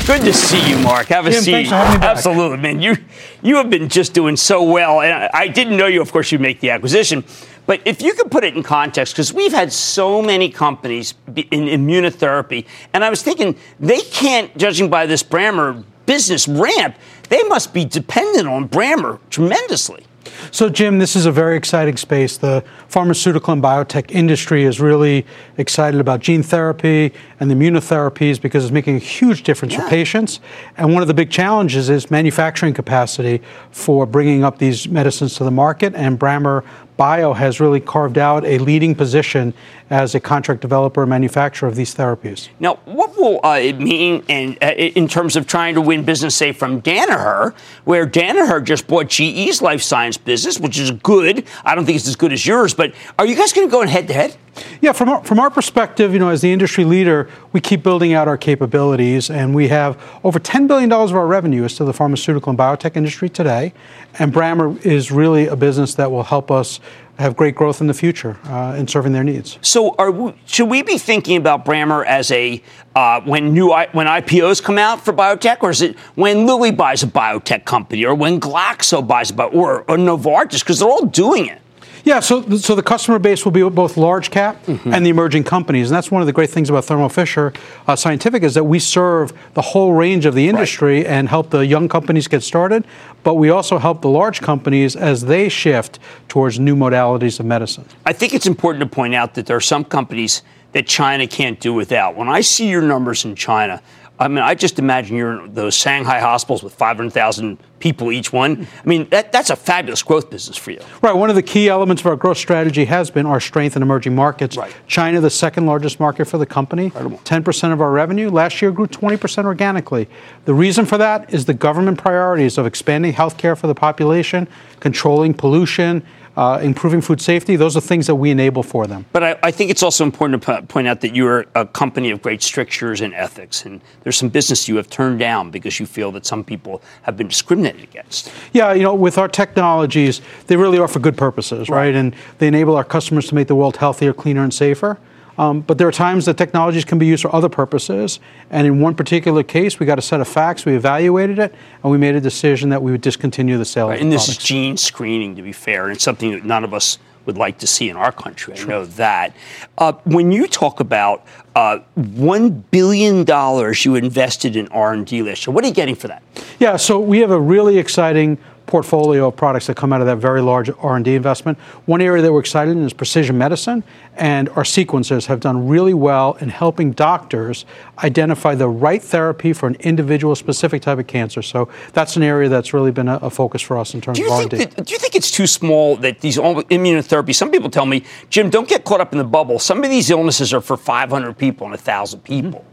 Good 0.07 0.23
to 0.23 0.33
see 0.33 0.71
you, 0.71 0.79
Mark. 0.79 1.07
Have 1.09 1.27
a 1.27 1.31
Jim, 1.31 1.43
seat. 1.43 1.65
for 1.69 1.75
me 1.75 1.99
back. 1.99 2.03
Absolutely, 2.03 2.59
man. 2.59 2.81
You 2.81 2.97
you 3.43 3.57
have 3.57 3.69
been 3.71 3.89
just 3.89 4.15
doing 4.15 4.37
so 4.37 4.63
well, 4.63 5.01
and 5.01 5.13
I, 5.13 5.31
I 5.33 5.49
didn't 5.49 5.77
know 5.77 5.87
you. 5.87 6.01
Of 6.01 6.13
course, 6.13 6.33
you 6.33 6.39
make 6.39 6.61
the 6.61 6.71
acquisition, 6.71 7.25
but 7.67 7.81
if 7.87 8.01
you 8.01 8.15
could 8.15 8.31
put 8.31 8.45
it 8.45 8.57
in 8.57 8.63
context, 8.63 9.15
because 9.15 9.33
we've 9.33 9.53
had 9.53 9.73
so 9.73 10.23
many 10.23 10.51
companies 10.51 11.15
in 11.37 11.67
immunotherapy, 11.67 12.67
and 12.93 13.05
I 13.05 13.11
was 13.11 13.23
thinking 13.23 13.57
they 13.81 14.01
can't, 14.01 14.57
judging 14.57 14.89
by 14.89 15.07
this 15.07 15.23
Brammer 15.23 15.85
business 16.07 16.49
ramp, 16.49 16.97
they 17.29 17.43
must 17.45 17.75
be 17.75 17.85
dependent 17.85 18.49
on 18.49 18.69
Brammer 18.69 19.19
tremendously. 19.29 20.05
So, 20.51 20.69
Jim, 20.69 20.99
this 20.99 21.17
is 21.17 21.27
a 21.27 21.33
very 21.33 21.57
exciting 21.57 21.97
space. 21.97 22.37
The 22.39 22.65
pharmaceutical 22.89 23.53
and 23.53 23.63
biotech 23.63 24.11
industry 24.11 24.65
is 24.65 24.81
really 24.81 25.25
excited 25.59 26.01
about 26.01 26.21
gene 26.21 26.43
therapy 26.43 27.13
and 27.39 27.51
the 27.51 27.55
immunotherapies 27.55 28.41
because 28.41 28.65
it's 28.65 28.73
making 28.73 28.97
a 28.97 29.01
huge 29.01 29.43
difference 29.43 29.75
Yeah. 29.75 29.83
for 29.83 29.89
patients. 29.91 30.41
And 30.77 30.93
one 30.93 31.03
of 31.03 31.09
the 31.09 31.15
big 31.15 31.31
challenges 31.31 31.91
is 31.91 32.11
manufacturing 32.11 32.75
capacity 32.75 33.41
for 33.71 34.07
bringing 34.07 34.43
up 34.43 34.59
these 34.59 34.89
medicines 34.89 35.35
to 35.37 35.45
the 35.45 35.51
market. 35.51 35.95
And 35.95 36.19
Brammer 36.19 36.63
Bio 36.97 37.33
has 37.33 37.61
really 37.61 37.79
carved 37.79 38.19
out 38.19 38.45
a 38.45 38.59
leading 38.59 38.93
position 38.93 39.55
as 39.89 40.17
a 40.17 40.21
contract 40.21 40.61
developer 40.61 41.03
and 41.03 41.09
manufacturer 41.11 41.69
of 41.69 41.77
these 41.77 41.95
therapies. 41.95 42.49
Now, 42.59 42.81
what 42.87 43.17
will 43.17 43.39
uh, 43.45 43.59
it 43.61 43.79
mean 43.79 44.25
in, 44.27 44.59
uh, 44.61 44.73
in 44.73 45.07
terms 45.07 45.37
of 45.37 45.47
trying 45.47 45.77
to 45.77 45.81
win 45.81 46.03
business, 46.03 46.35
say, 46.35 46.51
from 46.51 46.83
Danaher, 46.83 47.55
where 47.85 48.05
Danaher 48.05 48.63
just 48.65 48.89
bought 48.89 49.07
GE's 49.09 49.63
life 49.63 49.81
science 49.81 50.17
business, 50.17 50.59
which 50.59 50.77
is 50.77 50.91
good. 50.91 51.45
I 51.65 51.77
don't 51.77 51.85
think 51.87 51.97
it's 51.97 52.09
as 52.09 52.17
good 52.17 52.33
as 52.33 52.45
yours, 52.45 52.75
but 52.79 52.95
are 53.19 53.27
you 53.27 53.35
guys 53.35 53.53
going 53.53 53.67
to 53.67 53.71
go 53.71 53.83
in 53.83 53.89
head 53.89 54.07
to 54.07 54.15
head? 54.15 54.37
Yeah, 54.81 54.93
from 54.93 55.09
our, 55.09 55.25
from 55.25 55.41
our 55.41 55.51
perspective, 55.51 56.13
you 56.13 56.19
know, 56.19 56.31
as 56.31 56.41
the 56.41 56.53
industry 56.53 56.85
leader, 56.85 57.29
we 57.53 57.61
keep 57.61 57.83
building 57.83 58.13
out 58.13 58.29
our 58.29 58.39
capabilities, 58.39 59.31
and 59.31 59.55
we 59.55 59.69
have 59.69 60.01
over 60.23 60.39
$10 60.39 60.69
billion 60.69 60.91
of 60.93 61.15
our 61.15 61.27
revenue 61.27 61.65
is 61.65 61.75
to 61.77 61.85
the 61.85 61.93
pharmaceutical 61.93 62.51
and 62.51 62.59
biotech 62.59 62.97
industry 62.97 63.29
today. 63.29 63.75
And 64.19 64.33
Brammer 64.33 64.85
is 64.87 65.11
really 65.11 65.49
a 65.49 65.57
business 65.57 65.95
that 65.97 66.11
will 66.11 66.23
help 66.23 66.51
us 66.51 66.79
have 67.19 67.37
great 67.37 67.57
growth 67.57 67.81
in 67.81 67.89
the 67.89 67.95
future 67.95 68.39
uh, 68.45 68.77
in 68.79 68.87
serving 68.87 69.13
their 69.13 69.25
needs. 69.25 69.59
So, 69.61 69.97
are 69.99 70.13
we, 70.13 70.35
should 70.47 70.69
we 70.69 70.83
be 70.83 70.99
thinking 70.99 71.37
about 71.37 71.65
Brammer 71.65 72.07
as 72.07 72.31
a 72.31 72.63
uh, 72.95 73.21
when 73.23 73.53
new 73.53 73.73
I, 73.73 73.89
when 73.89 74.07
IPOs 74.07 74.63
come 74.63 74.79
out 74.79 75.05
for 75.05 75.13
biotech, 75.13 75.59
or 75.63 75.71
is 75.71 75.83
it 75.83 75.99
when 76.15 76.47
Lilly 76.47 76.71
buys 76.71 77.03
a 77.03 77.09
biotech 77.09 77.65
company, 77.65 78.05
or 78.05 78.15
when 78.15 78.41
Glaxo 78.41 79.07
buys 79.07 79.31
a 79.31 79.35
bio, 79.35 79.49
or, 79.49 79.81
or 79.83 79.97
Novartis, 79.97 80.61
because 80.61 80.79
they're 80.79 80.89
all 80.89 81.07
doing 81.07 81.47
it? 81.47 81.61
Yeah, 82.09 82.21
so 82.21 82.41
so 82.57 82.75
the 82.75 82.83
customer 82.83 83.19
base 83.19 83.45
will 83.45 83.53
be 83.53 83.63
both 83.69 83.99
large 83.99 84.31
cap 84.31 84.67
and 84.67 85.05
the 85.05 85.11
emerging 85.11 85.45
companies, 85.45 85.91
and 85.91 85.95
that's 85.95 86.11
one 86.11 86.23
of 86.23 86.27
the 86.27 86.33
great 86.33 86.49
things 86.49 86.71
about 86.71 86.87
Thermo 86.87 87.11
Fisher 87.11 87.53
uh, 87.87 87.97
Scientific 87.97 88.43
is 88.43 88.55
that 88.55 88.65
we 88.65 88.79
serve 88.79 89.35
the 89.53 89.61
whole 89.61 89.93
range 89.93 90.25
of 90.25 90.35
the 90.35 90.49
industry 90.49 91.05
and 91.05 91.29
help 91.29 91.51
the 91.51 91.67
young 91.67 91.87
companies 91.87 92.27
get 92.27 92.43
started, 92.43 92.87
but 93.25 93.35
we 93.35 93.51
also 93.51 93.77
help 93.77 94.01
the 94.01 94.09
large 94.09 94.41
companies 94.41 94.97
as 94.97 95.27
they 95.27 95.51
shift 95.51 95.99
towards 96.29 96.59
new 96.59 96.75
modalities 96.75 97.41
of 97.41 97.45
medicine. 97.45 97.85
I 98.07 98.15
think 98.15 98.33
it's 98.33 98.47
important 98.47 98.81
to 98.81 98.89
point 98.89 99.15
out 99.15 99.35
that 99.35 99.45
there 99.45 99.59
are 99.59 99.61
some 99.61 99.85
companies 99.85 100.41
that 100.73 100.87
China 100.87 101.27
can't 101.27 101.61
do 101.61 101.75
without. 101.75 102.17
When 102.17 102.31
I 102.31 102.41
see 102.41 102.71
your 102.71 102.81
numbers 102.81 103.27
in 103.27 103.35
China, 103.35 103.83
I 104.21 104.27
mean, 104.29 104.39
I 104.39 104.55
just 104.55 104.79
imagine 104.79 105.17
you're 105.17 105.45
in 105.45 105.55
those 105.55 105.75
Shanghai 105.75 106.19
hospitals 106.19 106.63
with 106.63 106.75
500,000 106.75 107.59
people 107.79 108.11
each 108.11 108.33
one. 108.33 108.67
I 108.85 108.87
mean, 108.87 109.09
that, 109.11 109.31
that's 109.31 109.51
a 109.51 109.57
fabulous 109.57 110.03
growth 110.03 110.29
business 110.29 110.57
for 110.57 110.73
you. 110.73 110.81
Right. 111.01 111.15
One 111.15 111.31
of 111.31 111.37
the 111.37 111.43
key 111.43 111.69
elements 111.69 112.03
of 112.03 112.07
our 112.07 112.17
growth 112.17 112.39
strategy 112.39 112.85
has 112.87 113.11
been 113.11 113.27
our 113.27 113.39
strength 113.39 113.77
in 113.77 113.83
emerging 113.83 114.17
markets. 114.17 114.57
Right. 114.57 114.75
China, 114.89 115.21
the 115.21 115.31
second 115.31 115.67
largest 115.67 116.01
market 116.01 116.25
for 116.25 116.39
the 116.39 116.47
company, 116.47 116.91
10% 116.91 117.73
of 117.73 117.81
our 117.81 117.93
revenue. 117.93 118.29
Last 118.29 118.61
year 118.61 118.73
grew 118.73 118.89
20% 118.89 119.45
organically. 119.45 120.09
The 120.47 120.55
reason 120.55 120.85
for 120.85 120.99
that 120.99 121.33
is 121.33 121.45
the 121.45 121.55
government 121.55 121.99
priorities 121.99 122.59
of 122.59 122.67
expanding 122.67 123.13
healthcare 123.13 123.57
for 123.57 123.69
the 123.69 123.75
population, 123.75 124.49
controlling 124.81 125.35
pollution, 125.35 126.05
uh, 126.39 126.61
improving 126.63 127.01
food 127.01 127.21
safety. 127.21 127.57
Those 127.57 127.77
are 127.77 127.81
things 127.81 128.07
that 128.07 128.15
we 128.15 128.31
enable 128.31 128.63
for 128.63 128.87
them. 128.87 129.05
But 129.13 129.25
I, 129.25 129.39
I 129.43 129.51
think 129.51 129.73
it's 129.73 129.83
also 129.83 130.05
important 130.05 130.41
to 130.41 130.47
po- 130.47 130.63
point 130.63 130.87
out 130.87 131.01
that 131.01 131.15
you're 131.15 131.47
a 131.57 131.67
company 131.67 132.11
of 132.13 132.23
great 132.23 132.43
strictures 132.43 133.01
and 133.01 133.13
ethics, 133.13 133.67
and 133.67 133.81
there's 134.05 134.17
some 134.17 134.29
business 134.29 134.69
you 134.69 134.77
have 134.77 134.89
turned 134.89 135.19
down 135.19 135.51
because 135.51 135.81
you 135.81 135.87
feel 135.87 136.13
that 136.13 136.25
some 136.25 136.45
people 136.45 136.81
have 137.03 137.17
been 137.17 137.27
discriminated 137.27 137.83
against. 137.83 138.33
Yeah, 138.53 138.73
you 138.73 138.85
know, 138.85 138.95
with 138.95 139.19
our 139.19 139.27
technologies, 139.27 140.21
they 140.47 140.57
really 140.57 140.79
are 140.79 140.87
for 140.87 141.01
good 141.01 141.17
purposes, 141.17 141.69
right? 141.69 141.95
And 141.95 142.15
they 142.39 142.47
enable 142.47 142.77
our 142.77 142.85
customers 142.85 143.27
to 143.29 143.35
make 143.35 143.49
the 143.49 143.57
world 143.57 143.77
healthier, 143.77 144.13
cleaner, 144.13 144.45
and 144.45 144.55
safer. 144.55 144.97
Um, 145.39 145.61
but 145.61 145.79
there 145.79 145.87
are 145.87 145.93
times 145.93 146.27
that 146.27 146.37
technologies 146.37 146.85
can 146.85 146.99
be 146.99 147.07
used 147.07 147.23
for 147.23 147.35
other 147.35 147.49
purposes. 147.49 148.19
And 148.51 148.67
in 148.67 148.81
one 148.81 148.95
particular 148.95 149.43
case, 149.43 149.79
we 149.79 149.87
got 149.87 149.99
a 149.99 150.03
set 150.03 150.21
of 150.21 150.29
facts, 150.29 150.65
we 150.67 150.75
evaluated 150.75 151.39
it, 151.39 151.55
and 151.83 151.93
we 151.93 151.97
made 151.97 152.17
a 152.17 152.21
decision 152.21 152.71
that 152.71 152.83
we 152.83 152.91
would 152.91 153.01
discontinue 153.01 153.57
the 153.57 153.65
sale 153.65 153.87
of 153.87 153.91
Right, 153.91 153.99
the 153.99 154.03
and 154.03 154.13
this 154.13 154.29
is 154.29 154.37
gene 154.37 154.77
screening, 154.77 155.37
to 155.37 155.43
be 155.43 155.53
fair, 155.53 155.85
and 155.85 155.95
it's 155.95 156.05
something 156.05 156.33
that 156.33 156.45
none 156.45 156.65
of 156.65 156.75
us 156.75 156.99
would 157.25 157.39
like 157.39 157.59
to 157.59 157.67
see 157.67 157.91
in 157.91 157.97
our 157.97 158.11
country. 158.11 158.55
I 158.59 158.65
know 158.65 158.87
that. 158.87 159.37
Uh, 159.77 159.93
when 160.05 160.33
you 160.33 160.47
talk 160.47 160.81
about 160.81 161.27
uh, 161.55 161.81
one 161.95 162.51
billion 162.51 163.25
dollars 163.25 163.85
you 163.85 163.97
invested 163.97 164.57
in 164.57 164.67
R 164.69 164.95
and 164.95 165.07
D 165.07 165.23
last 165.23 165.47
year, 165.47 165.55
what 165.55 165.63
are 165.63 165.69
you 165.69 165.75
getting 165.75 165.95
for 165.95 166.09
that? 166.09 166.23
Yeah, 166.59 166.77
so 166.77 166.99
we 166.99 167.19
have 167.19 167.31
a 167.31 167.39
really 167.39 167.79
exciting 167.79 168.39
portfolio 168.69 169.27
of 169.27 169.37
products 169.37 169.67
that 169.67 169.77
come 169.77 169.93
out 169.93 170.01
of 170.01 170.07
that 170.07 170.19
very 170.19 170.41
large 170.41 170.71
R&D 170.79 171.15
investment. 171.15 171.59
One 171.87 172.01
area 172.01 172.23
that 172.23 172.33
we're 172.33 172.41
excited 172.41 172.77
in 172.77 172.85
is 172.85 172.93
precision 172.93 173.37
medicine, 173.37 173.83
and 174.17 174.49
our 174.51 174.63
sequencers 174.63 175.27
have 175.27 175.41
done 175.41 175.67
really 175.67 175.95
well 175.95 176.35
in 176.41 176.51
helping 176.51 176.93
doctors 176.93 177.65
identify 178.05 178.55
the 178.55 178.69
right 178.69 179.03
therapy 179.03 179.53
for 179.53 179.67
an 179.67 179.75
individual 179.81 180.37
specific 180.37 180.83
type 180.83 180.99
of 180.99 181.07
cancer. 181.07 181.43
So 181.43 181.69
that's 181.93 182.17
an 182.17 182.23
area 182.23 182.49
that's 182.49 182.73
really 182.73 182.93
been 182.93 183.09
a, 183.09 183.17
a 183.17 183.31
focus 183.31 183.63
for 183.63 183.77
us 183.79 183.95
in 183.95 184.01
terms 184.01 184.21
of 184.21 184.27
R&D. 184.29 184.57
that, 184.57 184.85
do 184.87 184.93
you 184.93 184.99
think 184.99 185.15
it's 185.17 185.31
too 185.31 185.47
small 185.47 185.97
that 185.97 186.21
these 186.21 186.39
all- 186.39 186.63
immunotherapy? 186.65 187.35
Some 187.35 187.51
people 187.51 187.71
tell 187.71 187.87
me, 187.87 188.05
Jim, 188.31 188.51
don't 188.51 188.69
get 188.69 188.85
caught 188.85 189.01
up 189.01 189.13
in 189.13 189.19
the 189.19 189.25
bubble. 189.25 189.59
Some 189.59 189.83
of 189.83 189.91
these 189.91 190.11
illnesses 190.11 190.53
are 190.53 190.61
for 190.61 190.77
500 190.77 191.37
people 191.37 191.67
and 191.67 191.73
1,000 191.73 192.21
people. 192.21 192.65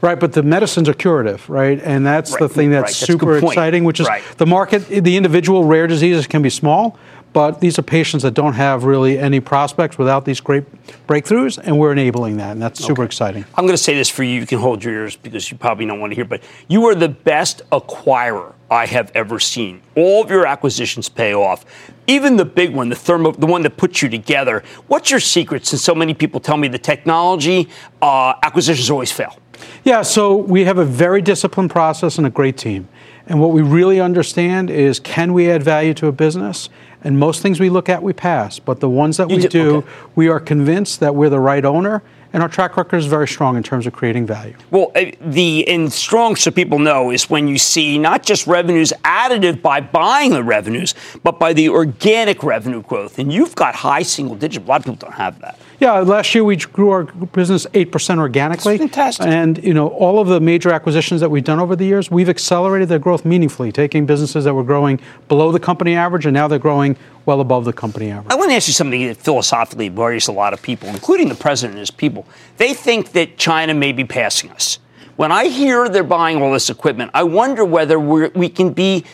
Right, 0.00 0.18
but 0.18 0.32
the 0.32 0.42
medicines 0.42 0.88
are 0.88 0.94
curative, 0.94 1.48
right? 1.48 1.80
And 1.82 2.04
that's 2.04 2.36
the 2.36 2.48
thing 2.48 2.70
that's 2.70 2.82
right, 2.82 2.88
that's 2.88 2.96
super 2.98 3.38
exciting, 3.38 3.84
which 3.84 4.00
is 4.00 4.06
Right. 4.06 4.22
the 4.36 4.46
market, 4.46 4.86
the 4.88 5.16
individual 5.16 5.64
rare 5.64 5.86
diseases 5.86 6.26
can 6.26 6.42
be 6.42 6.50
small, 6.50 6.98
but 7.32 7.60
these 7.60 7.78
are 7.78 7.82
patients 7.82 8.22
that 8.22 8.32
don't 8.32 8.54
have 8.54 8.84
really 8.84 9.18
any 9.18 9.40
prospects 9.40 9.98
without 9.98 10.24
these 10.24 10.40
great 10.40 10.64
breakthroughs, 11.06 11.58
and 11.58 11.78
we're 11.78 11.92
enabling 11.92 12.38
that, 12.38 12.52
and 12.52 12.62
that's 12.62 12.82
super 12.82 13.04
exciting. 13.04 13.44
I'm 13.54 13.64
going 13.64 13.76
to 13.76 13.82
say 13.82 13.94
this 13.94 14.08
for 14.08 14.22
you. 14.22 14.40
You 14.40 14.46
can 14.46 14.58
hold 14.58 14.82
your 14.82 14.94
ears 14.94 15.16
because 15.16 15.50
you 15.50 15.58
probably 15.58 15.84
don't 15.84 16.00
want 16.00 16.12
to 16.12 16.14
hear, 16.14 16.24
but 16.24 16.42
you 16.68 16.86
are 16.86 16.94
the 16.94 17.10
best 17.10 17.62
acquirer 17.70 18.54
I 18.70 18.86
have 18.86 19.12
ever 19.14 19.38
seen. 19.38 19.82
All 19.94 20.24
of 20.24 20.30
your 20.30 20.46
acquisitions 20.46 21.08
pay 21.08 21.34
off. 21.34 21.64
Even 22.06 22.36
the 22.36 22.44
big 22.44 22.74
one, 22.74 22.88
the 22.88 22.96
thermo, 22.96 23.32
the 23.32 23.46
one 23.46 23.62
that 23.62 23.76
puts 23.76 24.00
you 24.00 24.08
together. 24.08 24.62
What's 24.86 25.10
your 25.10 25.20
secret? 25.20 25.66
Since 25.66 25.82
so 25.82 25.94
many 25.94 26.14
people 26.14 26.40
tell 26.40 26.56
me 26.56 26.68
the 26.68 26.78
technology 26.78 27.68
uh, 28.00 28.34
acquisitions 28.42 28.90
always 28.90 29.12
fail. 29.12 29.36
Yeah, 29.84 30.02
so 30.02 30.36
we 30.36 30.64
have 30.64 30.78
a 30.78 30.84
very 30.84 31.22
disciplined 31.22 31.70
process 31.70 32.18
and 32.18 32.26
a 32.26 32.30
great 32.30 32.56
team. 32.56 32.88
And 33.28 33.40
what 33.40 33.50
we 33.50 33.62
really 33.62 34.00
understand 34.00 34.70
is 34.70 35.00
can 35.00 35.32
we 35.32 35.50
add 35.50 35.62
value 35.62 35.94
to 35.94 36.06
a 36.06 36.12
business? 36.12 36.68
And 37.02 37.18
most 37.18 37.40
things 37.42 37.60
we 37.60 37.70
look 37.70 37.88
at, 37.88 38.02
we 38.02 38.12
pass. 38.12 38.58
But 38.58 38.80
the 38.80 38.88
ones 38.90 39.16
that 39.18 39.30
You 39.30 39.36
we 39.36 39.42
do- 39.42 39.48
do, 39.48 39.76
okay. 39.78 39.88
we 40.16 40.28
are 40.28 40.40
convinced 40.40 41.00
that 41.00 41.14
we're 41.14 41.28
the 41.30 41.38
right 41.40 41.64
owner, 41.64 42.02
and 42.32 42.42
our 42.42 42.48
track 42.48 42.76
record 42.76 42.96
is 42.96 43.06
very 43.06 43.28
strong 43.28 43.56
in 43.56 43.62
terms 43.62 43.86
of 43.86 43.92
creating 43.92 44.26
value. 44.26 44.54
Well, 44.70 44.90
uh, 44.96 45.06
the 45.20 45.66
and 45.68 45.92
strong, 45.92 46.36
so 46.36 46.50
people 46.50 46.78
know, 46.78 47.10
is 47.10 47.30
when 47.30 47.46
you 47.48 47.58
see 47.58 47.96
not 47.98 48.22
just 48.24 48.46
revenues 48.46 48.92
additive 49.04 49.62
by 49.62 49.80
buying 49.80 50.32
the 50.32 50.42
revenues, 50.42 50.94
but 51.22 51.38
by 51.38 51.52
the 51.52 51.68
organic 51.68 52.42
revenue 52.42 52.82
growth. 52.82 53.18
And 53.18 53.32
you've 53.32 53.54
got 53.54 53.76
high 53.76 54.02
single 54.02 54.34
digit. 54.36 54.64
A 54.64 54.66
lot 54.66 54.80
of 54.80 54.84
people 54.84 54.96
don't 55.08 55.14
have 55.14 55.40
that. 55.40 55.58
Yeah, 55.78 55.98
last 56.00 56.34
year 56.34 56.42
we 56.42 56.56
grew 56.56 56.90
our 56.90 57.04
business 57.04 57.66
8% 57.66 58.18
organically. 58.18 58.78
That's 58.78 58.90
fantastic. 58.90 59.26
And, 59.26 59.62
you 59.62 59.74
know, 59.74 59.88
all 59.88 60.18
of 60.18 60.28
the 60.28 60.40
major 60.40 60.72
acquisitions 60.72 61.20
that 61.20 61.30
we've 61.30 61.44
done 61.44 61.60
over 61.60 61.76
the 61.76 61.84
years, 61.84 62.10
we've 62.10 62.28
accelerated 62.28 62.88
their 62.88 62.98
growth 62.98 63.24
meaningfully, 63.24 63.72
taking 63.72 64.06
businesses 64.06 64.44
that 64.44 64.54
were 64.54 64.64
growing 64.64 65.00
below 65.28 65.52
the 65.52 65.60
company 65.60 65.94
average 65.94 66.24
and 66.24 66.32
now 66.32 66.48
they're 66.48 66.58
growing 66.58 66.96
well 67.26 67.40
above 67.40 67.64
the 67.64 67.72
company 67.72 68.10
average. 68.10 68.32
I 68.32 68.36
want 68.36 68.50
to 68.50 68.56
ask 68.56 68.68
you 68.68 68.74
something 68.74 69.06
that 69.06 69.18
philosophically 69.18 69.90
worries 69.90 70.28
a 70.28 70.32
lot 70.32 70.52
of 70.52 70.62
people, 70.62 70.88
including 70.88 71.28
the 71.28 71.34
president 71.34 71.74
and 71.74 71.80
his 71.80 71.90
people. 71.90 72.26
They 72.56 72.72
think 72.72 73.12
that 73.12 73.36
China 73.36 73.74
may 73.74 73.92
be 73.92 74.04
passing 74.04 74.50
us. 74.50 74.78
When 75.16 75.32
I 75.32 75.46
hear 75.46 75.88
they're 75.88 76.04
buying 76.04 76.42
all 76.42 76.52
this 76.52 76.68
equipment, 76.68 77.10
I 77.14 77.22
wonder 77.22 77.64
whether 77.64 77.98
we're, 77.98 78.30
we 78.34 78.50
can 78.50 78.72
be 78.74 79.04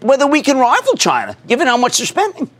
whether 0.00 0.26
we 0.26 0.42
can 0.42 0.58
rival 0.58 0.94
China, 0.94 1.36
given 1.46 1.68
how 1.68 1.76
much 1.76 1.98
they're 1.98 2.06
spending. 2.06 2.50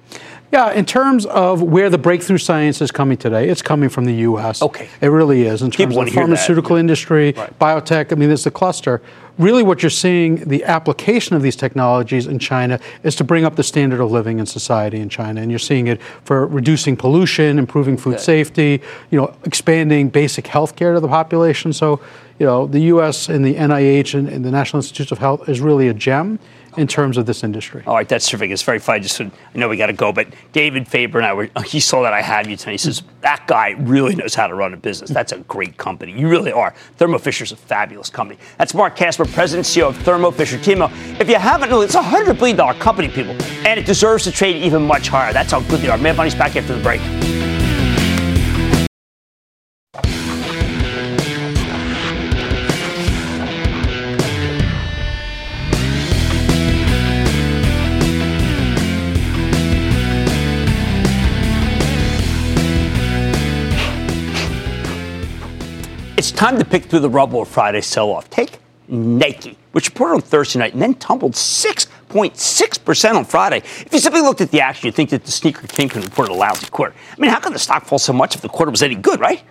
Yeah, 0.50 0.72
in 0.72 0.86
terms 0.86 1.26
of 1.26 1.62
where 1.62 1.90
the 1.90 1.98
breakthrough 1.98 2.38
science 2.38 2.80
is 2.80 2.90
coming 2.90 3.18
today, 3.18 3.50
it's 3.50 3.60
coming 3.60 3.90
from 3.90 4.06
the 4.06 4.14
U.S. 4.14 4.62
Okay. 4.62 4.88
It 5.02 5.08
really 5.08 5.42
is. 5.42 5.60
In 5.60 5.70
terms 5.70 5.76
People 5.76 5.98
of 6.00 6.06
the 6.06 6.10
that, 6.12 6.20
pharmaceutical 6.20 6.76
industry, 6.76 7.32
Right. 7.36 7.58
biotech, 7.58 8.12
I 8.12 8.14
mean, 8.14 8.28
there's 8.28 8.44
the 8.44 8.50
cluster. 8.50 9.02
Really, 9.36 9.62
what 9.62 9.82
you're 9.82 9.90
seeing, 9.90 10.36
the 10.48 10.64
application 10.64 11.36
of 11.36 11.42
these 11.42 11.54
technologies 11.54 12.26
in 12.26 12.38
China 12.38 12.80
is 13.02 13.14
to 13.16 13.24
bring 13.24 13.44
up 13.44 13.56
the 13.56 13.62
standard 13.62 14.00
of 14.00 14.10
living 14.10 14.38
in 14.38 14.46
society 14.46 14.98
in 15.00 15.10
China. 15.10 15.42
And 15.42 15.50
you're 15.50 15.58
seeing 15.58 15.86
it 15.86 16.00
for 16.24 16.46
reducing 16.46 16.96
pollution, 16.96 17.58
improving 17.58 17.96
food 17.98 18.18
safety, 18.18 18.80
you 19.10 19.20
know, 19.20 19.34
expanding 19.44 20.08
basic 20.08 20.46
health 20.46 20.76
care 20.76 20.94
to 20.94 21.00
the 21.00 21.08
population. 21.08 21.72
So, 21.74 22.00
you 22.38 22.46
know, 22.46 22.66
the 22.66 22.80
U.S. 22.94 23.28
and 23.28 23.44
the 23.44 23.54
NIH 23.54 24.18
and, 24.18 24.28
and 24.28 24.44
the 24.44 24.50
National 24.50 24.78
Institutes 24.78 25.12
of 25.12 25.18
Health 25.18 25.46
is 25.48 25.60
really 25.60 25.88
a 25.88 25.94
gem 25.94 26.38
in 26.76 26.86
terms 26.86 27.16
of 27.16 27.26
this 27.26 27.42
industry. 27.42 27.82
All 27.86 27.94
right, 27.94 28.08
that's 28.08 28.28
terrific. 28.28 28.50
It's 28.50 28.62
very 28.62 28.78
funny. 28.78 29.00
Just 29.00 29.20
I 29.20 29.30
know 29.54 29.68
we 29.68 29.76
got 29.76 29.86
to 29.86 29.92
go, 29.92 30.12
but 30.12 30.28
David 30.52 30.86
Faber 30.86 31.18
and 31.18 31.26
I 31.26 31.32
were. 31.32 31.48
He 31.68 31.80
saw 31.80 32.02
that 32.02 32.14
I 32.14 32.22
had 32.22 32.46
you 32.46 32.56
tonight. 32.56 32.72
He 32.72 32.78
says 32.78 33.02
that 33.20 33.46
guy 33.46 33.70
really 33.78 34.14
knows 34.14 34.34
how 34.34 34.46
to 34.46 34.54
run 34.54 34.72
a 34.72 34.76
business. 34.76 35.10
That's 35.10 35.32
a 35.32 35.38
great 35.40 35.76
company. 35.76 36.18
You 36.18 36.28
really 36.28 36.50
are. 36.50 36.74
Thermo 36.96 37.18
Fisher's 37.18 37.52
a 37.52 37.56
fabulous 37.56 38.08
company. 38.08 38.40
That's 38.56 38.72
Marc 38.72 38.96
Casper, 38.96 39.26
President 39.26 39.66
CEO 39.66 39.88
of 39.88 39.96
Thermo 39.98 40.30
Fisher. 40.30 40.56
Timo, 40.56 40.90
if 41.20 41.28
you 41.28 41.36
haven't 41.36 41.70
it's 41.82 41.94
a 41.94 42.02
hundred 42.02 42.38
billion 42.38 42.56
dollar 42.56 42.74
company, 42.74 43.08
people, 43.08 43.32
and 43.66 43.78
it 43.78 43.84
deserves 43.84 44.24
to 44.24 44.32
trade 44.32 44.56
even 44.62 44.86
much 44.86 45.08
higher. 45.08 45.32
That's 45.32 45.52
how 45.52 45.60
good 45.60 45.80
they 45.80 45.88
are. 45.88 45.98
Mad 45.98 46.16
Money's 46.16 46.34
back 46.34 46.56
after 46.56 46.74
the 46.74 46.82
break. 46.82 47.00
It's 66.28 66.36
time 66.36 66.58
to 66.58 66.64
pick 66.66 66.84
through 66.84 67.00
the 67.00 67.08
rubble 67.08 67.40
of 67.40 67.48
Friday's 67.48 67.86
sell 67.86 68.10
off. 68.10 68.28
Take 68.28 68.58
Nike, 68.86 69.56
which 69.72 69.88
reported 69.88 70.16
on 70.16 70.20
Thursday 70.20 70.58
night 70.58 70.74
and 70.74 70.82
then 70.82 70.92
tumbled 70.96 71.32
6.6% 71.32 73.14
on 73.14 73.24
Friday. 73.24 73.56
If 73.56 73.88
you 73.90 73.98
simply 73.98 74.20
looked 74.20 74.42
at 74.42 74.50
the 74.50 74.60
action, 74.60 74.88
you'd 74.88 74.94
think 74.94 75.08
that 75.08 75.24
the 75.24 75.30
sneaker 75.30 75.66
kingpin 75.66 76.02
reported 76.02 76.32
a 76.32 76.34
lousy 76.34 76.66
quarter. 76.68 76.94
I 77.16 77.18
mean, 77.18 77.30
how 77.30 77.40
could 77.40 77.54
the 77.54 77.58
stock 77.58 77.86
fall 77.86 77.98
so 77.98 78.12
much 78.12 78.34
if 78.34 78.42
the 78.42 78.48
quarter 78.50 78.70
was 78.70 78.82
any 78.82 78.94
good, 78.94 79.20
right? 79.20 79.42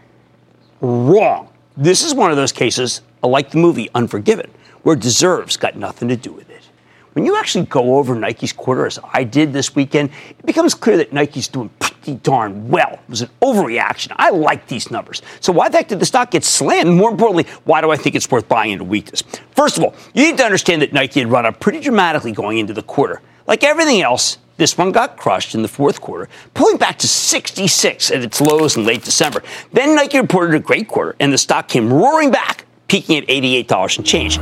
Wrong. 0.79 1.49
This 1.75 2.03
is 2.03 2.13
one 2.13 2.29
of 2.29 2.37
those 2.37 2.51
cases, 2.51 3.01
like 3.23 3.49
the 3.49 3.57
movie 3.57 3.89
Unforgiven, 3.95 4.51
where 4.83 4.95
deserves 4.95 5.57
got 5.57 5.77
nothing 5.77 6.09
to 6.09 6.15
do 6.15 6.31
with 6.31 6.46
it. 6.46 6.46
When 7.17 7.25
you 7.25 7.35
actually 7.35 7.65
go 7.65 7.97
over 7.97 8.13
Nike's 8.13 8.53
quarter, 8.53 8.85
as 8.85 8.99
I 9.11 9.23
did 9.23 9.51
this 9.51 9.73
weekend, 9.73 10.11
it 10.37 10.45
becomes 10.45 10.75
clear 10.75 10.97
that 10.97 11.13
Nike's 11.13 11.47
doing 11.47 11.71
pretty 11.79 12.13
darn 12.13 12.69
well. 12.69 12.93
It 12.93 13.09
was 13.09 13.23
an 13.23 13.29
overreaction. 13.41 14.13
I 14.17 14.29
like 14.29 14.67
these 14.67 14.91
numbers. 14.91 15.23
So 15.39 15.51
why 15.51 15.67
the 15.67 15.77
heck 15.77 15.87
did 15.87 15.99
the 15.99 16.05
stock 16.05 16.29
get 16.29 16.43
slammed? 16.43 16.95
More 16.95 17.09
importantly, 17.09 17.47
why 17.63 17.81
do 17.81 17.89
I 17.89 17.95
think 17.95 18.13
it's 18.13 18.29
worth 18.29 18.47
buying 18.47 18.69
into 18.69 18.83
weakness? 18.83 19.23
First 19.55 19.79
of 19.79 19.83
all, 19.83 19.95
you 20.13 20.29
need 20.29 20.37
to 20.37 20.43
understand 20.43 20.83
that 20.83 20.93
Nike 20.93 21.21
had 21.21 21.31
run 21.31 21.47
up 21.47 21.59
pretty 21.59 21.79
dramatically 21.79 22.33
going 22.33 22.59
into 22.59 22.71
the 22.71 22.83
quarter. 22.83 23.23
Like 23.47 23.63
everything 23.63 23.99
else, 24.01 24.37
this 24.57 24.77
one 24.77 24.91
got 24.91 25.17
crushed 25.17 25.55
in 25.55 25.63
the 25.63 25.67
fourth 25.67 25.99
quarter, 25.99 26.29
pulling 26.53 26.77
back 26.77 26.99
to 26.99 27.07
66 27.07 28.11
at 28.11 28.21
its 28.21 28.39
lows 28.39 28.77
in 28.77 28.85
late 28.85 29.03
December. 29.03 29.41
Then 29.73 29.95
Nike 29.95 30.19
reported 30.19 30.53
a 30.53 30.59
great 30.59 30.87
quarter, 30.87 31.15
and 31.19 31.33
the 31.33 31.39
stock 31.39 31.67
came 31.67 31.91
roaring 31.91 32.29
back 32.29 32.66
peaking 32.87 33.17
at 33.17 33.27
$88 33.27 33.97
and 33.97 34.05
change 34.05 34.37
uh, 34.37 34.41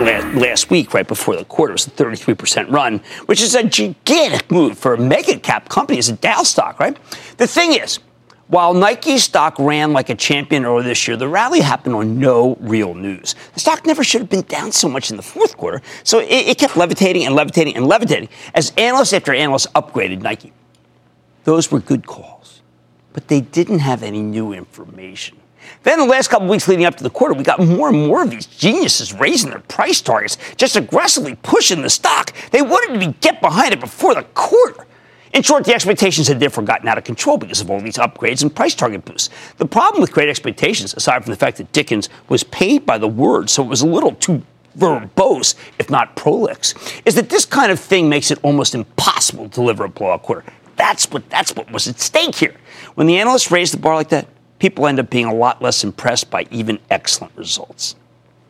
last, 0.00 0.36
last 0.36 0.70
week, 0.70 0.94
right 0.94 1.06
before 1.06 1.36
the 1.36 1.44
quarter. 1.44 1.72
Was 1.72 1.86
a 1.86 1.90
33% 1.90 2.70
run, 2.70 3.00
which 3.26 3.40
is 3.40 3.54
a 3.54 3.64
gigantic 3.64 4.50
move 4.50 4.78
for 4.78 4.94
a 4.94 4.98
mega 4.98 5.38
cap 5.38 5.68
company 5.68 5.98
as 5.98 6.08
a 6.08 6.14
Dow 6.14 6.42
stock, 6.42 6.78
right? 6.78 6.96
The 7.38 7.46
thing 7.46 7.72
is, 7.72 7.98
while 8.50 8.74
Nike 8.74 9.18
stock 9.18 9.56
ran 9.60 9.92
like 9.92 10.10
a 10.10 10.14
champion 10.16 10.64
earlier 10.64 10.82
this 10.82 11.06
year, 11.06 11.16
the 11.16 11.28
rally 11.28 11.60
happened 11.60 11.94
on 11.94 12.18
no 12.18 12.56
real 12.60 12.94
news. 12.94 13.36
The 13.54 13.60
stock 13.60 13.86
never 13.86 14.02
should 14.02 14.22
have 14.22 14.30
been 14.30 14.42
down 14.42 14.72
so 14.72 14.88
much 14.88 15.10
in 15.10 15.16
the 15.16 15.22
fourth 15.22 15.56
quarter, 15.56 15.80
so 16.02 16.18
it, 16.18 16.26
it 16.28 16.58
kept 16.58 16.76
levitating 16.76 17.24
and 17.24 17.34
levitating 17.34 17.76
and 17.76 17.86
levitating 17.86 18.28
as 18.54 18.72
analyst 18.76 19.14
after 19.14 19.32
analyst 19.32 19.72
upgraded 19.74 20.20
Nike. 20.20 20.52
Those 21.44 21.70
were 21.70 21.78
good 21.78 22.06
calls, 22.06 22.60
but 23.12 23.28
they 23.28 23.40
didn't 23.40 23.78
have 23.78 24.02
any 24.02 24.20
new 24.20 24.52
information. 24.52 25.39
Then 25.82 25.98
the 25.98 26.04
last 26.04 26.28
couple 26.28 26.46
weeks 26.48 26.68
leading 26.68 26.84
up 26.84 26.96
to 26.96 27.02
the 27.02 27.10
quarter, 27.10 27.34
we 27.34 27.42
got 27.42 27.58
more 27.58 27.88
and 27.88 28.06
more 28.06 28.22
of 28.22 28.30
these 28.30 28.46
geniuses 28.46 29.14
raising 29.14 29.50
their 29.50 29.60
price 29.60 30.00
targets, 30.00 30.36
just 30.56 30.76
aggressively 30.76 31.36
pushing 31.36 31.82
the 31.82 31.90
stock. 31.90 32.32
They 32.50 32.60
wanted 32.62 33.00
to 33.00 33.14
get 33.20 33.40
behind 33.40 33.72
it 33.72 33.80
before 33.80 34.14
the 34.14 34.24
quarter. 34.34 34.86
In 35.32 35.42
short, 35.42 35.64
the 35.64 35.74
expectations 35.74 36.26
had 36.26 36.40
therefore 36.40 36.64
gotten 36.64 36.88
out 36.88 36.98
of 36.98 37.04
control 37.04 37.38
because 37.38 37.60
of 37.60 37.70
all 37.70 37.80
these 37.80 37.96
upgrades 37.96 38.42
and 38.42 38.54
price 38.54 38.74
target 38.74 39.04
boosts. 39.04 39.30
The 39.58 39.66
problem 39.66 40.00
with 40.00 40.12
great 40.12 40.28
expectations, 40.28 40.92
aside 40.94 41.22
from 41.24 41.30
the 41.30 41.36
fact 41.38 41.56
that 41.58 41.72
Dickens 41.72 42.08
was 42.28 42.42
paid 42.44 42.84
by 42.84 42.98
the 42.98 43.08
word, 43.08 43.48
so 43.48 43.62
it 43.62 43.68
was 43.68 43.80
a 43.80 43.86
little 43.86 44.14
too 44.16 44.42
verbose, 44.76 45.54
if 45.78 45.88
not 45.88 46.16
prolix, 46.16 46.74
is 47.04 47.14
that 47.14 47.28
this 47.28 47.44
kind 47.44 47.70
of 47.70 47.78
thing 47.78 48.08
makes 48.08 48.30
it 48.30 48.38
almost 48.42 48.74
impossible 48.74 49.48
to 49.48 49.54
deliver 49.54 49.84
a 49.84 49.88
blowout 49.88 50.22
quarter. 50.22 50.44
That's 50.76 51.10
what 51.10 51.28
that's 51.30 51.54
what 51.54 51.70
was 51.70 51.86
at 51.86 52.00
stake 52.00 52.34
here. 52.34 52.56
When 52.94 53.06
the 53.06 53.18
analysts 53.18 53.50
raised 53.50 53.72
the 53.72 53.78
bar 53.78 53.94
like 53.94 54.08
that, 54.08 54.26
people 54.60 54.86
end 54.86 55.00
up 55.00 55.10
being 55.10 55.24
a 55.26 55.34
lot 55.34 55.60
less 55.60 55.82
impressed 55.82 56.30
by 56.30 56.46
even 56.52 56.78
excellent 56.90 57.36
results. 57.36 57.96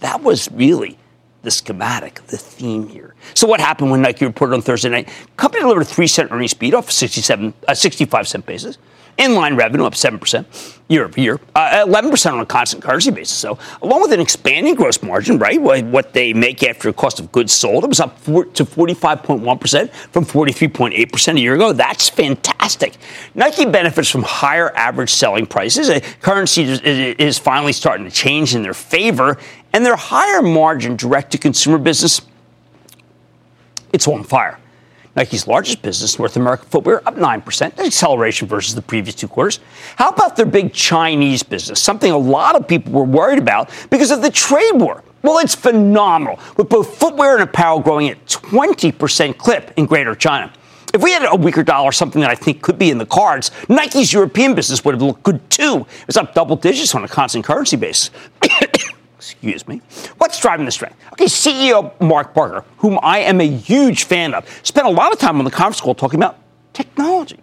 That 0.00 0.22
was 0.22 0.50
really 0.52 0.98
the 1.42 1.50
schematic, 1.50 2.16
the 2.26 2.36
theme 2.36 2.88
here. 2.88 3.14
So 3.34 3.46
what 3.46 3.60
happened 3.60 3.90
when 3.90 4.02
Nike 4.02 4.26
reported 4.26 4.54
on 4.54 4.62
Thursday 4.62 4.90
night? 4.90 5.08
Company 5.38 5.62
delivered 5.62 5.82
a 5.82 5.86
three 5.86 6.06
cent 6.06 6.30
earnings 6.30 6.52
beat 6.52 6.74
off 6.74 6.90
a 6.90 6.92
67, 6.92 7.54
uh, 7.66 7.74
65 7.74 8.28
cent 8.28 8.44
basis. 8.44 8.76
Inline 9.18 9.56
revenue 9.56 9.84
up 9.84 9.94
7% 9.94 10.44
year 10.88 11.04
over 11.04 11.20
year, 11.20 11.38
uh, 11.54 11.84
11% 11.86 12.32
on 12.32 12.40
a 12.40 12.46
constant 12.46 12.82
currency 12.82 13.10
basis. 13.10 13.36
So, 13.36 13.58
along 13.80 14.02
with 14.02 14.12
an 14.12 14.20
expanding 14.20 14.74
gross 14.74 15.02
margin, 15.02 15.38
right, 15.38 15.60
what 15.60 16.12
they 16.12 16.32
make 16.32 16.64
after 16.64 16.92
cost 16.92 17.20
of 17.20 17.30
goods 17.30 17.52
sold, 17.52 17.84
it 17.84 17.86
was 17.86 18.00
up 18.00 18.18
four, 18.18 18.46
to 18.46 18.64
45.1% 18.64 19.90
from 19.90 20.24
43.8% 20.24 21.36
a 21.36 21.40
year 21.40 21.54
ago. 21.54 21.72
That's 21.72 22.08
fantastic. 22.08 22.96
Nike 23.34 23.66
benefits 23.66 24.10
from 24.10 24.22
higher 24.24 24.74
average 24.74 25.10
selling 25.10 25.46
prices. 25.46 25.88
Uh, 25.88 26.00
Currency 26.20 26.62
is 26.64 27.38
finally 27.38 27.72
starting 27.72 28.04
to 28.04 28.10
change 28.10 28.54
in 28.54 28.62
their 28.62 28.74
favor, 28.74 29.38
and 29.72 29.86
their 29.86 29.96
higher 29.96 30.42
margin 30.42 30.96
direct 30.96 31.30
to 31.32 31.38
consumer 31.38 31.78
business 31.78 32.20
it's 33.92 34.06
on 34.06 34.24
fire. 34.24 34.58
Nike's 35.20 35.46
largest 35.46 35.82
business, 35.82 36.18
North 36.18 36.36
American 36.36 36.66
footwear, 36.70 37.06
up 37.06 37.14
9%, 37.14 37.78
an 37.78 37.84
acceleration 37.84 38.48
versus 38.48 38.74
the 38.74 38.80
previous 38.80 39.14
two 39.14 39.28
quarters. 39.28 39.60
How 39.96 40.08
about 40.08 40.34
their 40.34 40.46
big 40.46 40.72
Chinese 40.72 41.42
business, 41.42 41.78
something 41.78 42.10
a 42.10 42.16
lot 42.16 42.56
of 42.56 42.66
people 42.66 42.94
were 42.94 43.04
worried 43.04 43.38
about 43.38 43.68
because 43.90 44.10
of 44.10 44.22
the 44.22 44.30
trade 44.30 44.72
war? 44.76 45.04
Well, 45.20 45.36
it's 45.40 45.54
phenomenal, 45.54 46.40
with 46.56 46.70
both 46.70 46.96
footwear 46.96 47.34
and 47.34 47.42
apparel 47.42 47.80
growing 47.80 48.08
at 48.08 48.24
20% 48.28 49.36
clip 49.36 49.74
in 49.76 49.84
Greater 49.84 50.14
China. 50.14 50.50
If 50.94 51.02
we 51.02 51.12
had 51.12 51.22
a 51.30 51.36
weaker 51.36 51.62
dollar, 51.62 51.92
something 51.92 52.22
that 52.22 52.30
I 52.30 52.34
think 52.34 52.62
could 52.62 52.78
be 52.78 52.90
in 52.90 52.96
the 52.96 53.04
cards, 53.04 53.50
Nike's 53.68 54.14
European 54.14 54.54
business 54.54 54.82
would 54.86 54.94
have 54.94 55.02
looked 55.02 55.22
good 55.22 55.50
too. 55.50 55.86
It's 56.08 56.16
up 56.16 56.32
double 56.32 56.56
digits 56.56 56.94
on 56.94 57.04
a 57.04 57.08
constant 57.08 57.44
currency 57.44 57.76
basis. 57.76 58.10
Excuse 59.42 59.66
me. 59.66 59.80
What's 60.18 60.38
driving 60.38 60.66
the 60.66 60.70
strength? 60.70 60.96
Okay, 61.14 61.24
CEO 61.24 61.98
Mark 61.98 62.34
Parker, 62.34 62.62
whom 62.76 62.98
I 63.02 63.20
am 63.20 63.40
a 63.40 63.48
huge 63.48 64.04
fan 64.04 64.34
of, 64.34 64.46
spent 64.62 64.86
a 64.86 64.90
lot 64.90 65.12
of 65.12 65.18
time 65.18 65.38
on 65.38 65.46
the 65.46 65.50
conference 65.50 65.80
call 65.80 65.94
talking 65.94 66.20
about 66.20 66.38
technology. 66.74 67.38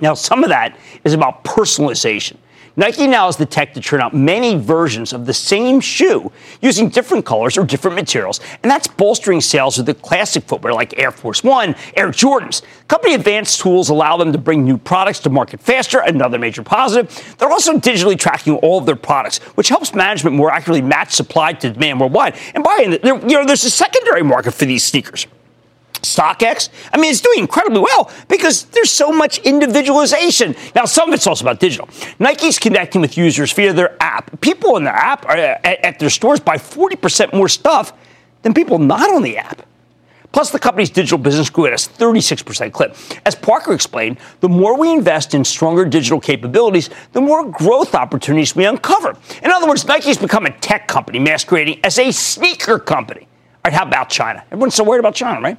Now, 0.00 0.14
some 0.14 0.44
of 0.44 0.50
that 0.50 0.78
is 1.02 1.14
about 1.14 1.42
personalization. 1.42 2.36
Nike 2.78 3.08
now 3.08 3.26
has 3.26 3.36
the 3.36 3.44
tech 3.44 3.74
to 3.74 3.80
turn 3.80 4.00
out 4.00 4.14
many 4.14 4.54
versions 4.54 5.12
of 5.12 5.26
the 5.26 5.34
same 5.34 5.80
shoe 5.80 6.30
using 6.62 6.88
different 6.88 7.26
colors 7.26 7.58
or 7.58 7.64
different 7.64 7.96
materials, 7.96 8.38
and 8.62 8.70
that's 8.70 8.86
bolstering 8.86 9.40
sales 9.40 9.80
of 9.80 9.86
the 9.86 9.94
classic 9.94 10.44
footwear 10.44 10.72
like 10.72 10.96
Air 10.96 11.10
Force 11.10 11.42
One, 11.42 11.74
Air 11.96 12.10
Jordans. 12.10 12.62
Company 12.86 13.14
advanced 13.14 13.60
tools 13.60 13.88
allow 13.88 14.16
them 14.16 14.30
to 14.30 14.38
bring 14.38 14.64
new 14.64 14.78
products 14.78 15.18
to 15.20 15.28
market 15.28 15.58
faster, 15.60 15.98
another 15.98 16.38
major 16.38 16.62
positive. 16.62 17.34
They're 17.36 17.50
also 17.50 17.78
digitally 17.78 18.16
tracking 18.16 18.54
all 18.54 18.78
of 18.78 18.86
their 18.86 18.94
products, 18.94 19.38
which 19.56 19.68
helps 19.68 19.92
management 19.92 20.36
more 20.36 20.52
accurately 20.52 20.82
match 20.82 21.14
supply 21.14 21.54
to 21.54 21.70
demand 21.70 21.98
worldwide. 21.98 22.36
And 22.54 22.62
by 22.62 23.00
you 23.02 23.18
know, 23.18 23.44
there's 23.44 23.64
a 23.64 23.70
secondary 23.70 24.22
market 24.22 24.54
for 24.54 24.66
these 24.66 24.84
sneakers. 24.84 25.26
StockX. 26.02 26.68
I 26.92 26.98
mean, 26.98 27.10
it's 27.10 27.20
doing 27.20 27.40
incredibly 27.40 27.80
well 27.80 28.10
because 28.28 28.64
there's 28.64 28.90
so 28.90 29.10
much 29.10 29.38
individualization. 29.38 30.54
Now, 30.74 30.84
some 30.84 31.08
of 31.08 31.14
it's 31.14 31.26
also 31.26 31.44
about 31.44 31.60
digital. 31.60 31.88
Nike's 32.18 32.58
connecting 32.58 33.00
with 33.00 33.16
users 33.16 33.52
via 33.52 33.72
their 33.72 33.96
app. 34.02 34.40
People 34.40 34.76
in 34.76 34.84
their 34.84 34.94
app 34.94 35.26
are, 35.26 35.36
at 35.36 35.98
their 35.98 36.10
stores 36.10 36.40
buy 36.40 36.56
40% 36.56 37.32
more 37.32 37.48
stuff 37.48 37.92
than 38.42 38.54
people 38.54 38.78
not 38.78 39.10
on 39.10 39.22
the 39.22 39.38
app. 39.38 39.62
Plus, 40.30 40.50
the 40.50 40.58
company's 40.58 40.90
digital 40.90 41.18
business 41.18 41.48
grew 41.48 41.66
at 41.66 41.72
a 41.72 41.76
36% 41.76 42.72
clip. 42.72 42.94
As 43.24 43.34
Parker 43.34 43.72
explained, 43.72 44.18
the 44.40 44.48
more 44.48 44.78
we 44.78 44.92
invest 44.92 45.32
in 45.32 45.42
stronger 45.42 45.86
digital 45.86 46.20
capabilities, 46.20 46.90
the 47.12 47.20
more 47.20 47.50
growth 47.50 47.94
opportunities 47.94 48.54
we 48.54 48.66
uncover. 48.66 49.16
In 49.42 49.50
other 49.50 49.66
words, 49.66 49.86
Nike's 49.86 50.18
become 50.18 50.44
a 50.44 50.50
tech 50.58 50.86
company 50.86 51.18
masquerading 51.18 51.80
as 51.82 51.98
a 51.98 52.12
sneaker 52.12 52.78
company. 52.78 53.22
All 53.22 53.70
right, 53.70 53.72
how 53.72 53.84
about 53.84 54.10
China? 54.10 54.44
Everyone's 54.52 54.74
so 54.74 54.84
worried 54.84 55.00
about 55.00 55.14
China, 55.14 55.40
right? 55.40 55.58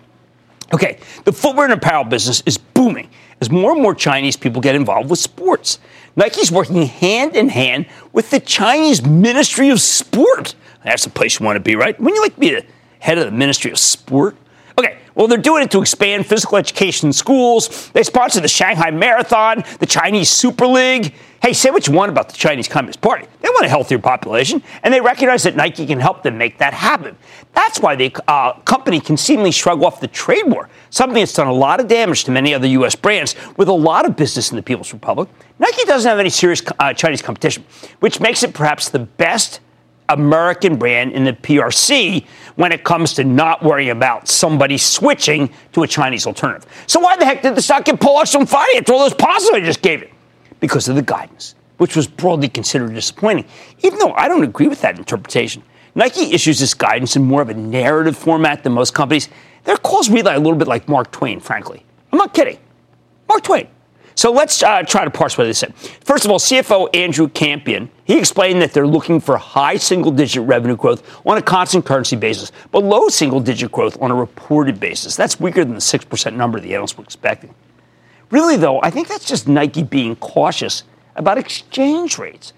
Okay, 0.74 1.00
the 1.26 1.32
footwear 1.32 1.66
and 1.66 1.74
apparel 1.74 2.04
business 2.04 2.44
is 2.46 2.58
booming 2.58 3.10
as 3.42 3.50
more 3.50 3.72
and 3.72 3.82
more 3.82 3.96
Chinese 3.96 4.38
people 4.38 4.62
get 4.62 4.76
involved 4.76 5.10
with 5.10 5.20
sports. 5.20 5.80
Nike's 6.16 6.52
working 6.52 6.84
hand 6.84 7.36
in 7.36 7.50
hand 7.50 7.88
with 8.14 8.30
the 8.30 8.40
Chinese 8.40 9.06
Ministry 9.06 9.70
of 9.70 9.80
Sport. 9.82 10.56
That's 10.84 11.04
the 11.04 11.10
place 11.10 11.40
you 11.40 11.46
want 11.46 11.56
to 11.56 11.62
be, 11.62 11.76
right? 11.76 11.98
Wouldn't 12.00 12.16
you 12.16 12.22
like 12.22 12.36
to 12.36 12.40
be 12.40 12.52
the 12.52 12.66
head 13.00 13.18
of 13.18 13.26
the 13.26 13.32
Ministry 13.32 13.72
of 13.72 13.80
Sport? 13.80 14.36
Okay, 14.78 14.98
well, 15.16 15.28
they're 15.28 15.38
doing 15.38 15.64
it 15.64 15.72
to 15.72 15.82
expand 15.82 16.26
physical 16.26 16.58
education 16.58 17.10
in 17.10 17.14
schools. 17.14 17.90
They 17.92 18.04
sponsor 18.04 18.42
the 18.42 18.48
Shanghai 18.48 18.92
Marathon, 18.92 19.64
the 19.80 19.86
Chinese 19.86 20.30
Super 20.30 20.68
League. 20.68 21.14
Hey, 21.42 21.54
say 21.54 21.72
what 21.72 21.88
you 21.88 21.94
want 21.94 22.12
about 22.12 22.28
the 22.28 22.36
Chinese 22.36 22.68
Communist 22.68 23.00
Party. 23.00 23.26
They 23.42 23.48
want 23.48 23.66
a 23.66 23.70
healthier 23.70 23.98
population, 23.98 24.62
and 24.84 24.94
they 24.94 25.00
recognize 25.00 25.44
that 25.44 25.56
Nike 25.56 25.86
can 25.86 25.98
help 25.98 26.22
them 26.22 26.38
make 26.38 26.58
that 26.58 26.74
happen. 26.74 27.16
That's 27.54 27.80
why 27.80 27.96
the 27.96 28.14
uh, 28.28 28.54
company 28.62 29.00
can 29.00 29.16
seemingly 29.16 29.52
shrug 29.52 29.82
off 29.82 30.02
the 30.02 30.10
trade 30.10 30.48
war, 30.48 30.68
something 30.90 31.18
that's 31.18 31.34
done 31.34 31.48
a 31.48 31.54
lot 31.54 31.80
of 31.80 31.88
damage 31.88 32.26
to 32.26 32.32
many 32.32 32.54
other 32.54 32.68
U.S. 32.68 32.94
brands 32.94 33.36
with 33.56 33.70
a 33.70 33.74
lot 33.74 34.06
of 34.06 34.18
business 34.18 34.52
in 34.52 34.58
the 34.58 34.62
People's 34.62 34.92
Republic. 34.92 35.30
Nike 35.60 35.86
doesn't 35.86 36.10
have 36.10 36.20
any 36.20 36.30
serious 36.30 36.62
uh, 36.78 36.94
Chinese 36.94 37.22
competition, 37.22 37.64
which 38.02 38.20
makes 38.20 38.44
it 38.44 38.54
perhaps 38.54 38.90
the 38.90 39.00
best 39.00 39.62
American 40.10 40.76
brand 40.76 41.14
in 41.14 41.24
the 41.24 41.34
PRC 41.34 42.26
when 42.58 42.74
it 42.74 42.84
comes 42.84 43.14
to 43.14 43.24
not 43.24 43.64
worrying 43.64 43.92
about 43.92 44.28
somebody 44.28 44.78
switching 44.78 45.50
to 45.72 45.84
a 45.84 45.88
Chinese 45.88 46.28
alternative. 46.28 46.70
So 46.86 47.00
why 47.00 47.16
the 47.16 47.24
heck 47.24 47.44
did 47.44 47.56
the 47.56 47.62
stock 47.62 47.86
get 47.86 48.00
polished 48.02 48.36
on 48.36 48.46
Friday 48.46 48.78
after 48.78 48.92
all 48.92 49.00
those 49.00 49.14
positives 49.14 49.56
I 49.56 49.66
just 49.66 49.82
gave 49.82 50.02
it? 50.02 50.12
Because 50.60 50.88
of 50.90 50.96
the 50.96 51.02
guidance, 51.02 51.56
which 51.78 51.96
was 51.96 52.08
broadly 52.08 52.50
considered 52.50 52.94
disappointing, 52.94 53.46
even 53.80 54.00
though 54.00 54.14
I 54.14 54.28
don't 54.28 54.44
agree 54.44 54.68
with 54.68 54.82
that 54.82 54.98
interpretation. 54.98 55.64
Nike 55.96 56.34
issues 56.34 56.60
this 56.60 56.74
guidance 56.74 57.16
in 57.16 57.24
more 57.24 57.42
of 57.42 57.50
a 57.50 57.54
narrative 57.54 58.18
format 58.18 58.64
than 58.64 58.74
most 58.74 58.94
companies. 58.94 59.30
Their 59.64 59.78
calls 59.78 60.10
read 60.10 60.26
like 60.26 60.38
a 60.38 60.40
little 60.40 60.58
bit 60.58 60.68
like 60.68 60.88
Mark 60.88 61.12
Twain, 61.12 61.40
frankly. 61.40 61.84
I'm 62.12 62.18
not 62.18 62.34
kidding. 62.34 62.58
Mark 63.28 63.44
Twain. 63.44 63.68
So 64.20 64.34
let's 64.34 64.62
uh, 64.62 64.84
try 64.84 65.06
to 65.06 65.10
parse 65.10 65.38
what 65.38 65.46
they 65.46 65.54
said. 65.54 65.74
First 65.76 66.26
of 66.26 66.32
all, 66.32 66.40
CFO 66.40 66.94
Andrew 66.94 67.30
Campion, 67.30 67.90
he 68.04 68.18
explained 68.18 68.62
that 68.62 68.74
they're 68.74 68.86
looking 68.86 69.22
for 69.22 69.38
high 69.38 69.78
single 69.78 70.12
digit 70.12 70.46
revenue 70.46 70.76
growth 70.76 71.22
on 71.26 71.38
a 71.38 71.42
constant 71.42 71.86
currency 71.86 72.18
basis, 72.18 72.52
but 72.72 72.84
low 72.84 73.08
single 73.08 73.40
digit 73.40 73.72
growth 73.72 73.98
on 74.02 74.12
a 74.12 74.16
reported 74.16 74.78
basis. 74.78 75.16
That's 75.16 75.40
weaker 75.40 75.64
than 75.64 75.74
the 75.74 75.80
6% 75.80 76.36
number 76.36 76.60
the 76.60 76.74
analysts 76.74 76.98
were 76.98 77.04
expecting. 77.06 77.56
Really, 78.32 78.58
though, 78.58 78.80
I 78.82 78.90
think 78.92 79.08
that's 79.08 79.26
just 79.26 79.48
Nike 79.48 79.84
being 79.84 80.16
cautious 80.18 80.84
about 81.16 81.38
exchange 81.38 82.18
rates. 82.18 82.54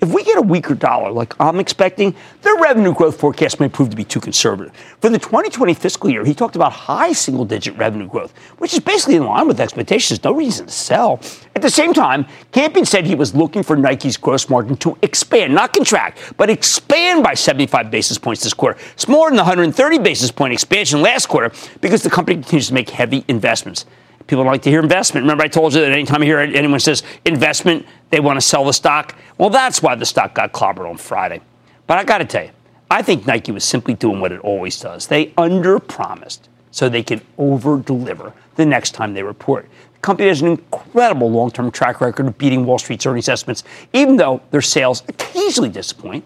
If 0.00 0.12
we 0.12 0.22
get 0.22 0.36
a 0.36 0.42
weaker 0.42 0.74
dollar, 0.74 1.10
like 1.10 1.34
I'm 1.40 1.58
expecting, 1.58 2.14
their 2.42 2.56
revenue 2.56 2.92
growth 2.92 3.18
forecast 3.18 3.58
may 3.58 3.70
prove 3.70 3.88
to 3.88 3.96
be 3.96 4.04
too 4.04 4.20
conservative. 4.20 4.76
For 5.00 5.08
the 5.08 5.18
2020 5.18 5.72
fiscal 5.72 6.10
year, 6.10 6.26
he 6.26 6.34
talked 6.34 6.56
about 6.56 6.72
high 6.72 7.12
single 7.12 7.46
digit 7.46 7.74
revenue 7.78 8.06
growth, 8.06 8.36
which 8.58 8.74
is 8.74 8.80
basically 8.80 9.14
in 9.14 9.24
line 9.24 9.48
with 9.48 9.60
expectations. 9.60 10.22
No 10.22 10.34
reason 10.34 10.66
to 10.66 10.72
sell. 10.72 11.20
At 11.56 11.62
the 11.62 11.70
same 11.70 11.94
time, 11.94 12.26
Campion 12.52 12.84
said 12.84 13.06
he 13.06 13.14
was 13.14 13.34
looking 13.34 13.62
for 13.62 13.76
Nike's 13.76 14.18
gross 14.18 14.50
margin 14.50 14.76
to 14.78 14.98
expand, 15.00 15.54
not 15.54 15.72
contract, 15.72 16.18
but 16.36 16.50
expand 16.50 17.22
by 17.22 17.32
75 17.32 17.90
basis 17.90 18.18
points 18.18 18.42
this 18.42 18.52
quarter. 18.52 18.78
It's 18.92 19.08
more 19.08 19.30
than 19.30 19.36
the 19.36 19.44
130 19.44 19.98
basis 20.00 20.30
point 20.30 20.52
expansion 20.52 21.00
last 21.00 21.28
quarter 21.28 21.50
because 21.80 22.02
the 22.02 22.10
company 22.10 22.42
continues 22.42 22.68
to 22.68 22.74
make 22.74 22.90
heavy 22.90 23.24
investments. 23.26 23.86
People 24.26 24.44
like 24.44 24.62
to 24.62 24.70
hear 24.70 24.80
investment. 24.80 25.24
Remember, 25.24 25.44
I 25.44 25.48
told 25.48 25.74
you 25.74 25.80
that 25.80 25.92
anytime 25.92 26.22
I 26.22 26.24
hear 26.24 26.38
anyone 26.38 26.80
says 26.80 27.02
investment, 27.24 27.86
they 28.10 28.20
want 28.20 28.38
to 28.38 28.40
sell 28.40 28.64
the 28.64 28.72
stock. 28.72 29.16
Well, 29.36 29.50
that's 29.50 29.82
why 29.82 29.94
the 29.94 30.06
stock 30.06 30.34
got 30.34 30.52
clobbered 30.52 30.88
on 30.88 30.96
Friday. 30.96 31.40
But 31.86 31.98
I 31.98 32.04
got 32.04 32.18
to 32.18 32.24
tell 32.24 32.44
you, 32.44 32.50
I 32.90 33.02
think 33.02 33.26
Nike 33.26 33.52
was 33.52 33.64
simply 33.64 33.94
doing 33.94 34.20
what 34.20 34.32
it 34.32 34.40
always 34.40 34.80
does. 34.80 35.08
They 35.08 35.26
underpromised 35.32 36.40
so 36.70 36.88
they 36.88 37.02
can 37.02 37.20
over 37.38 37.78
deliver 37.78 38.32
the 38.56 38.64
next 38.64 38.92
time 38.92 39.14
they 39.14 39.22
report. 39.22 39.68
The 39.94 40.00
company 40.00 40.28
has 40.28 40.42
an 40.42 40.48
incredible 40.48 41.30
long 41.30 41.50
term 41.50 41.70
track 41.70 42.00
record 42.00 42.26
of 42.26 42.38
beating 42.38 42.64
Wall 42.64 42.78
Street's 42.78 43.04
earnings 43.06 43.28
estimates, 43.28 43.62
even 43.92 44.16
though 44.16 44.40
their 44.50 44.62
sales 44.62 45.02
occasionally 45.08 45.70
disappoint. 45.70 46.24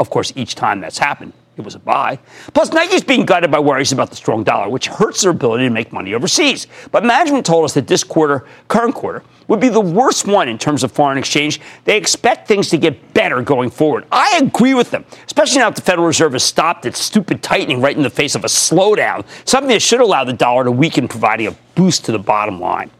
Of 0.00 0.10
course, 0.10 0.32
each 0.36 0.54
time 0.54 0.80
that's 0.80 0.98
happened, 0.98 1.32
it 1.56 1.64
was 1.64 1.74
a 1.74 1.78
buy. 1.78 2.18
Plus, 2.52 2.72
Nike's 2.72 3.02
being 3.02 3.24
guided 3.24 3.50
by 3.50 3.58
worries 3.58 3.92
about 3.92 4.10
the 4.10 4.16
strong 4.16 4.44
dollar, 4.44 4.68
which 4.68 4.88
hurts 4.88 5.22
their 5.22 5.30
ability 5.30 5.64
to 5.64 5.70
make 5.70 5.92
money 5.92 6.12
overseas. 6.12 6.66
But 6.92 7.04
management 7.04 7.46
told 7.46 7.64
us 7.64 7.74
that 7.74 7.86
this 7.86 8.04
quarter, 8.04 8.44
current 8.68 8.94
quarter, 8.94 9.22
would 9.48 9.60
be 9.60 9.68
the 9.68 9.80
worst 9.80 10.26
one 10.26 10.48
in 10.48 10.58
terms 10.58 10.82
of 10.82 10.92
foreign 10.92 11.16
exchange. 11.16 11.60
They 11.84 11.96
expect 11.96 12.46
things 12.46 12.68
to 12.70 12.78
get 12.78 13.14
better 13.14 13.40
going 13.40 13.70
forward. 13.70 14.04
I 14.12 14.40
agree 14.42 14.74
with 14.74 14.90
them, 14.90 15.04
especially 15.24 15.60
now 15.60 15.70
that 15.70 15.76
the 15.76 15.82
Federal 15.82 16.06
Reserve 16.06 16.32
has 16.32 16.42
stopped 16.42 16.84
its 16.84 16.98
stupid 16.98 17.42
tightening 17.42 17.80
right 17.80 17.96
in 17.96 18.02
the 18.02 18.10
face 18.10 18.34
of 18.34 18.44
a 18.44 18.48
slowdown, 18.48 19.24
something 19.46 19.70
that 19.70 19.80
should 19.80 20.00
allow 20.00 20.24
the 20.24 20.32
dollar 20.32 20.64
to 20.64 20.70
weaken, 20.70 21.08
providing 21.08 21.46
a 21.46 21.56
boost 21.74 22.04
to 22.06 22.12
the 22.12 22.18
bottom 22.18 22.60
line. 22.60 22.90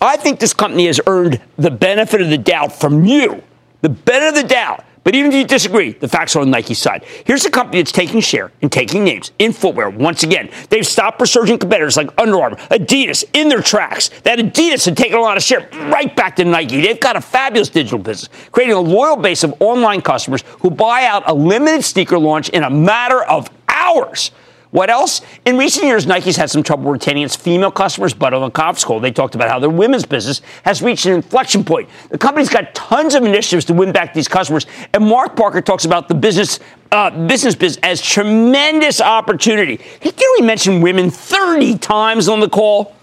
I 0.00 0.16
think 0.16 0.38
this 0.38 0.52
company 0.52 0.86
has 0.86 1.00
earned 1.06 1.40
the 1.56 1.70
benefit 1.70 2.20
of 2.20 2.28
the 2.28 2.38
doubt 2.38 2.72
from 2.72 3.04
you, 3.04 3.42
the 3.80 3.88
benefit 3.88 4.28
of 4.28 4.42
the 4.42 4.54
doubt 4.54 4.84
but 5.06 5.14
even 5.14 5.30
if 5.30 5.36
you 5.38 5.44
disagree, 5.44 5.92
the 5.92 6.08
facts 6.08 6.34
are 6.34 6.40
on 6.40 6.50
Nike's 6.50 6.78
side. 6.78 7.04
Here's 7.24 7.46
a 7.46 7.50
company 7.50 7.78
that's 7.78 7.92
taking 7.92 8.20
share 8.20 8.50
and 8.60 8.72
taking 8.72 9.04
names 9.04 9.30
in 9.38 9.52
footwear 9.52 9.88
once 9.88 10.24
again. 10.24 10.50
They've 10.68 10.84
stopped 10.84 11.20
resurgent 11.20 11.60
competitors 11.60 11.96
like 11.96 12.10
Under 12.18 12.40
Armour, 12.40 12.56
Adidas 12.72 13.22
in 13.32 13.48
their 13.48 13.62
tracks. 13.62 14.08
That 14.24 14.40
Adidas 14.40 14.84
had 14.84 14.96
taken 14.96 15.16
a 15.16 15.20
lot 15.20 15.36
of 15.36 15.44
share 15.44 15.68
right 15.90 16.14
back 16.16 16.34
to 16.36 16.44
Nike. 16.44 16.80
They've 16.80 16.98
got 16.98 17.14
a 17.14 17.20
fabulous 17.20 17.68
digital 17.68 18.00
business, 18.00 18.36
creating 18.50 18.74
a 18.74 18.80
loyal 18.80 19.16
base 19.16 19.44
of 19.44 19.54
online 19.60 20.02
customers 20.02 20.42
who 20.58 20.70
buy 20.72 21.04
out 21.04 21.22
a 21.30 21.32
limited 21.32 21.84
sneaker 21.84 22.18
launch 22.18 22.48
in 22.48 22.64
a 22.64 22.70
matter 22.70 23.22
of 23.22 23.48
hours. 23.68 24.32
What 24.70 24.90
else? 24.90 25.20
In 25.44 25.56
recent 25.56 25.86
years, 25.86 26.06
Nike's 26.06 26.36
had 26.36 26.50
some 26.50 26.62
trouble 26.62 26.90
retaining 26.90 27.22
its 27.22 27.36
female 27.36 27.70
customers, 27.70 28.12
but 28.12 28.34
on 28.34 28.42
the 28.42 28.50
conference 28.50 28.84
call, 28.84 29.00
they 29.00 29.12
talked 29.12 29.34
about 29.34 29.48
how 29.48 29.58
their 29.58 29.70
women's 29.70 30.04
business 30.04 30.42
has 30.64 30.82
reached 30.82 31.06
an 31.06 31.12
inflection 31.12 31.64
point. 31.64 31.88
The 32.10 32.18
company's 32.18 32.48
got 32.48 32.74
tons 32.74 33.14
of 33.14 33.22
initiatives 33.22 33.64
to 33.66 33.74
win 33.74 33.92
back 33.92 34.12
these 34.12 34.28
customers, 34.28 34.66
and 34.92 35.06
Mark 35.06 35.36
Parker 35.36 35.60
talks 35.60 35.84
about 35.84 36.08
the 36.08 36.14
business 36.14 36.58
uh, 36.92 37.10
business 37.26 37.54
business 37.54 37.80
as 37.82 38.00
tremendous 38.00 39.00
opportunity. 39.00 39.80
He 40.00 40.12
only 40.28 40.46
mentioned 40.46 40.82
women 40.82 41.10
30 41.10 41.78
times 41.78 42.28
on 42.28 42.40
the 42.40 42.48
call. 42.48 42.94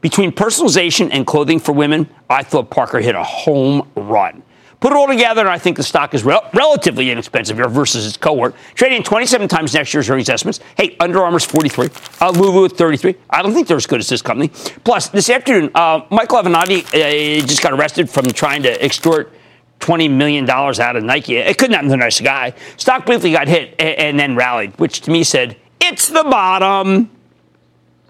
Between 0.00 0.30
personalization 0.30 1.08
and 1.10 1.26
clothing 1.26 1.58
for 1.58 1.72
women, 1.72 2.08
I 2.30 2.44
thought 2.44 2.70
Parker 2.70 3.00
hit 3.00 3.16
a 3.16 3.24
home 3.24 3.90
run. 3.96 4.44
Put 4.80 4.92
it 4.92 4.96
all 4.96 5.08
together, 5.08 5.40
and 5.40 5.50
I 5.50 5.58
think 5.58 5.76
the 5.76 5.82
stock 5.82 6.14
is 6.14 6.22
rel- 6.22 6.48
relatively 6.54 7.10
inexpensive 7.10 7.56
here 7.56 7.68
versus 7.68 8.06
its 8.06 8.16
cohort, 8.16 8.54
trading 8.74 9.02
27 9.02 9.48
times 9.48 9.74
next 9.74 9.92
year's 9.92 10.08
earnings 10.08 10.28
estimates. 10.28 10.60
Hey, 10.76 10.96
Under 11.00 11.24
Armour's 11.24 11.44
43, 11.44 11.88
uh, 12.20 12.30
Lulu 12.30 12.64
at 12.64 12.72
33. 12.72 13.16
I 13.28 13.42
don't 13.42 13.52
think 13.52 13.66
they're 13.66 13.76
as 13.76 13.86
good 13.86 13.98
as 13.98 14.08
this 14.08 14.22
company. 14.22 14.50
Plus, 14.84 15.08
this 15.08 15.30
afternoon, 15.30 15.72
uh, 15.74 16.02
Michael 16.10 16.38
Avenatti 16.38 16.84
uh, 16.94 17.44
just 17.44 17.60
got 17.60 17.72
arrested 17.72 18.08
from 18.08 18.26
trying 18.26 18.62
to 18.62 18.84
extort 18.84 19.32
$20 19.80 20.10
million 20.12 20.48
out 20.48 20.94
of 20.94 21.02
Nike. 21.02 21.36
It 21.36 21.58
couldn't 21.58 21.74
happen 21.74 21.88
to 21.88 21.94
a 21.94 21.98
nice 21.98 22.20
guy. 22.20 22.54
Stock 22.76 23.04
briefly 23.04 23.32
got 23.32 23.48
hit 23.48 23.74
and, 23.80 23.98
and 23.98 24.20
then 24.20 24.36
rallied, 24.36 24.78
which 24.78 25.00
to 25.02 25.10
me 25.10 25.24
said, 25.24 25.56
it's 25.80 26.08
the 26.08 26.22
bottom. 26.22 27.10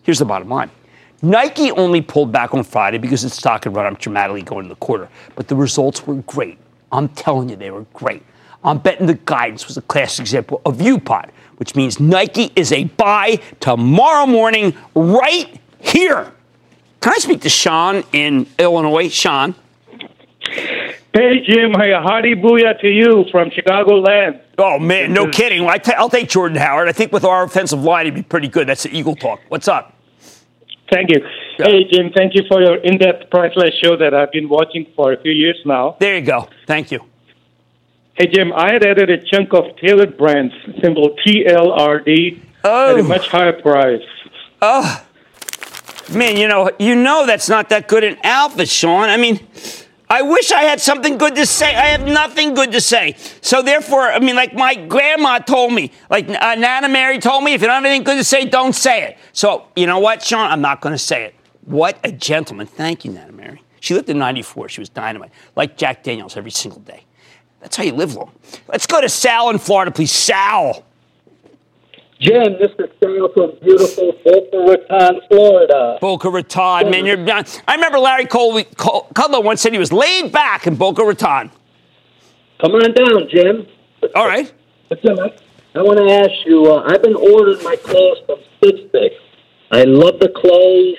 Here's 0.03 0.19
the 0.19 0.25
bottom 0.27 0.51
line. 0.51 0.71
Nike 1.21 1.73
only 1.73 2.01
pulled 2.01 2.31
back 2.31 2.55
on 2.55 2.63
Friday 2.63 2.99
because 2.99 3.25
its 3.25 3.37
stock 3.37 3.65
had 3.65 3.75
run 3.75 3.93
up 3.93 3.99
dramatically 3.99 4.43
going 4.43 4.65
into 4.65 4.75
the 4.75 4.79
quarter, 4.81 5.09
but 5.35 5.49
the 5.49 5.57
results 5.57 6.07
were 6.07 6.17
great. 6.23 6.59
I'm 6.93 7.09
telling 7.09 7.49
you, 7.49 7.57
they 7.57 7.71
were 7.71 7.87
great. 7.93 8.23
I'm 8.63 8.79
betting 8.79 9.07
the 9.07 9.15
guidance 9.15 9.67
was 9.67 9.77
a 9.77 9.83
classic 9.83 10.21
example 10.21 10.61
of 10.65 10.79
UPOD, 10.79 11.31
which 11.57 11.75
means 11.75 12.01
Nike 12.01 12.53
is 12.57 12.73
a 12.73 12.85
buy 12.85 13.41
tomorrow 13.61 14.27
morning 14.27 14.75
right 14.95 15.61
here. 15.81 16.33
Can 17.01 17.13
I 17.13 17.19
speak 17.19 17.41
to 17.43 17.49
Sean 17.49 18.05
in 18.13 18.47
Illinois? 18.59 19.09
Sean. 19.09 19.55
Hey, 20.41 21.41
Jim. 21.45 21.73
Hey, 21.73 21.93
a 21.93 22.01
hearty 22.01 22.35
booyah 22.35 22.81
to 22.81 22.89
you 22.89 23.25
from 23.31 23.51
Chicagoland. 23.51 24.41
Oh, 24.57 24.79
man, 24.79 25.13
no 25.13 25.29
kidding. 25.29 25.67
I 25.67 25.79
t- 25.79 25.93
I'll 25.93 26.11
take 26.11 26.29
Jordan 26.29 26.59
Howard. 26.59 26.89
I 26.89 26.93
think 26.93 27.13
with 27.13 27.25
our 27.25 27.45
offensive 27.45 27.83
line, 27.83 28.07
he'd 28.07 28.15
be 28.15 28.23
pretty 28.23 28.49
good. 28.49 28.69
That's 28.69 28.83
the 28.83 28.97
Eagle 28.97 29.15
talk. 29.15 29.41
What's 29.49 29.69
up? 29.69 29.95
Thank 30.91 31.11
you. 31.11 31.21
Yeah. 31.59 31.67
Hey, 31.67 31.85
Jim, 31.91 32.11
thank 32.15 32.35
you 32.35 32.43
for 32.49 32.63
your 32.63 32.77
in 32.77 32.99
depth 32.99 33.31
priceless 33.31 33.75
show 33.75 33.97
that 33.97 34.15
I've 34.15 34.33
been 34.33 34.49
watching 34.49 34.87
for 34.97 35.13
a 35.13 35.21
few 35.21 35.33
years 35.33 35.59
now. 35.65 35.97
There 36.01 36.17
you 36.17 36.25
go. 36.25 36.49
Thank 36.67 36.91
you. 36.91 37.01
Hey, 38.15 38.27
Jim, 38.27 38.53
I 38.53 38.73
had 38.73 38.85
added 38.85 39.11
a 39.11 39.19
chunk 39.19 39.53
of 39.53 39.77
tailored 39.77 40.17
brands, 40.19 40.55
symbol 40.83 41.17
TLRD, 41.25 42.41
oh. 42.65 42.91
at 42.91 42.97
a 42.97 43.01
oh. 43.01 43.03
much 43.03 43.29
higher 43.29 43.53
price. 43.53 44.03
Oh, 44.61 45.05
man, 46.13 46.37
you 46.37 46.49
know, 46.49 46.71
you 46.79 46.97
know 46.97 47.27
that's 47.27 47.49
not 47.49 47.69
that 47.69 47.87
good 47.87 48.03
an 48.03 48.17
outfit, 48.25 48.69
Sean. 48.69 49.09
I 49.09 49.17
mean, 49.17 49.39
I 50.11 50.23
wish 50.23 50.53
I 50.53 50.63
had 50.63 50.81
something 50.81 51.19
good 51.19 51.35
to 51.37 51.45
say. 51.45 51.75
I 51.75 51.87
have 51.89 52.07
nothing 52.07 52.55
good 52.55 52.73
to 52.73 52.81
say. 52.81 53.15
So 53.43 53.63
therefore, 53.63 54.11
I 54.11 54.21
mean, 54.21 54.37
like 54.37 54.55
my 54.55 54.75
grandma 54.75 55.39
told 55.39 55.73
me, 55.73 55.93
like 56.09 56.29
uh, 56.29 56.55
Nana 56.55 56.89
Mary 56.89 57.19
told 57.19 57.45
me, 57.45 57.53
if 57.53 57.61
you 57.61 57.67
don't 57.67 57.77
have 57.77 57.85
anything 57.85 58.05
good 58.05 58.17
to 58.17 58.25
say, 58.25 58.47
don't 58.47 58.75
say 58.75 59.05
it. 59.05 59.19
So 59.33 59.67
you 59.77 59.87
know 59.87 59.99
what, 59.99 60.23
Sean? 60.23 60.51
I'm 60.51 60.63
not 60.63 60.81
going 60.81 60.95
to 60.95 60.99
say 60.99 61.25
it. 61.25 61.35
What 61.63 61.99
a 62.05 62.11
gentleman. 62.11 62.67
Thank 62.67 63.05
you, 63.05 63.13
Nana 63.13 63.33
Mary. 63.33 63.63
She 63.81 63.95
lived 63.95 64.09
in 64.09 64.19
94. 64.19 64.71
She 64.71 64.81
was 64.81 64.89
dynamite, 64.89 65.31
like 65.55 65.77
Jack 65.77 66.03
Daniels 66.03 66.37
every 66.37 66.51
single 66.51 66.81
day. 66.81 67.05
That's 67.61 67.77
how 67.77 67.83
you 67.83 67.93
live 67.93 68.15
long. 68.15 68.33
Let's 68.69 68.87
go 68.87 69.01
to 69.01 69.09
Sal 69.09 69.51
in 69.51 69.59
Florida, 69.59 69.91
please. 69.91 70.13
Sal. 70.13 70.85
Jim, 72.21 72.55
this 72.59 72.73
is 72.81 72.91
Sal 73.01 73.29
from 73.33 73.53
beautiful 73.63 74.13
Boca 74.25 74.59
Raton, 74.59 75.21
Florida. 75.29 75.99
Boca 76.01 76.29
Raton, 76.29 76.91
man. 76.91 77.07
You're, 77.07 77.25
done. 77.25 77.45
I 77.69 77.77
remember 77.77 78.01
Larry 78.01 78.27
Cole, 78.27 78.61
Cole, 78.77 79.09
Kudlow 79.15 79.45
once 79.45 79.61
said 79.61 79.73
he 79.73 79.79
was 79.79 79.93
laid 79.93 80.33
back 80.33 80.67
in 80.67 80.75
Boca 80.75 81.05
Raton. 81.05 81.53
Come 82.61 82.73
on 82.73 82.93
down, 82.93 83.29
Jim. 83.31 83.69
All 84.17 84.27
right. 84.27 84.53
But 84.89 85.01
Jim, 85.03 85.17
I, 85.21 85.33
I 85.79 85.83
want 85.83 85.99
to 85.99 86.13
ask 86.13 86.45
you. 86.45 86.67
Uh, 86.67 86.83
I've 86.89 87.03
been 87.03 87.15
ordering 87.15 87.63
my 87.63 87.77
clothes 87.77 88.19
from 88.27 88.39
Stitch 88.57 89.13
I 89.71 89.85
love 89.85 90.19
the 90.19 90.31
clothes, 90.35 90.97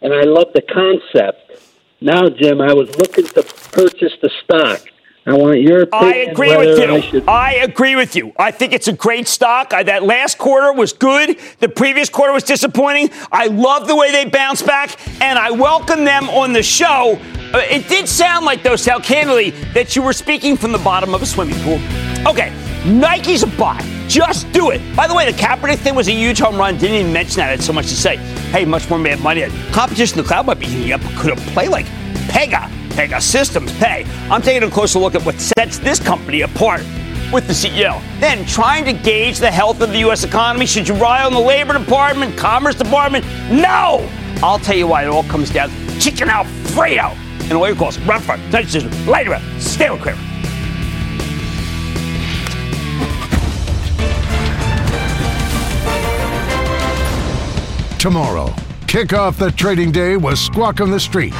and 0.00 0.14
I 0.14 0.22
love 0.22 0.54
the 0.54 0.62
concept. 0.62 1.60
Now, 2.00 2.30
Jim, 2.30 2.62
I 2.62 2.72
was 2.72 2.96
looking 2.96 3.26
to 3.26 3.42
purchase 3.42 4.12
the 4.22 4.30
stock. 4.44 4.80
I 5.26 5.32
want 5.32 5.60
your 5.60 5.82
opinion. 5.82 6.12
I 6.12 6.16
agree 6.30 6.56
with 6.56 6.78
you. 6.78 6.94
I, 6.94 7.00
should... 7.00 7.28
I, 7.28 7.52
agree 7.54 7.96
with 7.96 8.14
you. 8.14 8.32
I 8.38 8.52
think 8.52 8.72
it's 8.72 8.86
a 8.86 8.92
great 8.92 9.26
stock. 9.26 9.74
I, 9.74 9.82
that 9.82 10.04
last 10.04 10.38
quarter 10.38 10.72
was 10.72 10.92
good. 10.92 11.36
The 11.58 11.68
previous 11.68 12.08
quarter 12.08 12.32
was 12.32 12.44
disappointing. 12.44 13.10
I 13.32 13.48
love 13.48 13.88
the 13.88 13.96
way 13.96 14.12
they 14.12 14.24
bounce 14.26 14.62
back, 14.62 14.96
and 15.20 15.36
I 15.36 15.50
welcome 15.50 16.04
them 16.04 16.28
on 16.30 16.52
the 16.52 16.62
show. 16.62 17.18
Uh, 17.52 17.58
it 17.68 17.88
did 17.88 18.06
sound 18.06 18.46
like, 18.46 18.62
though, 18.62 18.76
Sal, 18.76 19.00
candidly, 19.00 19.50
that 19.74 19.96
you 19.96 20.02
were 20.02 20.12
speaking 20.12 20.56
from 20.56 20.70
the 20.70 20.78
bottom 20.78 21.12
of 21.12 21.22
a 21.22 21.26
swimming 21.26 21.58
pool. 21.60 21.80
Okay, 22.24 22.52
Nike's 22.86 23.42
a 23.42 23.48
buy. 23.48 23.80
Just 24.06 24.50
do 24.52 24.70
it. 24.70 24.80
By 24.94 25.08
the 25.08 25.14
way, 25.14 25.28
the 25.28 25.36
Kaepernick 25.36 25.78
thing 25.78 25.96
was 25.96 26.06
a 26.06 26.12
huge 26.12 26.38
home 26.38 26.56
run. 26.56 26.78
Didn't 26.78 27.00
even 27.00 27.12
mention 27.12 27.38
that. 27.38 27.48
I 27.48 27.50
had 27.50 27.62
so 27.62 27.72
much 27.72 27.88
to 27.88 27.96
say. 27.96 28.16
Hey, 28.52 28.64
much 28.64 28.88
more 28.88 28.98
mad 29.00 29.18
money. 29.20 29.44
Competition 29.72 30.20
in 30.20 30.24
the 30.24 30.28
cloud 30.28 30.46
might 30.46 30.60
be 30.60 30.66
heating 30.66 30.92
up. 30.92 31.00
Could 31.16 31.32
a 31.32 31.36
play 31.50 31.66
like 31.66 31.86
Pega 32.28 32.70
Pegasystems 32.96 33.78
pay. 33.78 34.06
I'm 34.30 34.40
taking 34.40 34.66
a 34.66 34.70
closer 34.70 34.98
look 34.98 35.14
at 35.14 35.22
what 35.26 35.38
sets 35.38 35.78
this 35.78 36.00
company 36.00 36.40
apart 36.40 36.80
with 37.30 37.46
the 37.46 37.52
CEO. 37.52 38.00
Then 38.20 38.46
trying 38.46 38.86
to 38.86 38.94
gauge 38.94 39.38
the 39.38 39.50
health 39.50 39.82
of 39.82 39.90
the 39.90 39.98
U.S. 39.98 40.24
economy. 40.24 40.64
Should 40.64 40.88
you 40.88 40.94
rely 40.94 41.22
on 41.22 41.34
the 41.34 41.40
Labor 41.40 41.78
Department, 41.78 42.38
Commerce 42.38 42.74
Department? 42.74 43.26
No! 43.50 44.08
I'll 44.42 44.58
tell 44.58 44.76
you 44.76 44.86
why 44.86 45.04
it 45.04 45.08
all 45.08 45.24
comes 45.24 45.50
down 45.50 45.68
to 45.68 46.00
chicken 46.00 46.30
Alfredo. 46.30 47.14
And 47.40 47.50
your 47.50 47.74
calls, 47.74 47.98
for 47.98 48.34
it, 48.34 48.50
decision, 48.50 48.90
later, 49.06 49.40
stay 49.58 49.90
with 49.90 50.00
Cramer. 50.00 50.18
Tomorrow, 57.98 58.54
kick 58.86 59.12
off 59.12 59.36
the 59.36 59.50
trading 59.50 59.92
day 59.92 60.16
with 60.16 60.38
Squawk 60.38 60.80
on 60.80 60.90
the 60.90 61.00
Street 61.00 61.34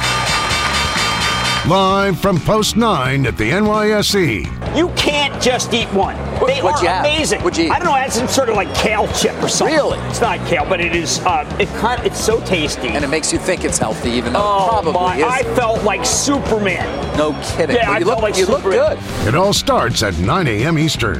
Live 1.67 2.17
from 2.21 2.39
Post 2.39 2.77
9 2.77 3.25
at 3.25 3.37
the 3.37 3.51
NYSE. 3.51 4.77
You 4.77 4.87
can't 4.95 5.43
just 5.43 5.73
eat 5.73 5.91
one. 5.91 6.15
What, 6.39 6.47
they 6.47 6.61
are 6.61 6.99
amazing. 7.01 7.41
What'd 7.41 7.57
you 7.57 7.65
eat? 7.65 7.71
I 7.71 7.79
don't 7.79 7.89
know. 7.89 7.95
It's 7.97 8.15
some 8.15 8.29
sort 8.29 8.47
of 8.47 8.55
like 8.55 8.73
kale 8.73 9.05
chip 9.09 9.35
or 9.43 9.49
something. 9.49 9.75
Really? 9.75 9.99
It's 10.07 10.21
not 10.21 10.39
kale, 10.47 10.63
but 10.63 10.79
it 10.79 10.95
is. 10.95 11.19
Uh, 11.25 11.57
it 11.59 11.67
kind. 11.79 12.01
It's 12.05 12.23
so 12.23 12.39
tasty. 12.45 12.87
And 12.87 13.03
it 13.03 13.09
makes 13.09 13.33
you 13.33 13.39
think 13.39 13.65
it's 13.65 13.77
healthy, 13.77 14.11
even 14.11 14.31
though 14.31 14.43
oh, 14.43 14.65
it 14.65 14.69
probably 14.69 14.93
my, 14.93 15.17
is. 15.17 15.23
I 15.25 15.43
felt 15.55 15.83
like 15.83 16.05
Superman. 16.05 17.17
No 17.17 17.33
kidding. 17.43 17.75
Yeah, 17.75 17.89
well, 17.89 17.95
I 17.95 17.99
you 17.99 18.05
felt 18.05 18.15
look, 18.15 18.23
like 18.23 18.37
you 18.37 18.45
Superman. 18.45 18.77
look 18.77 18.99
good. 18.99 19.27
It 19.27 19.35
all 19.35 19.51
starts 19.51 20.03
at 20.03 20.17
9 20.19 20.47
a.m. 20.47 20.79
Eastern. 20.79 21.19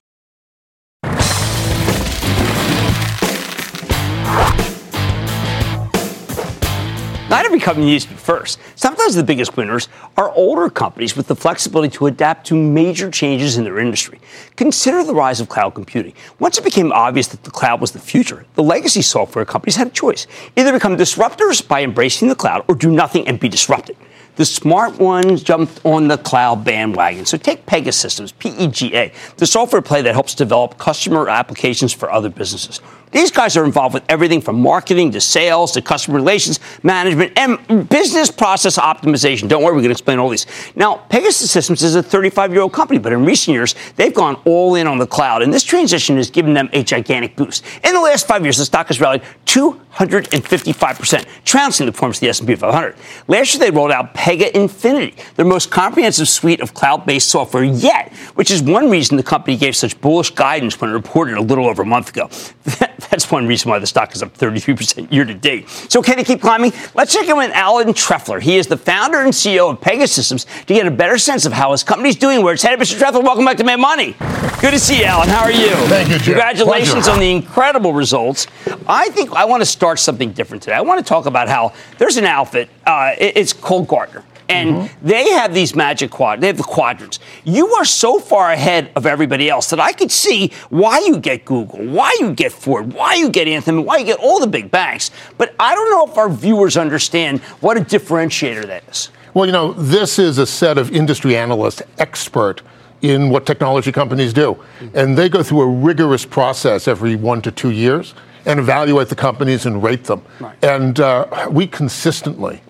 Be 7.76 8.00
first. 8.00 8.60
Sometimes 8.76 9.14
the 9.14 9.24
biggest 9.24 9.58
winners 9.58 9.90
are 10.16 10.32
older 10.32 10.70
companies 10.70 11.18
with 11.18 11.28
the 11.28 11.36
flexibility 11.36 11.94
to 11.98 12.08
adapt 12.08 12.48
to 12.48 12.56
major 12.56 13.12
changes 13.12 13.58
in 13.58 13.66
their 13.66 13.78
industry. 13.80 14.22
Consider 14.56 15.04
the 15.04 15.14
rise 15.14 15.42
of 15.42 15.50
cloud 15.50 15.76
computing. 15.76 16.14
Once 16.40 16.58
it 16.58 16.64
became 16.64 16.94
obvious 16.94 17.28
that 17.28 17.44
the 17.44 17.52
cloud 17.52 17.82
was 17.82 17.92
the 17.92 18.00
future, 18.00 18.46
the 18.56 18.64
legacy 18.64 19.02
software 19.02 19.44
companies 19.44 19.76
had 19.76 19.88
a 19.88 19.92
choice 19.92 20.28
either 20.56 20.72
become 20.72 20.96
disruptors 20.96 21.68
by 21.68 21.84
embracing 21.84 22.30
the 22.30 22.36
cloud 22.36 22.64
or 22.70 22.76
do 22.76 22.90
nothing 22.90 23.28
and 23.28 23.38
be 23.38 23.50
disrupted. 23.50 23.98
The 24.38 24.46
smart 24.46 25.00
ones 25.00 25.44
jumped 25.44 25.84
on 25.84 26.08
the 26.08 26.18
cloud 26.18 26.64
bandwagon. 26.64 27.26
So 27.26 27.38
take 27.38 27.66
Pegasystems, 27.66 28.38
P-E-G-A, 28.38 29.12
the 29.38 29.48
software 29.48 29.82
play 29.82 30.04
that 30.04 30.14
helps 30.14 30.36
develop 30.36 30.78
customer 30.78 31.28
applications 31.28 31.92
for 31.92 32.12
other 32.12 32.30
businesses. 32.30 32.80
These 33.12 33.32
guys 33.32 33.56
are 33.56 33.64
involved 33.64 33.94
with 33.94 34.04
everything 34.10 34.42
from 34.42 34.62
marketing 34.62 35.12
to 35.12 35.22
sales 35.22 35.72
to 35.74 35.82
customer 35.82 36.18
relations 36.18 36.60
management 36.84 37.34
and 37.38 37.88
business 37.88 38.30
process 38.30 38.78
optimization. 38.78 39.48
Don't 39.48 39.64
worry, 39.64 39.74
we're 39.74 39.82
going 39.82 39.90
to 39.90 39.92
explain 39.92 40.20
all 40.20 40.30
these. 40.30 40.46
Now, 40.76 41.06
Pegasystems 41.10 41.84
is 41.84 41.96
a 41.96 42.04
35 42.04 42.52
year 42.52 42.62
old 42.62 42.74
company, 42.74 43.00
but 43.00 43.14
in 43.14 43.24
recent 43.24 43.54
years, 43.54 43.76
they've 43.96 44.14
gone 44.14 44.36
all 44.46 44.76
in 44.76 44.88
on 44.88 44.98
the 44.98 45.08
cloud, 45.08 45.42
and 45.42 45.54
this 45.54 45.64
transition 45.64 46.18
has 46.18 46.30
given 46.30 46.54
them 46.54 46.70
a 46.74 46.84
gigantic 46.84 47.38
boost. 47.38 47.64
In 47.84 47.94
the 47.94 48.02
last 48.02 48.28
five 48.28 48.44
years, 48.44 48.58
the 48.58 48.66
stock 48.66 48.88
has 48.88 49.00
rallied 49.00 49.22
255%, 49.46 51.26
trouncing 51.46 51.86
the 51.86 51.92
performance 51.94 52.18
of 52.18 52.22
the 52.22 52.30
S&P 52.30 52.56
500. 52.56 52.96
Last 53.28 53.54
year, 53.54 53.60
they 53.60 53.72
rolled 53.72 53.92
out 53.92 54.14
Pega 54.14 54.52
Infinity, 54.52 55.16
their 55.36 55.46
most 55.46 55.72
comprehensive 55.72 56.28
suite 56.28 56.60
of 56.60 56.74
cloud-based 56.74 57.30
software 57.30 57.64
yet, 57.64 58.12
which 58.36 58.52
is 58.52 58.62
one 58.62 58.90
reason 58.90 59.16
the 59.16 59.24
company 59.24 59.56
gave 59.56 59.76
such 59.76 60.00
bullish 60.02 60.32
guidance 60.32 60.80
when 60.82 60.90
it 60.90 60.94
reported 60.94 61.38
a 61.38 61.42
little 61.42 61.68
over 61.68 61.84
a 61.84 61.86
month 61.86 62.10
ago. 62.10 62.30
That's 63.10 63.30
one 63.30 63.48
reason 63.48 63.70
why 63.70 63.80
the 63.80 63.88
stock 63.88 64.16
is 64.16 64.24
up 64.24 64.36
33% 64.38 65.12
year 65.12 65.26
to 65.26 65.34
date. 65.34 65.70
So 65.70 66.02
can 66.02 66.20
it 66.20 66.26
keep 66.26 66.42
climbing? 66.42 66.74
Let's 66.96 67.14
check 67.14 67.28
in 67.28 67.38
with 67.38 67.52
Alan 67.52 67.90
Trefler. 67.90 68.42
He 68.42 68.58
is 68.58 68.68
the 68.68 68.78
founder 68.78 69.20
and 69.20 69.32
CEO 69.32 69.70
of 69.72 69.80
Pegasystems 69.80 70.46
to 70.66 70.74
get 70.74 70.88
a 70.88 70.92
better 70.92 71.18
sense 71.18 71.46
of 71.46 71.54
how 71.54 71.72
his 71.72 71.84
company 71.84 72.10
is 72.10 72.16
doing, 72.16 72.44
where 72.44 72.54
it's 72.54 72.64
headed. 72.64 72.80
Mr. 72.80 73.00
Trefler, 73.00 73.24
welcome 73.24 73.46
back 73.46 73.58
to 73.58 73.64
Mad 73.64 73.80
Money. 73.80 74.16
Good 74.60 74.72
to 74.72 74.80
see 74.80 75.00
you, 75.00 75.06
Alan. 75.06 75.30
How 75.30 75.44
are 75.44 75.52
you? 75.52 75.70
Thank 75.88 76.10
you, 76.10 76.16
Jim. 76.18 76.34
Congratulations 76.34 76.94
Pleasure. 76.94 77.12
on 77.12 77.20
the 77.20 77.32
incredible 77.32 77.94
results. 77.94 78.48
I 78.88 79.10
think 79.10 79.32
I 79.34 79.46
want 79.46 79.62
to 79.62 79.66
start 79.66 80.00
something 80.00 80.32
different 80.32 80.64
today. 80.64 80.76
I 80.76 80.82
want 80.82 81.00
to 81.00 81.08
talk 81.08 81.28
about 81.28 81.48
how 81.48 81.74
there's 82.00 82.18
an 82.18 82.26
outfit. 82.26 82.70
Uh, 82.86 83.14
it's 83.20 83.54
called 83.54 83.88
Gartner. 83.88 84.24
And 84.50 84.68
Mm-hmm. 84.78 85.08
they 85.08 85.30
have 85.32 85.54
these 85.54 85.76
magic 85.76 86.12
quad. 86.12 86.42
They 86.42 86.48
have 86.48 86.58
the 86.58 86.64
quadrants. 86.64 87.20
You 87.44 87.68
are 87.76 87.86
so 87.86 88.20
far 88.20 88.52
ahead 88.52 88.92
of 88.96 89.06
everybody 89.06 89.50
else 89.50 89.70
that 89.72 89.80
I 89.80 89.92
could 89.92 90.12
see 90.12 90.52
why 90.70 91.00
you 91.00 91.20
get 91.20 91.46
Google, 91.46 91.86
why 91.86 92.16
you 92.20 92.34
get 92.34 92.52
Ford, 92.52 92.94
why 92.94 93.16
you 93.16 93.30
get 93.30 93.48
Anthem, 93.48 93.84
why 93.84 93.98
you 93.98 94.06
get 94.06 94.20
all 94.20 94.40
the 94.40 94.48
big 94.48 94.72
banks. 94.72 95.12
But 95.38 95.54
I 95.60 95.76
don't 95.76 95.90
know 95.92 96.12
if 96.12 96.18
our 96.18 96.30
viewers 96.30 96.78
understand 96.78 97.42
what 97.62 97.78
a 97.78 97.82
differentiator 97.82 98.66
that 98.68 98.84
is. 98.90 99.10
Well, 99.34 99.46
you 99.46 99.52
know, 99.52 99.74
this 99.74 100.18
is 100.18 100.38
a 100.38 100.46
set 100.46 100.78
of 100.78 100.92
industry 100.92 101.36
analysts, 101.36 101.82
expert 101.98 102.62
in 103.02 103.30
what 103.30 103.46
technology 103.46 103.92
companies 103.92 104.34
do. 104.34 104.58
And 104.94 105.18
they 105.18 105.30
go 105.30 105.44
through 105.44 105.62
a 105.62 105.68
rigorous 105.68 106.26
process 106.26 106.88
every 106.88 107.16
one 107.16 107.42
to 107.44 107.52
two 107.52 107.72
years 107.72 108.14
and 108.46 108.60
evaluate 108.60 109.10
the 109.10 109.16
companies 109.16 109.66
and 109.66 109.84
rate 109.84 110.06
them. 110.06 110.22
And 110.62 111.00
uh, 111.00 111.48
we 111.52 111.68
consistently 111.68 112.62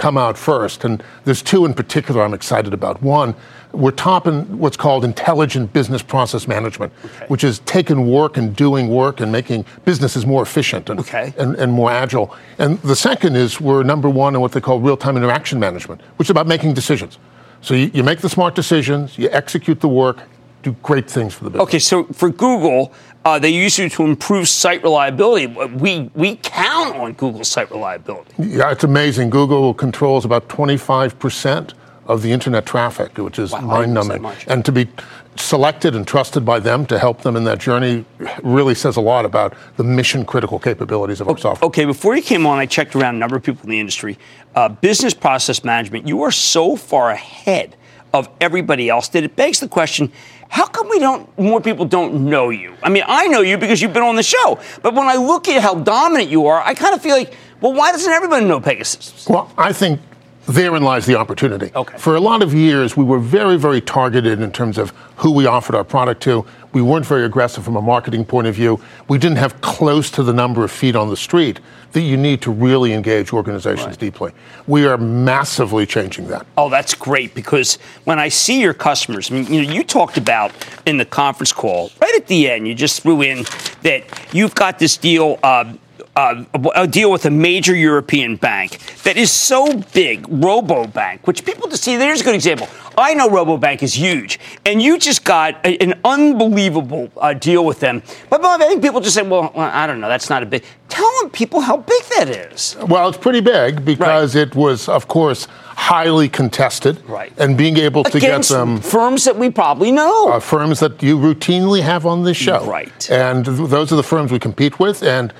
come 0.00 0.16
out 0.16 0.36
first. 0.38 0.84
And 0.84 1.02
there's 1.24 1.42
two 1.42 1.64
in 1.66 1.74
particular 1.74 2.22
I'm 2.22 2.34
excited 2.34 2.72
about. 2.72 3.00
One, 3.02 3.34
we're 3.72 3.90
topping 3.92 4.58
what's 4.58 4.76
called 4.76 5.04
intelligent 5.04 5.72
business 5.72 6.02
process 6.02 6.48
management, 6.48 6.92
which 7.28 7.44
is 7.44 7.60
taking 7.60 8.10
work 8.10 8.36
and 8.38 8.56
doing 8.56 8.88
work 8.88 9.20
and 9.20 9.30
making 9.30 9.64
businesses 9.84 10.24
more 10.26 10.42
efficient 10.42 10.88
and, 10.90 10.98
Okay. 11.00 11.32
and, 11.38 11.54
and 11.56 11.70
more 11.70 11.90
agile. 11.90 12.34
And 12.58 12.80
the 12.82 12.96
second 12.96 13.36
is 13.36 13.60
we're 13.60 13.82
number 13.84 14.08
one 14.08 14.34
in 14.34 14.40
what 14.40 14.52
they 14.52 14.60
call 14.60 14.80
real 14.80 14.96
time 14.96 15.16
interaction 15.16 15.60
management, 15.60 16.00
which 16.16 16.26
is 16.26 16.30
about 16.30 16.48
making 16.48 16.74
decisions. 16.74 17.18
So 17.60 17.74
you, 17.74 17.90
you 17.92 18.02
make 18.02 18.20
the 18.20 18.28
smart 18.30 18.54
decisions, 18.54 19.18
you 19.18 19.28
execute 19.30 19.80
the 19.80 19.88
work, 19.88 20.18
do 20.62 20.72
great 20.82 21.08
things 21.10 21.34
for 21.34 21.44
the 21.44 21.50
business. 21.50 21.68
Okay, 21.68 21.78
so 21.78 22.04
for 22.04 22.30
Google, 22.30 22.92
uh, 23.24 23.38
they 23.38 23.50
use 23.50 23.78
you 23.78 23.88
to 23.90 24.04
improve 24.04 24.48
site 24.48 24.82
reliability. 24.82 25.46
We, 25.46 26.10
we 26.14 26.36
count 26.36 26.96
on 26.96 27.12
Google's 27.12 27.48
site 27.48 27.70
reliability. 27.70 28.32
Yeah, 28.38 28.72
it's 28.72 28.84
amazing. 28.84 29.30
Google 29.30 29.74
controls 29.74 30.24
about 30.24 30.48
25% 30.48 31.74
of 32.06 32.22
the 32.22 32.32
internet 32.32 32.66
traffic, 32.66 33.16
which 33.18 33.38
is 33.38 33.52
Wow, 33.52 33.70
I 33.70 33.80
didn't 33.80 33.94
know 33.94 34.02
mind 34.02 34.22
numbing. 34.22 34.42
And 34.48 34.64
to 34.64 34.72
be 34.72 34.88
selected 35.36 35.94
and 35.94 36.06
trusted 36.06 36.44
by 36.44 36.58
them 36.58 36.84
to 36.86 36.98
help 36.98 37.22
them 37.22 37.36
in 37.36 37.44
that 37.44 37.58
journey 37.58 38.04
really 38.42 38.74
says 38.74 38.96
a 38.96 39.00
lot 39.00 39.24
about 39.24 39.54
the 39.76 39.84
mission 39.84 40.24
critical 40.24 40.58
capabilities 40.58 41.20
of 41.20 41.28
our 41.28 41.38
software. 41.38 41.66
Okay, 41.68 41.84
before 41.84 42.16
you 42.16 42.22
came 42.22 42.46
on, 42.46 42.58
I 42.58 42.66
checked 42.66 42.96
around 42.96 43.16
a 43.16 43.18
number 43.18 43.36
of 43.36 43.42
people 43.42 43.62
in 43.64 43.70
the 43.70 43.78
industry. 43.80 44.18
Uh, 44.54 44.68
business 44.68 45.14
process 45.14 45.62
management, 45.62 46.08
you 46.08 46.22
are 46.22 46.32
so 46.32 46.74
far 46.74 47.10
ahead 47.10 47.76
of 48.12 48.28
everybody 48.40 48.88
else 48.88 49.08
that 49.08 49.22
it 49.22 49.36
begs 49.36 49.60
the 49.60 49.68
question 49.68 50.10
How 50.50 50.66
come 50.66 50.88
we 50.88 50.98
don't? 50.98 51.38
More 51.38 51.60
people 51.60 51.84
don't 51.84 52.28
know 52.28 52.50
you. 52.50 52.74
I 52.82 52.88
mean, 52.88 53.04
I 53.06 53.28
know 53.28 53.40
you 53.40 53.56
because 53.56 53.80
you've 53.80 53.92
been 53.92 54.02
on 54.02 54.16
the 54.16 54.22
show. 54.22 54.58
But 54.82 54.94
when 54.94 55.06
I 55.06 55.14
look 55.14 55.48
at 55.48 55.62
how 55.62 55.76
dominant 55.76 56.28
you 56.28 56.46
are, 56.46 56.60
I 56.60 56.74
kind 56.74 56.92
of 56.92 57.00
feel 57.00 57.16
like, 57.16 57.34
well, 57.60 57.72
why 57.72 57.92
doesn't 57.92 58.12
everybody 58.12 58.44
know 58.46 58.60
Pegasus? 58.60 59.28
Well, 59.28 59.50
I 59.56 59.72
think 59.72 60.00
therein 60.48 60.82
lies 60.82 61.06
the 61.06 61.14
opportunity. 61.14 61.70
Okay. 61.76 61.96
For 61.98 62.16
a 62.16 62.20
lot 62.20 62.42
of 62.42 62.52
years, 62.52 62.96
we 62.96 63.04
were 63.04 63.20
very, 63.20 63.56
very 63.56 63.80
targeted 63.80 64.40
in 64.40 64.50
terms 64.50 64.76
of 64.76 64.90
who 65.16 65.30
we 65.30 65.46
offered 65.46 65.76
our 65.76 65.84
product 65.84 66.20
to. 66.24 66.44
We 66.72 66.82
weren't 66.82 67.04
very 67.06 67.24
aggressive 67.24 67.64
from 67.64 67.76
a 67.76 67.82
marketing 67.82 68.24
point 68.24 68.46
of 68.46 68.54
view. 68.54 68.80
We 69.08 69.18
didn't 69.18 69.38
have 69.38 69.60
close 69.60 70.10
to 70.12 70.22
the 70.22 70.32
number 70.32 70.62
of 70.62 70.70
feet 70.70 70.94
on 70.94 71.08
the 71.10 71.16
street 71.16 71.58
that 71.92 72.02
you 72.02 72.16
need 72.16 72.40
to 72.42 72.52
really 72.52 72.92
engage 72.92 73.32
organizations 73.32 73.88
Right. 73.88 73.98
deeply. 73.98 74.32
We 74.68 74.86
are 74.86 74.96
massively 74.96 75.84
changing 75.86 76.28
that. 76.28 76.46
Oh, 76.56 76.68
that's 76.68 76.94
great 76.94 77.34
because 77.34 77.78
when 78.04 78.20
I 78.20 78.28
see 78.28 78.60
your 78.60 78.74
customers, 78.74 79.30
I 79.30 79.34
mean, 79.34 79.52
you 79.52 79.62
know, 79.62 79.72
you 79.72 79.82
talked 79.82 80.16
about 80.16 80.52
in 80.86 80.98
the 80.98 81.04
conference 81.04 81.52
call 81.52 81.90
right 82.00 82.14
at 82.14 82.28
the 82.28 82.48
end, 82.48 82.68
you 82.68 82.74
just 82.74 83.02
threw 83.02 83.22
in 83.22 83.44
that 83.82 84.04
you've 84.32 84.54
got 84.54 84.78
this 84.78 84.96
deal. 84.96 85.38
Uh, 85.42 85.72
uh, 86.16 86.44
a 86.74 86.86
deal 86.86 87.10
with 87.10 87.24
a 87.26 87.30
major 87.30 87.74
European 87.74 88.36
bank 88.36 88.78
that 89.04 89.16
is 89.16 89.30
so 89.30 89.82
big, 89.92 90.22
Rabobank, 90.28 91.26
which 91.26 91.44
people 91.44 91.68
just 91.68 91.84
see. 91.84 91.96
There's 91.96 92.20
a 92.20 92.24
good 92.24 92.34
example. 92.34 92.68
I 92.98 93.14
know 93.14 93.28
Rabobank 93.28 93.82
is 93.82 93.94
huge, 93.94 94.38
and 94.66 94.82
you 94.82 94.98
just 94.98 95.24
got 95.24 95.54
a- 95.64 95.78
an 95.82 95.94
unbelievable 96.04 97.10
uh, 97.16 97.32
deal 97.34 97.64
with 97.64 97.80
them. 97.80 98.02
But 98.28 98.42
Bob, 98.42 98.60
I 98.60 98.68
think 98.68 98.82
people 98.82 99.00
just 99.00 99.14
say, 99.14 99.22
"Well, 99.22 99.52
I 99.56 99.86
don't 99.86 100.00
know, 100.00 100.08
that's 100.08 100.30
not 100.30 100.42
a 100.42 100.46
big." 100.46 100.64
Tell 100.88 101.10
them 101.20 101.30
people 101.30 101.60
how 101.60 101.76
big 101.76 102.02
that 102.16 102.28
is. 102.28 102.76
Well, 102.88 103.08
it's 103.08 103.16
pretty 103.18 103.40
big 103.40 103.84
because 103.84 104.34
it 104.34 104.56
was, 104.56 104.88
of 104.88 105.06
course, 105.06 105.46
highly 105.76 106.28
contested. 106.28 107.00
Right. 107.08 107.32
And 107.38 107.56
being 107.56 107.76
able 107.76 108.02
to 108.04 108.16
Against 108.16 108.50
get 108.50 108.56
them. 108.56 108.80
firms 108.80 109.24
that 109.24 109.36
we 109.36 109.50
probably 109.50 109.92
know. 109.92 110.30
uh, 110.32 110.40
firms 110.40 110.80
that 110.80 111.00
you 111.00 111.16
routinely 111.16 111.80
have 111.82 112.06
on 112.06 112.24
this 112.24 112.36
show. 112.36 112.64
Right. 112.66 113.08
And 113.10 113.44
th- 113.44 113.68
those 113.70 113.92
are 113.92 113.96
the 113.96 114.02
firms 114.02 114.32
we 114.32 114.40
compete 114.40 114.80
with 114.80 115.02
and 115.04 115.32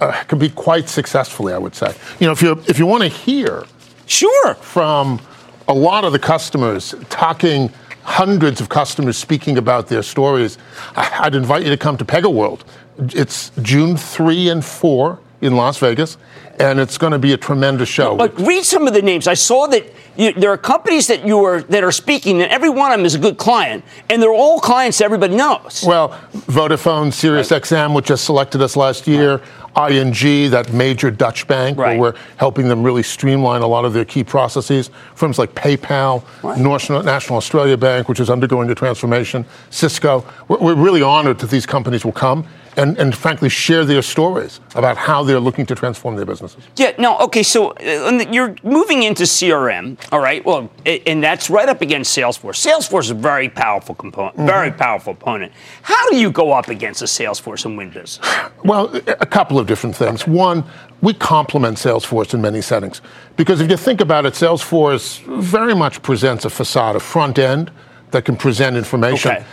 uh, 0.00 0.24
be 0.36 0.48
quite 0.48 0.88
successfully, 0.88 1.52
I 1.52 1.58
would 1.58 1.74
say. 1.74 1.94
You 2.20 2.26
know, 2.26 2.32
if 2.32 2.42
you 2.42 2.62
if 2.66 2.78
you 2.78 2.86
want 2.86 3.02
to 3.02 3.08
hear 3.08 3.64
sure 4.06 4.54
from 4.54 5.20
a 5.66 5.74
lot 5.74 6.04
of 6.04 6.12
the 6.12 6.18
customers 6.18 6.94
talking 7.10 7.70
hundreds 8.02 8.60
of 8.60 8.68
customers 8.68 9.18
speaking 9.18 9.58
about 9.58 9.88
their 9.88 10.02
stories, 10.02 10.56
I'd 10.96 11.34
invite 11.34 11.64
you 11.64 11.70
to 11.70 11.76
come 11.76 11.96
to 11.98 12.04
Pega 12.04 12.32
World. 12.32 12.64
It's 12.98 13.52
June 13.62 13.96
3 13.96 14.48
and 14.48 14.64
4 14.64 15.18
in 15.40 15.56
Las 15.56 15.78
Vegas, 15.78 16.16
and 16.58 16.80
it's 16.80 16.98
going 16.98 17.12
to 17.12 17.18
be 17.18 17.32
a 17.32 17.36
tremendous 17.36 17.88
show. 17.88 18.16
But 18.16 18.36
read 18.40 18.64
some 18.64 18.88
of 18.88 18.94
the 18.94 19.02
names. 19.02 19.28
I 19.28 19.34
saw 19.34 19.66
that 19.68 19.84
you, 20.16 20.32
there 20.32 20.50
are 20.50 20.58
companies 20.58 21.06
that 21.06 21.24
you 21.24 21.44
are 21.44 21.62
that 21.62 21.84
are 21.84 21.92
speaking, 21.92 22.42
and 22.42 22.50
every 22.50 22.70
one 22.70 22.90
of 22.90 22.98
them 22.98 23.06
is 23.06 23.14
a 23.14 23.20
good 23.20 23.38
client, 23.38 23.84
and 24.10 24.20
they're 24.20 24.32
all 24.32 24.58
clients 24.58 25.00
everybody 25.00 25.36
knows. 25.36 25.84
Well, 25.86 26.08
Vodafone, 26.32 27.08
SiriusXM, 27.08 27.94
which 27.94 28.06
just 28.06 28.24
selected 28.24 28.60
us 28.60 28.74
last 28.74 29.06
year, 29.06 29.40
ING, 29.78 30.50
that 30.50 30.72
major 30.72 31.10
Dutch 31.10 31.46
bank, 31.46 31.78
where 31.78 31.98
we're 31.98 32.14
helping 32.36 32.68
them 32.68 32.82
really 32.82 33.02
streamline 33.02 33.62
a 33.62 33.66
lot 33.66 33.84
of 33.84 33.92
their 33.92 34.04
key 34.04 34.24
processes. 34.24 34.90
Firms 35.14 35.38
like 35.38 35.54
PayPal, 35.54 36.24
National, 36.58 37.02
National 37.02 37.36
Australia 37.36 37.76
Bank, 37.76 38.08
which 38.08 38.20
is 38.20 38.28
undergoing 38.30 38.68
a 38.70 38.74
transformation, 38.74 39.44
Cisco. 39.70 40.24
We're, 40.48 40.58
we're 40.58 40.74
really 40.74 41.02
honored 41.02 41.38
that 41.38 41.50
these 41.50 41.66
companies 41.66 42.04
will 42.04 42.12
come 42.12 42.46
and, 42.78 42.96
and, 42.96 43.14
frankly, 43.14 43.48
share 43.48 43.84
their 43.84 44.02
stories 44.02 44.60
about 44.76 44.96
how 44.96 45.24
they're 45.24 45.40
looking 45.40 45.66
to 45.66 45.74
transform 45.74 46.14
their 46.14 46.24
businesses. 46.24 46.62
Yeah, 46.76 46.92
no, 46.96 47.18
okay, 47.18 47.42
so 47.42 47.70
uh, 47.70 48.24
you're 48.30 48.54
moving 48.62 49.02
into 49.02 49.24
CRM, 49.24 49.98
all 50.12 50.20
right? 50.20 50.44
Well, 50.44 50.70
and 50.86 51.22
that's 51.22 51.50
right 51.50 51.68
up 51.68 51.82
against 51.82 52.16
Salesforce. 52.16 52.64
Salesforce 52.64 53.04
is 53.04 53.10
a 53.10 53.14
very 53.14 53.48
powerful 53.48 53.96
component, 53.96 54.36
very 54.36 54.70
powerful 54.70 55.12
opponent. 55.12 55.52
How 55.82 56.08
do 56.10 56.16
you 56.16 56.30
go 56.30 56.52
up 56.52 56.68
against 56.68 57.02
a 57.02 57.06
Salesforce 57.06 57.64
and 57.64 57.76
win 57.76 57.90
business? 57.90 58.20
Well, 58.64 58.94
a 58.94 59.26
couple 59.26 59.58
of 59.58 59.66
different 59.68 59.94
things. 59.94 60.26
One, 60.26 60.64
we 61.00 61.14
complement 61.14 61.76
Salesforce 61.76 62.34
in 62.34 62.40
many 62.40 62.60
settings. 62.60 63.00
Because 63.36 63.60
if 63.60 63.70
you 63.70 63.76
think 63.76 64.00
about 64.00 64.26
it, 64.26 64.34
Salesforce 64.34 65.20
very 65.40 65.74
much 65.74 66.02
presents 66.02 66.44
a 66.44 66.50
facade, 66.50 66.96
a 66.96 67.00
front 67.00 67.38
end 67.38 67.70
that 68.10 68.24
can 68.24 68.36
present 68.36 68.76
information. 68.76 69.32
Okay. 69.32 69.44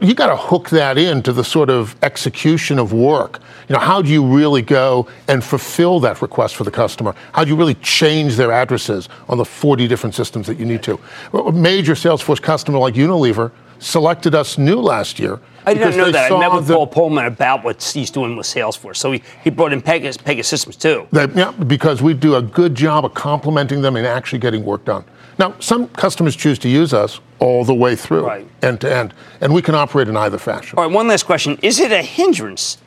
You 0.00 0.14
got 0.14 0.28
to 0.28 0.36
hook 0.36 0.70
that 0.70 0.98
into 0.98 1.32
the 1.32 1.44
sort 1.44 1.70
of 1.70 1.94
execution 2.02 2.78
of 2.78 2.92
work. 2.92 3.40
You 3.68 3.74
know, 3.74 3.80
how 3.80 4.00
do 4.00 4.08
you 4.08 4.24
really 4.24 4.62
go 4.62 5.06
and 5.28 5.44
fulfill 5.44 6.00
that 6.00 6.22
request 6.22 6.56
for 6.56 6.64
the 6.64 6.70
customer? 6.70 7.14
How 7.32 7.44
do 7.44 7.50
you 7.50 7.56
really 7.56 7.74
change 7.74 8.36
their 8.36 8.50
addresses 8.50 9.08
on 9.28 9.38
the 9.38 9.44
40 9.44 9.86
different 9.86 10.14
systems 10.14 10.46
that 10.46 10.58
you 10.58 10.64
need 10.64 10.82
to? 10.84 10.98
A 11.34 11.52
major 11.52 11.92
Salesforce 11.92 12.40
customer 12.40 12.78
like 12.78 12.94
Unilever 12.94 13.52
selected 13.78 14.34
us 14.34 14.58
new 14.58 14.80
last 14.80 15.18
year. 15.18 15.38
I 15.68 15.74
didn't 15.74 15.96
know 15.96 16.10
that. 16.10 16.32
I 16.32 16.38
met 16.38 16.52
with 16.52 16.66
the- 16.66 16.74
Paul 16.74 16.88
Polman 16.88 17.26
about 17.26 17.62
what 17.64 17.82
he's 17.82 18.10
doing 18.10 18.36
with 18.36 18.46
Salesforce. 18.46 18.96
So 18.96 19.12
he, 19.12 19.22
he 19.44 19.50
brought 19.50 19.72
in 19.72 19.82
Pegasus, 19.82 20.16
Pegasystems 20.16 20.78
too. 20.78 21.06
They, 21.12 21.26
yeah, 21.34 21.50
because 21.52 22.02
we 22.02 22.14
do 22.14 22.36
a 22.36 22.42
good 22.42 22.74
job 22.74 23.04
of 23.04 23.14
complementing 23.14 23.82
them 23.82 23.96
and 23.96 24.06
actually 24.06 24.38
getting 24.38 24.64
work 24.64 24.84
done. 24.84 25.04
Now, 25.38 25.54
some 25.60 25.88
customers 25.88 26.34
choose 26.34 26.58
to 26.60 26.68
use 26.68 26.92
us 26.92 27.20
all 27.38 27.64
the 27.64 27.74
way 27.74 27.94
through, 27.94 28.26
Right. 28.26 28.46
end 28.62 28.80
to 28.80 28.92
end, 28.92 29.14
and 29.40 29.54
we 29.54 29.62
can 29.62 29.74
operate 29.76 30.08
in 30.08 30.16
either 30.16 30.38
fashion. 30.38 30.76
All 30.78 30.84
right, 30.84 30.92
one 30.92 31.06
last 31.06 31.24
question. 31.24 31.58
Is 31.62 31.78
it 31.78 31.92
a 31.92 32.02
hindrance 32.02 32.78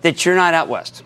that 0.00 0.24
you're 0.24 0.34
not 0.36 0.54
out 0.54 0.68
west? 0.68 1.02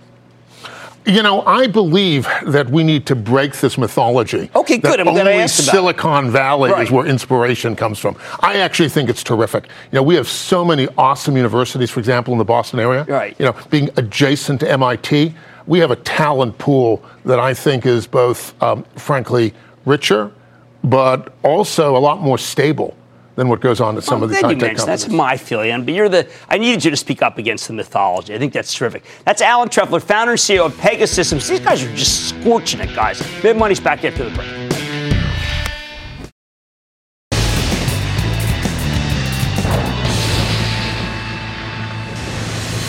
You 1.05 1.23
know, 1.23 1.43
I 1.43 1.67
believe 1.67 2.29
that 2.47 2.71
we 2.71 2.85
need 2.85 3.07
to 3.07 3.17
break 3.17 3.57
this 3.57 3.77
mythology. 3.77 4.51
Okay, 4.55 4.79
good. 4.79 5.01
I'm 5.01 5.07
glad 5.07 5.27
I 5.27 5.33
asked 5.33 5.61
about. 5.65 5.73
Silicon 5.73 6.31
Valley 6.31 6.71
Right. 6.71 6.85
is 6.85 6.93
where 6.93 7.07
inspiration 7.07 7.75
comes 7.75 7.99
from. 7.99 8.17
I 8.41 8.59
actually 8.59 8.89
think 8.89 9.11
it's 9.11 9.25
terrific. 9.25 9.65
You 9.91 9.97
know, 9.97 10.03
we 10.05 10.15
have 10.15 10.29
so 10.29 10.65
many 10.65 10.87
awesome 10.97 11.37
universities, 11.37 11.91
for 11.91 11.99
example, 11.99 12.33
in 12.33 12.39
the 12.39 12.45
Boston 12.45 12.79
area. 12.79 13.05
Right. 13.09 13.35
You 13.39 13.47
know, 13.47 13.57
being 13.69 13.91
adjacent 13.97 14.61
to 14.61 14.71
MIT, 14.71 15.35
we 15.67 15.81
have 15.81 15.91
a 15.91 15.97
talent 15.97 16.57
pool 16.59 17.03
that 17.25 17.41
I 17.41 17.53
think 17.53 17.85
is 17.85 18.07
both, 18.07 18.55
um, 18.63 18.85
frankly, 18.97 19.55
richer, 19.85 20.31
but 20.85 21.33
also 21.43 21.97
a 21.97 21.99
lot 21.99 22.21
more 22.21 22.39
stable 22.39 22.97
than 23.35 23.49
what 23.49 23.61
goes 23.61 23.81
on 23.81 23.97
at 23.97 24.05
some 24.05 24.19
I'm 24.19 24.25
of 24.25 24.31
you 24.31 24.37
high-tech 24.37 24.49
mentioned. 24.59 24.77
companies. 24.79 25.03
That's 25.05 25.13
my 25.13 25.37
feeling. 25.37 25.85
But 25.85 25.95
you're 25.95 26.09
the. 26.09 26.31
I 26.49 26.59
needed 26.59 26.85
you 26.85 26.91
to 26.91 26.97
speak 26.97 27.23
up 27.23 27.39
against 27.39 27.67
the 27.67 27.73
mythology. 27.75 28.35
I 28.35 28.39
think 28.39 28.53
that's 28.53 28.75
terrific. 28.75 29.05
That's 29.25 29.41
Alan 29.43 29.69
Trefler, 29.69 30.03
founder 30.03 30.33
and 30.33 30.41
CEO 30.41 30.67
of 30.67 30.75
Pegasystems. 30.75 31.49
These 31.49 31.61
guys 31.61 31.83
are 31.83 31.95
just 31.95 32.29
scorching 32.29 32.81
it, 32.81 32.95
guys. 32.95 33.21
Mad 33.43 33.57
Money's 33.57 33.81
back 33.81 34.05
after 34.05 34.29
the 34.29 34.35
break. 34.35 34.49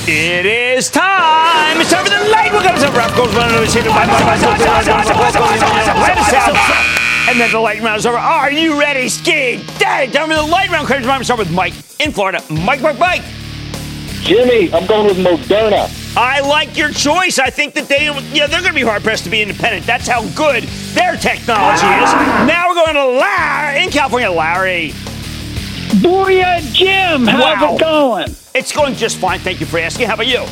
It 0.06 0.46
is 0.46 0.92
time. 0.92 1.80
It's 1.80 1.90
time 1.90 2.04
for 2.04 2.10
the 2.10 2.30
light. 2.30 2.52
We're 2.52 2.62
going 2.62 2.76
to 2.78 2.92
Ralph 2.92 3.16
goes 3.16 3.34
running 3.36 3.56
over 3.56 3.66
here. 3.66 3.84
And 7.30 7.40
then 7.40 7.52
the 7.52 7.60
light 7.60 7.82
round 7.82 7.98
is 8.00 8.06
over. 8.06 8.18
Are 8.18 8.52
you 8.52 8.78
ready, 8.80 9.08
Ski? 9.08 9.64
Daddy, 9.78 10.12
time 10.12 10.28
for 10.30 10.36
the 10.36 10.42
light 10.44 10.70
round. 10.70 10.88
Crazy 10.88 11.06
round. 11.08 11.24
Start 11.24 11.40
with 11.40 11.52
Mike 11.52 11.74
in 12.00 12.12
Florida. 12.12 12.44
Mike, 12.50 12.82
Mike, 12.82 13.00
Mike. 13.00 13.22
Jimmy, 14.22 14.72
I'm 14.74 14.86
going 14.88 15.06
with 15.08 15.18
Moderna. 15.18 15.90
I 16.18 16.42
like 16.42 16.78
your 16.78 16.90
choice. 16.92 17.40
I 17.40 17.50
think 17.50 17.74
that 17.76 17.88
they, 17.88 18.06
yeah, 18.34 18.48
they're 18.48 18.60
going 18.62 18.74
to 18.74 18.74
be 18.74 18.82
hard 18.84 19.04
pressed 19.04 19.24
to 19.24 19.30
be 19.30 19.42
independent. 19.42 19.86
That's 19.86 20.08
how 20.08 20.28
good 20.30 20.64
their 20.94 21.16
technology 21.18 21.88
is. 21.88 22.12
Now 22.48 22.66
we're 22.70 22.76
going 22.76 22.96
to 22.96 23.06
Larry 23.20 23.84
in 23.84 23.90
California. 23.90 24.30
Larry. 24.30 24.92
Booyah, 26.02 26.62
Jim. 26.74 27.26
How's 27.26 27.62
Wow. 27.62 27.76
it 27.76 27.80
going? 27.80 28.36
It's 28.54 28.72
going 28.72 28.96
just 28.96 29.18
fine. 29.18 29.40
Thank 29.40 29.60
you 29.60 29.66
for 29.66 29.80
asking. 29.80 30.08
How 30.08 30.14
about 30.16 30.28
you? 30.28 30.46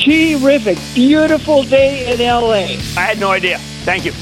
Terrific. 0.00 0.78
Beautiful 0.94 1.62
day 1.64 2.12
in 2.12 2.20
L.A. 2.20 2.76
I 2.96 3.00
had 3.00 3.18
no 3.18 3.30
idea. 3.30 3.58
Thank 3.84 4.04
you. 4.04 4.12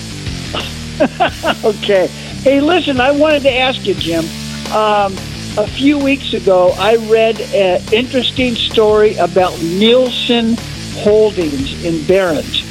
okay. 1.64 2.07
Hey, 2.42 2.61
listen, 2.61 3.00
I 3.00 3.11
wanted 3.11 3.42
to 3.42 3.53
ask 3.53 3.84
you, 3.86 3.94
Jim. 3.94 4.24
Um, 4.72 5.14
a 5.59 5.66
few 5.66 5.98
weeks 5.98 6.32
ago, 6.32 6.74
I 6.78 6.96
read 7.11 7.40
an 7.40 7.82
interesting 7.92 8.55
story 8.55 9.16
about 9.16 9.61
Nielsen 9.62 10.57
Holdings 10.94 11.84
in 11.84 12.07
Barron's. 12.07 12.62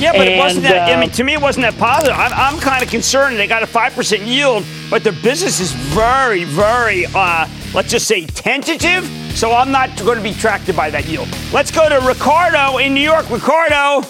Yeah, 0.00 0.12
but 0.12 0.26
it 0.26 0.38
wasn't 0.38 0.66
And, 0.66 0.74
that. 0.74 0.88
I 0.88 0.94
uh, 0.94 1.00
mean, 1.00 1.10
to 1.10 1.24
me, 1.24 1.34
it 1.34 1.40
wasn't 1.40 1.62
that 1.64 1.78
positive. 1.78 2.14
I'm, 2.16 2.32
I'm 2.32 2.60
kind 2.60 2.82
of 2.82 2.90
concerned. 2.90 3.38
They 3.38 3.46
got 3.46 3.62
a 3.62 3.66
five 3.66 3.94
percent 3.94 4.22
yield, 4.22 4.64
but 4.90 5.04
their 5.04 5.12
business 5.12 5.60
is 5.60 5.72
very, 5.72 6.44
very, 6.44 7.06
uh, 7.14 7.48
let's 7.74 7.90
just 7.90 8.08
say, 8.08 8.26
tentative. 8.26 9.04
So 9.36 9.52
I'm 9.52 9.70
not 9.70 9.96
going 9.98 10.16
to 10.16 10.22
be 10.22 10.30
attracted 10.30 10.76
by 10.76 10.90
that 10.90 11.06
yield. 11.06 11.28
Let's 11.52 11.70
go 11.70 11.88
to 11.88 12.04
Ricardo 12.06 12.78
in 12.78 12.94
New 12.94 13.00
York. 13.00 13.30
Ricardo. 13.30 14.02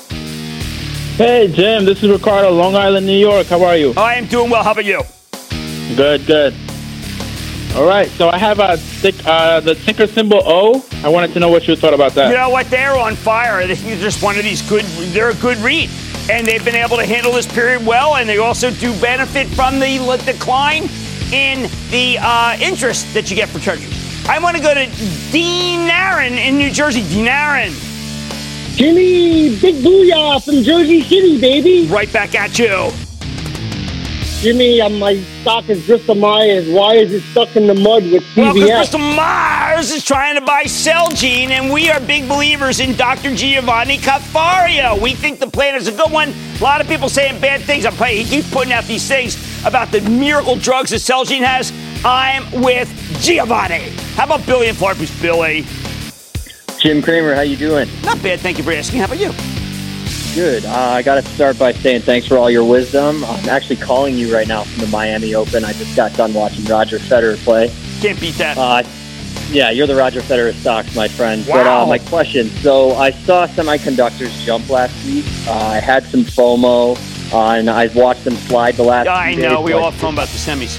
Hey, 1.23 1.47
Jim, 1.47 1.85
this 1.85 2.03
is 2.03 2.11
Ricardo, 2.11 2.51
Long 2.51 2.75
Island, 2.75 3.07
New 3.07 3.17
York. 3.17 3.47
How 3.47 3.63
are 3.63 3.77
you? 3.77 3.95
I 3.97 4.15
am 4.15 4.27
doing 4.27 4.51
well. 4.51 4.65
How 4.65 4.73
about 4.73 4.85
you? 4.85 5.03
Good, 5.95 6.27
good. 6.27 6.53
All 7.77 7.87
right, 7.87 8.09
so 8.09 8.29
I 8.29 8.39
have 8.39 8.59
a 8.59 8.77
thick, 8.77 9.15
uh, 9.25 9.61
the 9.61 9.77
ticker 9.77 10.09
symbol 10.09 10.43
O. 10.45 10.85
I 11.05 11.09
wanted 11.09 11.33
to 11.35 11.39
know 11.39 11.49
what 11.49 11.69
you 11.69 11.77
thought 11.77 11.95
about 11.95 12.15
that. 12.15 12.29
You 12.29 12.35
know 12.35 12.51
what? 12.51 12.69
They're 12.71 12.97
on 12.97 13.15
fire. 13.15 13.65
They're 13.65 13.77
just 13.77 14.21
one 14.21 14.37
of 14.37 14.43
these 14.43 14.69
good. 14.69 14.83
They're 15.15 15.31
a 15.31 15.35
good 15.35 15.59
read, 15.59 15.91
and 16.29 16.45
they've 16.45 16.65
been 16.65 16.75
able 16.75 16.97
to 16.97 17.07
handle 17.07 17.31
this 17.31 17.47
period 17.47 17.87
well. 17.87 18.17
And 18.17 18.29
they 18.29 18.39
also 18.39 18.73
do 18.73 18.93
benefit 19.01 19.47
from 19.47 19.79
the 19.79 19.99
decline. 20.27 20.89
in 21.33 21.71
the 21.93 22.19
uh, 22.21 22.57
interest 22.61 23.15
that 23.15 23.31
you 23.31 23.37
get 23.37 23.49
for 23.49 23.61
treasuries. 23.61 24.29
I 24.29 24.41
want 24.41 24.57
to 24.57 24.63
go 24.63 24.75
to 24.75 24.87
Dean 25.31 25.89
Aaron 25.89 26.33
in 26.33 26.59
New 26.59 26.73
Jersey. 26.73 27.05
Dean 27.09 27.29
Aaron. 27.29 27.73
Jimmy, 28.77 29.59
big 29.61 29.77
booyah 29.85 30.43
from 30.43 30.63
Jersey 30.63 31.03
City, 31.03 31.39
baby. 31.41 31.87
Right 31.89 32.11
back 32.13 32.35
at 32.35 32.59
you. 32.59 32.91
Jimmy, 34.41 34.81
um, 34.81 34.99
my 34.99 35.23
stock 35.43 35.69
is 35.69 35.87
Bristol 35.87 36.15
Myers. 36.17 36.69
Why 36.69 36.95
is 36.95 37.13
it 37.13 37.21
stuck 37.31 37.55
in 37.55 37.67
the 37.67 37.75
mud 37.75 38.03
with 38.05 38.25
Well, 38.35 38.55
because 38.55 38.69
CVS? 38.71 38.77
Bristol 38.77 38.99
Myers 39.01 39.91
is 39.93 40.05
trying 40.05 40.35
to 40.35 40.41
buy 40.41 40.65
Celgene, 40.65 41.51
and 41.51 41.73
we 41.73 41.91
are 41.91 42.01
big 42.01 42.27
believers 42.29 42.81
in 42.81 42.97
Dr. 42.97 43.35
Giovanni 43.37 43.99
Caforio. 43.99 45.01
We 45.01 45.15
think 45.15 45.39
the 45.39 45.47
plan 45.47 45.77
is 45.77 45.87
a 45.87 45.93
good 45.93 46.11
one. 46.11 46.33
A 46.59 46.63
lot 46.63 46.81
of 46.81 46.89
people 46.89 47.09
saying 47.09 47.41
bad 47.41 47.61
things. 47.61 47.85
I'm 47.87 47.93
playing. 47.93 48.25
He 48.27 48.37
keeps 48.39 48.51
putting 48.51 48.73
out 48.73 48.85
these 48.85 49.07
things 49.07 49.37
about 49.65 49.93
the 49.93 50.01
miracle 50.01 50.57
drugs 50.57 50.91
that 50.91 51.03
Celgene 51.03 51.45
has. 51.45 51.73
I'm 52.05 52.63
with 52.63 52.89
Giovanni. 53.21 53.91
How 54.17 54.25
about 54.25 54.45
Billy 54.45 54.67
and 54.69 54.77
Flarpies, 54.77 55.13
Billy? 55.23 55.65
Jim 56.83 57.01
Cramer, 57.01 57.33
how 57.33 57.43
you 57.43 57.57
doing? 57.57 57.89
Not 58.03 58.21
bad. 58.25 58.41
Thank 58.41 58.59
you 58.59 58.65
for 58.65 58.73
asking. 58.73 58.99
How 58.99 59.05
about 59.05 59.21
you? 59.21 59.31
Good. 60.35 60.65
Uh, 60.65 60.71
I 60.73 61.03
got 61.03 61.15
to 61.15 61.31
start 61.31 61.57
by 61.57 61.71
saying 61.73 62.01
thanks 62.03 62.27
for 62.27 62.37
all 62.39 62.51
your 62.51 62.65
wisdom. 62.65 63.25
I'm 63.25 63.49
actually 63.49 63.77
calling 63.77 64.17
you 64.17 64.35
right 64.35 64.49
now 64.49 64.65
from 64.65 64.81
the 64.81 64.89
Miami 64.89 65.33
Open. 65.37 65.65
I 65.65 65.75
just 65.75 65.95
got 65.95 66.13
done 66.15 66.35
watching 66.35 66.65
Roger 66.65 66.99
Federer 66.99 67.37
play. 67.45 67.73
Can't 68.01 68.21
beat 68.21 68.35
that. 68.35 68.59
Uh, 68.59 68.83
yeah, 69.53 69.71
you're 69.71 69.87
the 69.87 69.95
Roger 69.95 70.23
Federer 70.23 70.53
stocks, 70.55 70.97
my 70.97 71.07
friend. 71.07 71.45
But 71.47 71.67
Wow. 71.67 71.85
uh, 71.85 71.87
my 71.87 71.99
question: 71.99 72.49
So 72.63 72.97
I 72.97 73.13
saw 73.13 73.47
semiconductors 73.47 74.33
jump 74.45 74.69
last 74.69 74.93
week. 75.07 75.25
Uh, 75.47 75.53
I 75.53 75.79
had 75.79 76.03
some 76.07 76.25
FOMO, 76.25 76.97
uh, 77.33 77.51
and 77.53 77.71
I've 77.71 77.95
watched 77.95 78.25
them 78.25 78.35
slide 78.35 78.75
the 78.75 78.83
last. 78.83 79.07
I 79.07 79.35
know. 79.35 79.59
days, 79.59 79.65
We 79.67 79.73
all 79.75 79.93
fun 79.93 80.15
about 80.15 80.27
the 80.31 80.39
semis. 80.39 80.77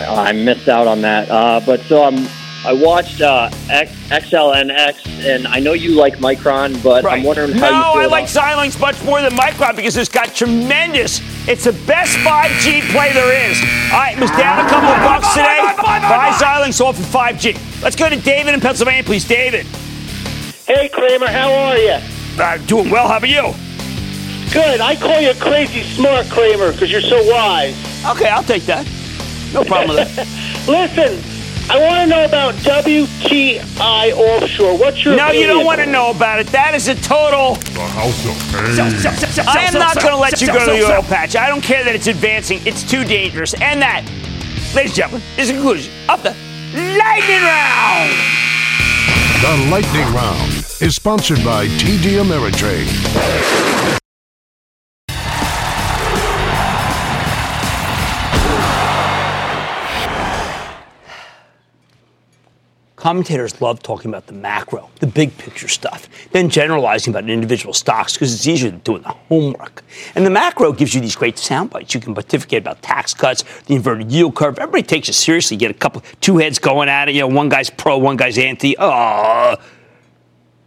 I 0.00 0.32
missed 0.32 0.68
out 0.70 0.86
on 0.86 1.02
that. 1.02 1.28
Uh, 1.30 1.60
but 1.66 1.80
so 1.82 2.04
I'm. 2.04 2.26
I 2.66 2.72
watched 2.72 3.20
uh, 3.20 3.48
X, 3.70 3.92
XLNX, 4.10 5.24
and 5.24 5.46
I 5.46 5.60
know 5.60 5.74
you 5.74 5.92
like 5.94 6.16
Micron, 6.18 6.82
but 6.82 7.04
I'm 7.06 7.22
wondering 7.22 7.52
how 7.52 7.60
No, 7.60 7.66
you 7.94 8.00
feel 8.02 8.14
I 8.14 8.20
like 8.20 8.30
about- 8.30 8.58
Xilinx 8.58 8.80
much 8.80 9.02
more 9.04 9.22
than 9.22 9.32
Micron 9.32 9.76
because 9.76 9.96
it's 9.96 10.08
got 10.08 10.34
tremendous. 10.34 11.20
It's 11.48 11.64
the 11.64 11.72
best 11.86 12.16
5G 12.18 12.82
play 12.90 13.12
there 13.12 13.50
is. 13.50 13.58
All 13.92 13.98
right, 14.00 14.16
it 14.16 14.20
was 14.20 14.30
down 14.32 14.66
a 14.66 14.68
couple 14.68 14.88
of 14.90 14.98
bucks 15.02 15.32
today. 15.34 15.60
Buy 15.78 16.30
Xilinx 16.36 16.80
off 16.84 16.98
of 16.98 17.06
5G. 17.06 17.82
Let's 17.82 17.96
go 17.96 18.08
to 18.10 18.16
David 18.16 18.54
in 18.54 18.60
Pennsylvania, 18.60 19.04
please. 19.04 19.26
David. 19.26 19.64
Hey, 20.66 20.88
Cramer, 20.88 21.28
how 21.28 21.52
are 21.52 21.78
you? 21.78 21.96
Uh, 22.38 22.58
doing 22.66 22.90
well. 22.90 23.06
How 23.08 23.18
about 23.18 23.28
you? 23.30 23.54
Good. 24.52 24.80
I 24.80 24.96
call 24.96 25.20
you 25.20 25.32
crazy 25.34 25.82
smart, 25.82 26.26
Cramer, 26.28 26.72
because 26.72 26.90
you're 26.90 27.00
so 27.02 27.22
wise. 27.30 27.74
Okay, 28.04 28.28
I'll 28.28 28.42
take 28.42 28.64
that. 28.64 28.84
No 29.54 29.64
problem 29.64 29.96
with 29.96 30.16
that. 30.16 30.26
Listen, 30.68 31.22
I 31.70 31.78
want 31.80 32.00
to 32.00 32.06
know 32.06 32.24
about 32.24 32.54
WTI 32.54 34.12
Offshore. 34.12 34.78
What's 34.78 35.04
your 35.04 35.16
No, 35.16 35.30
you 35.30 35.46
don't 35.46 35.66
want 35.66 35.80
to 35.80 35.86
know 35.86 36.10
about 36.10 36.40
it. 36.40 36.46
That 36.48 36.74
is 36.74 36.88
a 36.88 36.94
total. 36.94 37.56
The 37.56 37.80
House 37.80 38.24
of 38.24 38.36
Pain. 38.52 39.46
I 39.46 39.64
am 39.64 39.74
not 39.74 40.00
going 40.00 40.14
to 40.14 40.18
let 40.18 40.40
you 40.40 40.46
go 40.46 40.64
to 40.64 40.72
the 40.72 40.94
oil 40.94 41.02
patch. 41.02 41.36
I 41.36 41.48
don't 41.48 41.62
care 41.62 41.84
that 41.84 41.94
it's 41.94 42.06
advancing. 42.06 42.60
It's 42.66 42.82
too 42.82 43.04
dangerous. 43.04 43.52
And 43.60 43.82
that, 43.82 44.02
ladies 44.74 44.92
and 44.92 44.94
gentlemen, 44.94 45.22
is 45.36 45.48
the 45.48 45.54
conclusion 45.54 45.92
of 46.08 46.22
the 46.22 46.30
lightning 46.72 47.42
round. 47.42 48.14
The 49.40 49.70
Lightning 49.70 50.12
Round 50.14 50.52
is 50.80 50.96
sponsored 50.96 51.44
by 51.44 51.68
TD 51.68 52.18
Ameritrade. 52.20 53.97
Commentators 62.98 63.60
love 63.60 63.80
talking 63.80 64.10
about 64.10 64.26
the 64.26 64.32
macro, 64.32 64.90
the 64.98 65.06
big 65.06 65.38
picture 65.38 65.68
stuff, 65.68 66.08
then 66.32 66.50
generalizing 66.50 67.14
about 67.14 67.30
individual 67.30 67.72
stocks 67.72 68.14
because 68.14 68.34
it's 68.34 68.44
easier 68.44 68.72
than 68.72 68.80
doing 68.80 69.02
the 69.02 69.14
homework. 69.28 69.84
And 70.16 70.26
the 70.26 70.30
macro 70.30 70.72
gives 70.72 70.96
you 70.96 71.00
these 71.00 71.14
great 71.14 71.38
sound 71.38 71.70
bites. 71.70 71.94
You 71.94 72.00
can 72.00 72.12
pontificate 72.12 72.60
about 72.60 72.82
tax 72.82 73.14
cuts, 73.14 73.44
the 73.66 73.76
inverted 73.76 74.10
yield 74.10 74.34
curve. 74.34 74.58
Everybody 74.58 74.82
takes 74.82 75.08
it 75.08 75.12
seriously. 75.12 75.54
You 75.54 75.60
get 75.60 75.70
a 75.70 75.74
couple, 75.74 76.02
two 76.20 76.38
heads 76.38 76.58
going 76.58 76.88
at 76.88 77.08
it. 77.08 77.14
You 77.14 77.20
know, 77.20 77.28
one 77.28 77.48
guy's 77.48 77.70
pro, 77.70 77.96
one 77.98 78.16
guy's 78.16 78.36
anti. 78.36 78.74
Oh, 78.80 79.54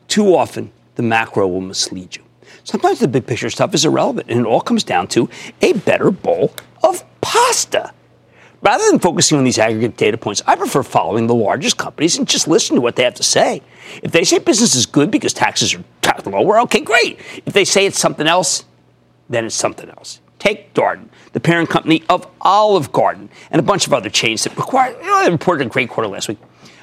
too 0.07 0.33
often 0.33 0.71
the 0.95 1.03
macro 1.03 1.49
will 1.49 1.59
mislead 1.59 2.15
you. 2.15 2.23
Sometimes 2.63 2.99
the 2.99 3.09
big 3.09 3.27
picture 3.27 3.49
stuff 3.49 3.73
is 3.73 3.83
irrelevant, 3.83 4.29
and 4.29 4.39
it 4.39 4.45
all 4.45 4.61
comes 4.61 4.85
down 4.85 5.07
to 5.09 5.29
a 5.61 5.73
better 5.73 6.11
bowl 6.11 6.53
of 6.81 7.03
pasta. 7.19 7.91
Rather 8.61 8.83
than 8.91 8.99
focusing 8.99 9.37
on 9.37 9.43
these 9.43 9.57
aggregate 9.57 9.97
data 9.97 10.17
points, 10.17 10.41
I 10.45 10.55
prefer 10.55 10.83
following 10.83 11.25
the 11.27 11.33
largest 11.33 11.77
companies 11.77 12.17
and 12.17 12.27
just 12.27 12.47
listen 12.47 12.75
to 12.75 12.81
what 12.81 12.95
they 12.95 13.03
have 13.03 13.15
to 13.15 13.23
say. 13.23 13.61
If 14.03 14.11
they 14.11 14.23
say 14.23 14.37
business 14.37 14.75
is 14.75 14.85
good 14.85 15.09
because 15.09 15.33
taxes 15.33 15.73
are 15.73 15.83
ta- 16.01 16.21
lower, 16.29 16.59
okay, 16.61 16.81
great. 16.81 17.19
If 17.45 17.53
they 17.53 17.65
say 17.65 17.87
it's 17.87 17.99
something 17.99 18.27
else, 18.27 18.65
then 19.29 19.45
it's 19.45 19.55
something 19.55 19.89
else. 19.89 20.19
Take 20.37 20.73
Darden, 20.73 21.07
the 21.33 21.39
parent 21.39 21.69
company 21.69 22.03
of 22.09 22.27
Olive 22.41 22.91
Garden, 22.91 23.29
and 23.49 23.59
a 23.59 23.63
bunch 23.63 23.87
of 23.87 23.93
other 23.93 24.09
chains 24.09 24.43
that 24.43 24.55
require, 24.57 24.91
you 24.91 25.07
know, 25.07 25.23
they 25.23 25.31
reported 25.31 25.65
a 25.67 25.69
great 25.69 25.89
quarter 25.89 26.09
last 26.09 26.27
week. 26.27 26.37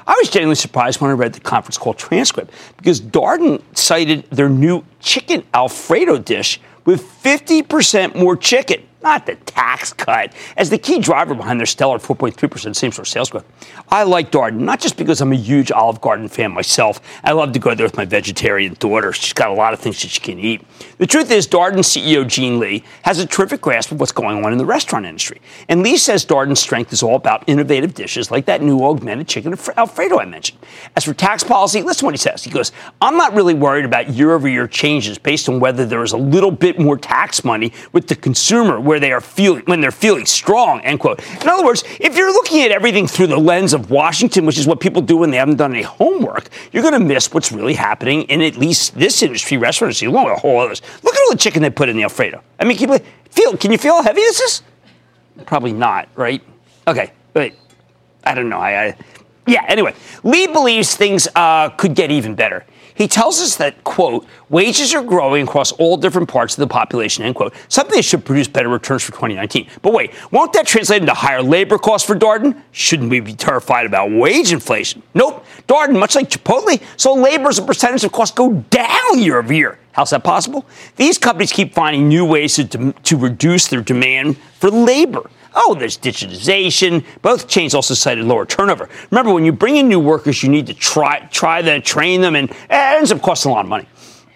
I 0.07 0.15
was 0.19 0.31
genuinely 0.31 0.55
surprised 0.55 1.01
when 1.01 1.11
I 1.11 1.15
read 1.15 1.35
the 1.35 1.41
conference 1.41 1.77
call 1.77 1.93
transcript 1.93 2.51
because 2.79 3.01
Darden 3.01 3.63
cited 3.77 4.29
their 4.31 4.49
new 4.49 4.85
chicken 5.01 5.45
Alfredo 5.53 6.19
dish 6.19 6.61
with 6.87 7.03
50% 7.23 8.15
more 8.15 8.35
chicken, 8.35 8.88
not 9.03 9.27
the 9.27 9.37
tax 9.37 9.93
cut, 9.93 10.33
as 10.57 10.71
the 10.71 10.79
key 10.79 10.99
driver 10.99 11.35
behind 11.35 11.61
their 11.61 11.67
stellar 11.67 11.99
4.3% 11.99 12.75
same 12.75 12.93
store 12.93 13.05
sales 13.05 13.31
growth. 13.31 13.45
I 13.89 14.03
like 14.03 14.31
Darden, 14.31 14.61
not 14.61 14.81
just 14.81 14.97
because 14.97 15.21
I'm 15.21 15.33
a 15.33 15.37
huge 15.37 15.71
Olive 15.71 16.01
Garden 16.01 16.29
fan 16.29 16.53
myself. 16.53 17.01
I 17.23 17.33
love 17.33 17.53
to 17.53 17.59
go 17.59 17.75
there 17.75 17.87
with 17.87 17.97
my 17.97 18.05
vegetarian 18.05 18.75
daughter. 18.75 19.13
She's 19.13 19.33
got 19.33 19.51
a 19.51 19.55
lot 19.55 19.73
of 19.73 19.81
things 19.81 20.03
that 20.03 20.09
she 20.09 20.21
can 20.21 20.39
eat. 20.39 20.63
The 20.99 21.07
truth 21.07 21.31
is, 21.31 21.47
Darden 21.47 21.79
CEO 21.79 22.27
Gene 22.27 22.59
Lee 22.59 22.83
has 23.03 23.19
a 23.19 23.27
terrific 23.27 23.61
grasp 23.61 23.93
of 23.93 24.01
what's 24.01 24.13
going 24.13 24.45
on 24.45 24.53
in 24.53 24.59
the 24.59 24.67
restaurant 24.67 25.07
industry. 25.07 25.41
And 25.69 25.83
Lee 25.83 25.97
says 25.97 26.27
Darden's 26.27 26.61
strength 26.61 26.93
is 26.93 27.03
all 27.03 27.15
about 27.15 27.45
innovative 27.47 27.95
dishes 27.95 28.31
like 28.31 28.47
that 28.47 28.63
new 28.63 28.83
augmented 28.85 29.29
chicken 29.29 29.57
Alfredo 29.77 30.19
I 30.19 30.25
mentioned. 30.25 30.59
As 30.97 31.05
for 31.05 31.15
tax 31.15 31.45
policy, 31.45 31.83
listen 31.83 32.01
to 32.01 32.05
what 32.07 32.15
he 32.15 32.19
says. 32.19 32.43
He 32.43 32.51
goes, 32.51 32.73
I'm 33.01 33.17
not 33.17 33.35
really 33.35 33.55
worried 33.55 33.85
about 33.85 34.11
year 34.11 34.33
over 34.33 34.49
year 34.49 34.67
changes 34.67 35.19
based 35.19 35.49
on 35.49 35.61
whether 35.61 35.87
there 35.87 36.03
is 36.03 36.13
a 36.13 36.17
little 36.17 36.51
bit 36.51 36.81
more 36.81 36.97
tax 36.97 37.45
money 37.45 37.73
with 37.93 38.09
the 38.09 38.17
consumer 38.17 38.81
where 38.89 38.99
they 38.99 39.13
are 39.13 39.21
feeling 39.21 39.63
when 39.67 39.83
they're 39.83 39.91
feeling 39.91 40.25
strong, 40.25 40.81
end 40.81 40.99
quote. 40.99 41.23
In 41.43 41.49
other 41.49 41.63
words, 41.63 41.85
if 42.01 42.17
you're 42.17 42.33
looking 42.33 42.63
at 42.63 42.71
everything 42.71 43.07
through 43.07 43.27
the 43.27 43.37
lens 43.37 43.75
of 43.75 43.91
Washington, 43.91 44.47
which 44.47 44.57
is 44.57 44.67
what 44.67 44.81
people 44.81 45.03
do 45.03 45.19
when 45.19 45.31
they 45.31 45.37
haven't 45.37 45.57
done 45.57 45.75
any 45.75 45.83
homework, 45.83 46.49
you're 46.73 46.83
going 46.83 46.99
to 46.99 47.05
miss 47.05 47.33
what's 47.33 47.53
really 47.53 47.75
happening 47.75 48.23
in 48.23 48.41
at 48.41 48.57
least 48.57 48.95
this 48.95 49.23
industry, 49.23 49.59
restaurant 49.59 49.91
industry, 49.91 50.09
along 50.09 50.25
with 50.25 50.39
a 50.39 50.41
whole 50.41 50.59
others. 50.59 50.81
Look 51.03 51.15
at 51.15 51.21
all 51.21 51.33
the 51.33 51.37
chicken 51.37 51.61
they 51.61 51.69
put 51.69 51.91
in 51.91 51.97
the 51.97 52.03
Alfredo. 52.03 52.43
I 52.59 52.65
mean, 52.65 52.79
can 52.79 52.91
you 52.91 52.99
feel? 53.31 53.57
Can 53.59 53.73
you 53.73 53.79
feel 53.79 53.93
how 53.93 54.03
heavy 54.03 54.23
this 54.23 54.41
is? 54.41 54.63
Probably 55.45 55.73
not, 55.73 56.09
right? 56.17 56.43
Okay, 56.87 57.13
wait. 57.35 57.57
I 58.25 58.35
don't 58.35 58.49
know. 58.49 58.59
I, 58.59 58.87
I 58.87 58.97
yeah. 59.47 59.65
Anyway, 59.69 59.95
Lee 60.25 60.47
believes 60.47 60.97
things 60.97 61.29
uh, 61.35 61.69
could 61.71 61.95
get 61.95 62.11
even 62.11 62.35
better. 62.35 62.65
He 62.99 63.07
tells 63.07 63.41
us 63.41 63.55
that, 63.57 63.85
quote, 63.85 64.27
wages 64.49 64.93
are 64.93 65.05
growing 65.05 65.47
across 65.47 65.71
all 65.71 65.97
different 65.97 66.29
parts 66.29 66.59
of 66.59 66.61
the 66.61 66.67
population, 66.67 67.23
end 67.25 67.37
quote, 67.37 67.55
something 67.69 67.95
that 67.95 68.03
should 68.03 68.25
produce 68.25 68.49
better 68.49 68.69
returns 68.69 69.05
for 69.05 69.13
2019. 69.13 69.69
But 69.83 69.93
wait, 69.93 70.13
won't 70.33 70.53
that 70.55 70.67
translate 70.67 71.03
into 71.03 71.15
higher 71.15 71.41
labor 71.41 71.79
costs 71.79 72.05
for 72.05 72.17
Darden? 72.17 72.61
Shouldn't 72.73 73.09
we 73.09 73.21
be 73.21 73.35
terrified 73.35 73.87
about 73.87 74.11
wage 74.11 74.53
inflation? 74.53 75.05
Nope. 75.15 75.47
Darden, 75.69 75.97
much 75.97 76.17
like 76.17 76.29
Chipotle, 76.29 76.83
so 76.97 77.15
labor 77.15 77.51
as 77.51 77.61
a 77.61 77.63
percentage 77.63 78.03
of 78.03 78.11
costs 78.11 78.35
go 78.35 78.53
down 78.69 79.19
year 79.21 79.39
over 79.39 79.55
year. 79.55 79.79
How's 79.93 80.11
that 80.11 80.25
possible? 80.25 80.67
These 80.97 81.19
companies 81.19 81.53
keep 81.53 81.75
finding 81.75 82.09
new 82.09 82.25
ways 82.25 82.57
to, 82.57 82.93
to 82.93 83.17
reduce 83.17 83.69
their 83.69 83.81
demand 83.81 84.39
for 84.59 84.71
labor. 84.71 85.31
Oh, 85.55 85.75
there's 85.75 85.99
digitization. 85.99 87.05
Both 87.23 87.49
chains 87.49 87.75
also 87.75 87.95
cited 87.95 88.25
lower 88.25 88.47
turnover. 88.47 88.89
Remember, 89.11 89.33
when 89.33 89.45
you 89.45 89.53
bring 89.53 89.77
in 89.77 89.89
new 89.89 90.01
workers, 90.01 90.43
you 90.43 90.49
need 90.49 90.67
to 90.67 90.75
try 90.75 91.21
try 91.31 91.63
them, 91.63 91.83
train 91.83 92.21
them, 92.21 92.37
and 92.37 92.51
it 92.51 92.57
ends 92.71 93.13
up 93.13 93.23
costing 93.23 93.51
a 93.51 93.55
lot 93.55 93.65
of 93.65 93.69
money. 93.69 93.87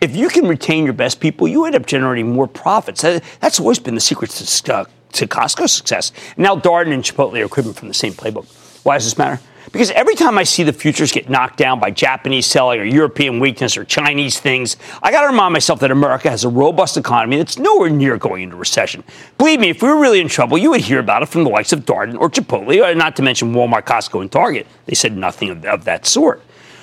If 0.00 0.16
you 0.16 0.28
can 0.28 0.48
retain 0.48 0.84
your 0.84 0.94
best 0.94 1.20
people, 1.20 1.46
you 1.46 1.64
end 1.64 1.76
up 1.76 1.86
generating 1.86 2.32
more 2.32 2.48
profits. 2.48 3.02
That's 3.02 3.60
always 3.60 3.78
been 3.78 3.94
the 3.94 4.00
secret 4.00 4.30
to, 4.30 4.74
uh, 4.74 4.84
to 5.12 5.26
Costco's 5.28 5.72
success. 5.72 6.10
Now, 6.36 6.56
Darden 6.56 6.92
and 6.92 7.04
Chipotle 7.04 7.44
are 7.44 7.48
cribbing 7.48 7.72
from 7.72 7.86
the 7.88 7.94
same 7.94 8.12
playbook. 8.12 8.46
Why 8.84 8.96
does 8.96 9.04
this 9.04 9.16
matter? 9.16 9.40
Because 9.70 9.90
every 9.92 10.14
time 10.14 10.38
I 10.38 10.42
see 10.42 10.64
the 10.64 10.72
futures 10.72 11.12
get 11.12 11.30
knocked 11.30 11.56
down 11.56 11.78
by 11.78 11.90
Japanese 11.90 12.46
selling 12.46 12.80
or 12.80 12.84
European 12.84 13.38
weakness 13.38 13.76
or 13.76 13.84
Chinese 13.84 14.40
things, 14.40 14.76
I 15.02 15.12
got 15.12 15.22
to 15.22 15.28
remind 15.28 15.52
myself 15.52 15.80
that 15.80 15.90
America 15.90 16.28
has 16.28 16.44
a 16.44 16.48
robust 16.48 16.96
economy 16.96 17.36
that's 17.36 17.58
nowhere 17.58 17.90
near 17.90 18.18
going 18.18 18.42
into 18.42 18.56
recession. 18.56 19.04
Believe 19.38 19.60
me, 19.60 19.70
if 19.70 19.82
we 19.82 19.88
were 19.88 20.00
really 20.00 20.20
in 20.20 20.28
trouble, 20.28 20.58
you 20.58 20.70
would 20.70 20.80
hear 20.80 20.98
about 20.98 21.22
it 21.22 21.26
from 21.26 21.44
the 21.44 21.50
likes 21.50 21.72
of 21.72 21.84
Darden 21.84 22.18
or 22.18 22.28
Chipotle, 22.28 22.84
or 22.84 22.94
not 22.94 23.16
to 23.16 23.22
mention 23.22 23.54
Walmart, 23.54 23.84
Costco, 23.84 24.20
and 24.20 24.32
Target. 24.32 24.66
They 24.86 24.94
said 24.94 25.16
nothing 25.16 25.50
of, 25.50 25.64
of 25.64 25.84
that 25.84 26.06
sort. 26.06 26.42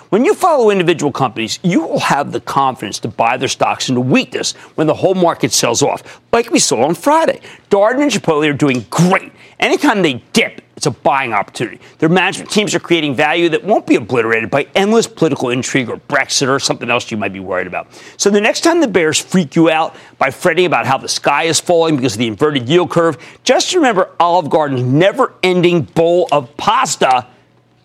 When 0.10 0.26
you 0.26 0.34
follow 0.34 0.72
individual 0.72 1.12
companies, 1.12 1.60
you 1.62 1.82
will 1.82 2.00
have 2.00 2.32
the 2.32 2.42
confidence 2.42 2.98
to 3.02 3.08
buy 3.08 3.38
their 3.38 3.48
stocks 3.48 3.90
into 3.90 4.02
weakness 4.02 4.54
when 4.74 4.88
the 4.88 4.96
whole 4.96 5.14
market 5.14 5.52
sells 5.52 5.84
off, 5.84 6.20
like 6.32 6.50
we 6.50 6.58
saw 6.58 6.84
on 6.86 6.96
Friday. 6.96 7.42
Darden 7.70 8.02
and 8.02 8.12
Chipotle 8.12 8.50
are 8.50 8.54
doing 8.54 8.88
great. 8.90 9.32
Anytime 9.60 10.02
they 10.02 10.24
dip, 10.34 10.62
It's 10.80 10.86
a 10.86 10.92
buying 10.92 11.34
opportunity. 11.34 11.82
Their 11.98 12.08
management 12.08 12.50
teams 12.50 12.74
are 12.74 12.80
creating 12.80 13.14
value 13.14 13.50
that 13.50 13.66
won't 13.66 13.86
be 13.86 13.96
obliterated 13.96 14.50
by 14.50 14.66
endless 14.76 15.08
political 15.08 15.50
intrigue 15.50 15.90
or 15.90 15.98
Brexit 15.98 16.48
or 16.48 16.58
something 16.58 16.90
else 16.90 17.12
you 17.12 17.18
might 17.18 17.34
be 17.34 17.42
worried 17.42 17.68
about. 17.68 17.90
So 18.16 18.30
the 18.30 18.40
next 18.40 18.62
time 18.62 18.80
the 18.80 18.88
bears 18.88 19.20
freak 19.20 19.58
you 19.58 19.70
out 19.70 19.94
by 20.20 20.32
fretting 20.32 20.66
about 20.66 20.86
how 20.86 20.98
the 20.98 21.10
sky 21.10 21.44
is 21.44 21.60
falling 21.60 21.98
because 21.98 22.14
of 22.14 22.20
the 22.20 22.28
inverted 22.28 22.70
yield 22.70 22.92
curve, 22.92 23.18
just 23.44 23.76
remember 23.76 24.10
Olive 24.22 24.50
Garden's 24.50 24.84
never 24.84 25.34
ending 25.44 25.82
bowl 25.82 26.30
of 26.32 26.56
pasta. 26.56 27.28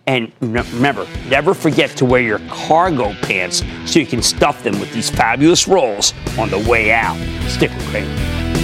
And 0.06 0.30
remember, 0.40 1.08
never 1.26 1.52
forget 1.52 1.96
to 1.96 2.04
wear 2.04 2.20
your 2.20 2.38
cargo 2.48 3.12
pants 3.22 3.64
so 3.86 3.98
you 3.98 4.06
can 4.06 4.22
stuff 4.22 4.62
them 4.62 4.78
with 4.78 4.92
these 4.92 5.10
fabulous 5.10 5.66
rolls 5.66 6.14
on 6.38 6.48
the 6.48 6.60
way 6.60 6.92
out. 6.92 7.16
Stick 7.48 7.72
with 7.72 7.88
Cramer. 7.88 8.63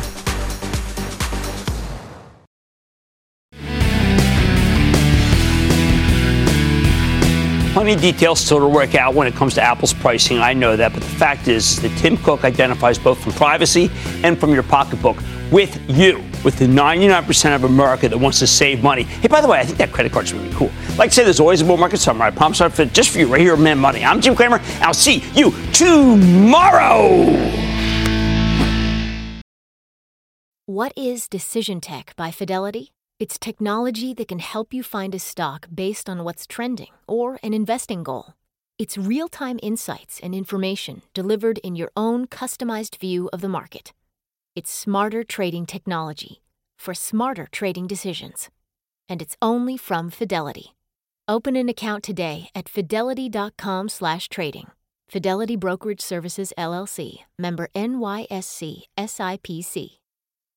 Plenty 7.81 7.95
of 7.95 8.01
details 8.01 8.39
still 8.39 8.59
to 8.59 8.67
work 8.67 8.93
out 8.93 9.15
when 9.15 9.25
it 9.25 9.33
comes 9.33 9.55
to 9.55 9.61
Apple's 9.63 9.91
pricing. 9.91 10.37
I 10.37 10.53
know 10.53 10.75
that, 10.75 10.93
but 10.93 11.01
the 11.01 11.09
fact 11.09 11.47
is 11.47 11.81
that 11.81 11.89
Tim 11.97 12.15
Cook 12.15 12.43
identifies 12.43 12.99
both 12.99 13.19
from 13.23 13.31
privacy 13.31 13.89
and 14.23 14.39
from 14.39 14.53
your 14.53 14.61
pocketbook 14.61 15.17
with 15.51 15.81
you, 15.89 16.19
with 16.43 16.59
the 16.59 16.67
99% 16.67 17.55
of 17.55 17.63
America 17.63 18.07
that 18.07 18.15
wants 18.19 18.37
to 18.37 18.45
save 18.45 18.83
money. 18.83 19.01
Hey, 19.01 19.29
by 19.29 19.41
the 19.41 19.47
way, 19.47 19.59
I 19.59 19.65
think 19.65 19.79
that 19.79 19.91
credit 19.91 20.11
card's 20.11 20.31
really 20.31 20.53
cool. 20.53 20.69
Like 20.95 21.07
I 21.07 21.11
say, 21.11 21.23
there's 21.23 21.39
always 21.39 21.61
a 21.61 21.65
bull 21.65 21.75
market 21.75 21.97
somewhere. 21.97 22.27
I 22.27 22.29
promise 22.29 22.61
I'll 22.61 22.69
fit 22.69 22.93
just 22.93 23.09
for 23.09 23.17
you 23.17 23.25
right 23.25 23.41
here 23.41 23.53
on 23.53 23.63
Mad 23.63 23.79
Money. 23.79 24.05
I'm 24.05 24.21
Jim 24.21 24.35
Cramer, 24.35 24.59
and 24.59 24.83
I'll 24.83 24.93
see 24.93 25.23
you 25.33 25.51
tomorrow. 25.73 27.33
What 30.67 30.93
is 30.95 31.27
Decision 31.27 31.81
Tech 31.81 32.13
by 32.15 32.29
Fidelity? 32.29 32.91
It's 33.21 33.37
technology 33.37 34.15
that 34.15 34.29
can 34.29 34.39
help 34.39 34.73
you 34.73 34.81
find 34.81 35.13
a 35.13 35.19
stock 35.19 35.67
based 35.71 36.09
on 36.09 36.23
what's 36.23 36.47
trending 36.47 36.87
or 37.07 37.39
an 37.43 37.53
investing 37.53 38.01
goal. 38.01 38.33
It's 38.79 38.97
real 38.97 39.27
time 39.27 39.59
insights 39.61 40.19
and 40.23 40.33
information 40.33 41.03
delivered 41.13 41.59
in 41.59 41.75
your 41.75 41.91
own 41.95 42.25
customized 42.25 42.97
view 42.97 43.29
of 43.31 43.41
the 43.41 43.47
market. 43.47 43.93
It's 44.55 44.73
smarter 44.73 45.23
trading 45.23 45.67
technology 45.67 46.41
for 46.79 46.95
smarter 46.95 47.47
trading 47.51 47.85
decisions. 47.85 48.49
And 49.07 49.21
it's 49.21 49.37
only 49.39 49.77
from 49.77 50.09
Fidelity. 50.09 50.73
Open 51.27 51.55
an 51.55 51.69
account 51.69 52.03
today 52.03 52.49
at 52.55 52.67
fidelity.com/trading. 52.67 54.71
Fidelity 55.07 55.55
Brokerage 55.55 56.01
Services 56.01 56.53
LLC, 56.57 57.25
member 57.37 57.69
NYSE 57.75 58.87
SIPC. 58.97 60.00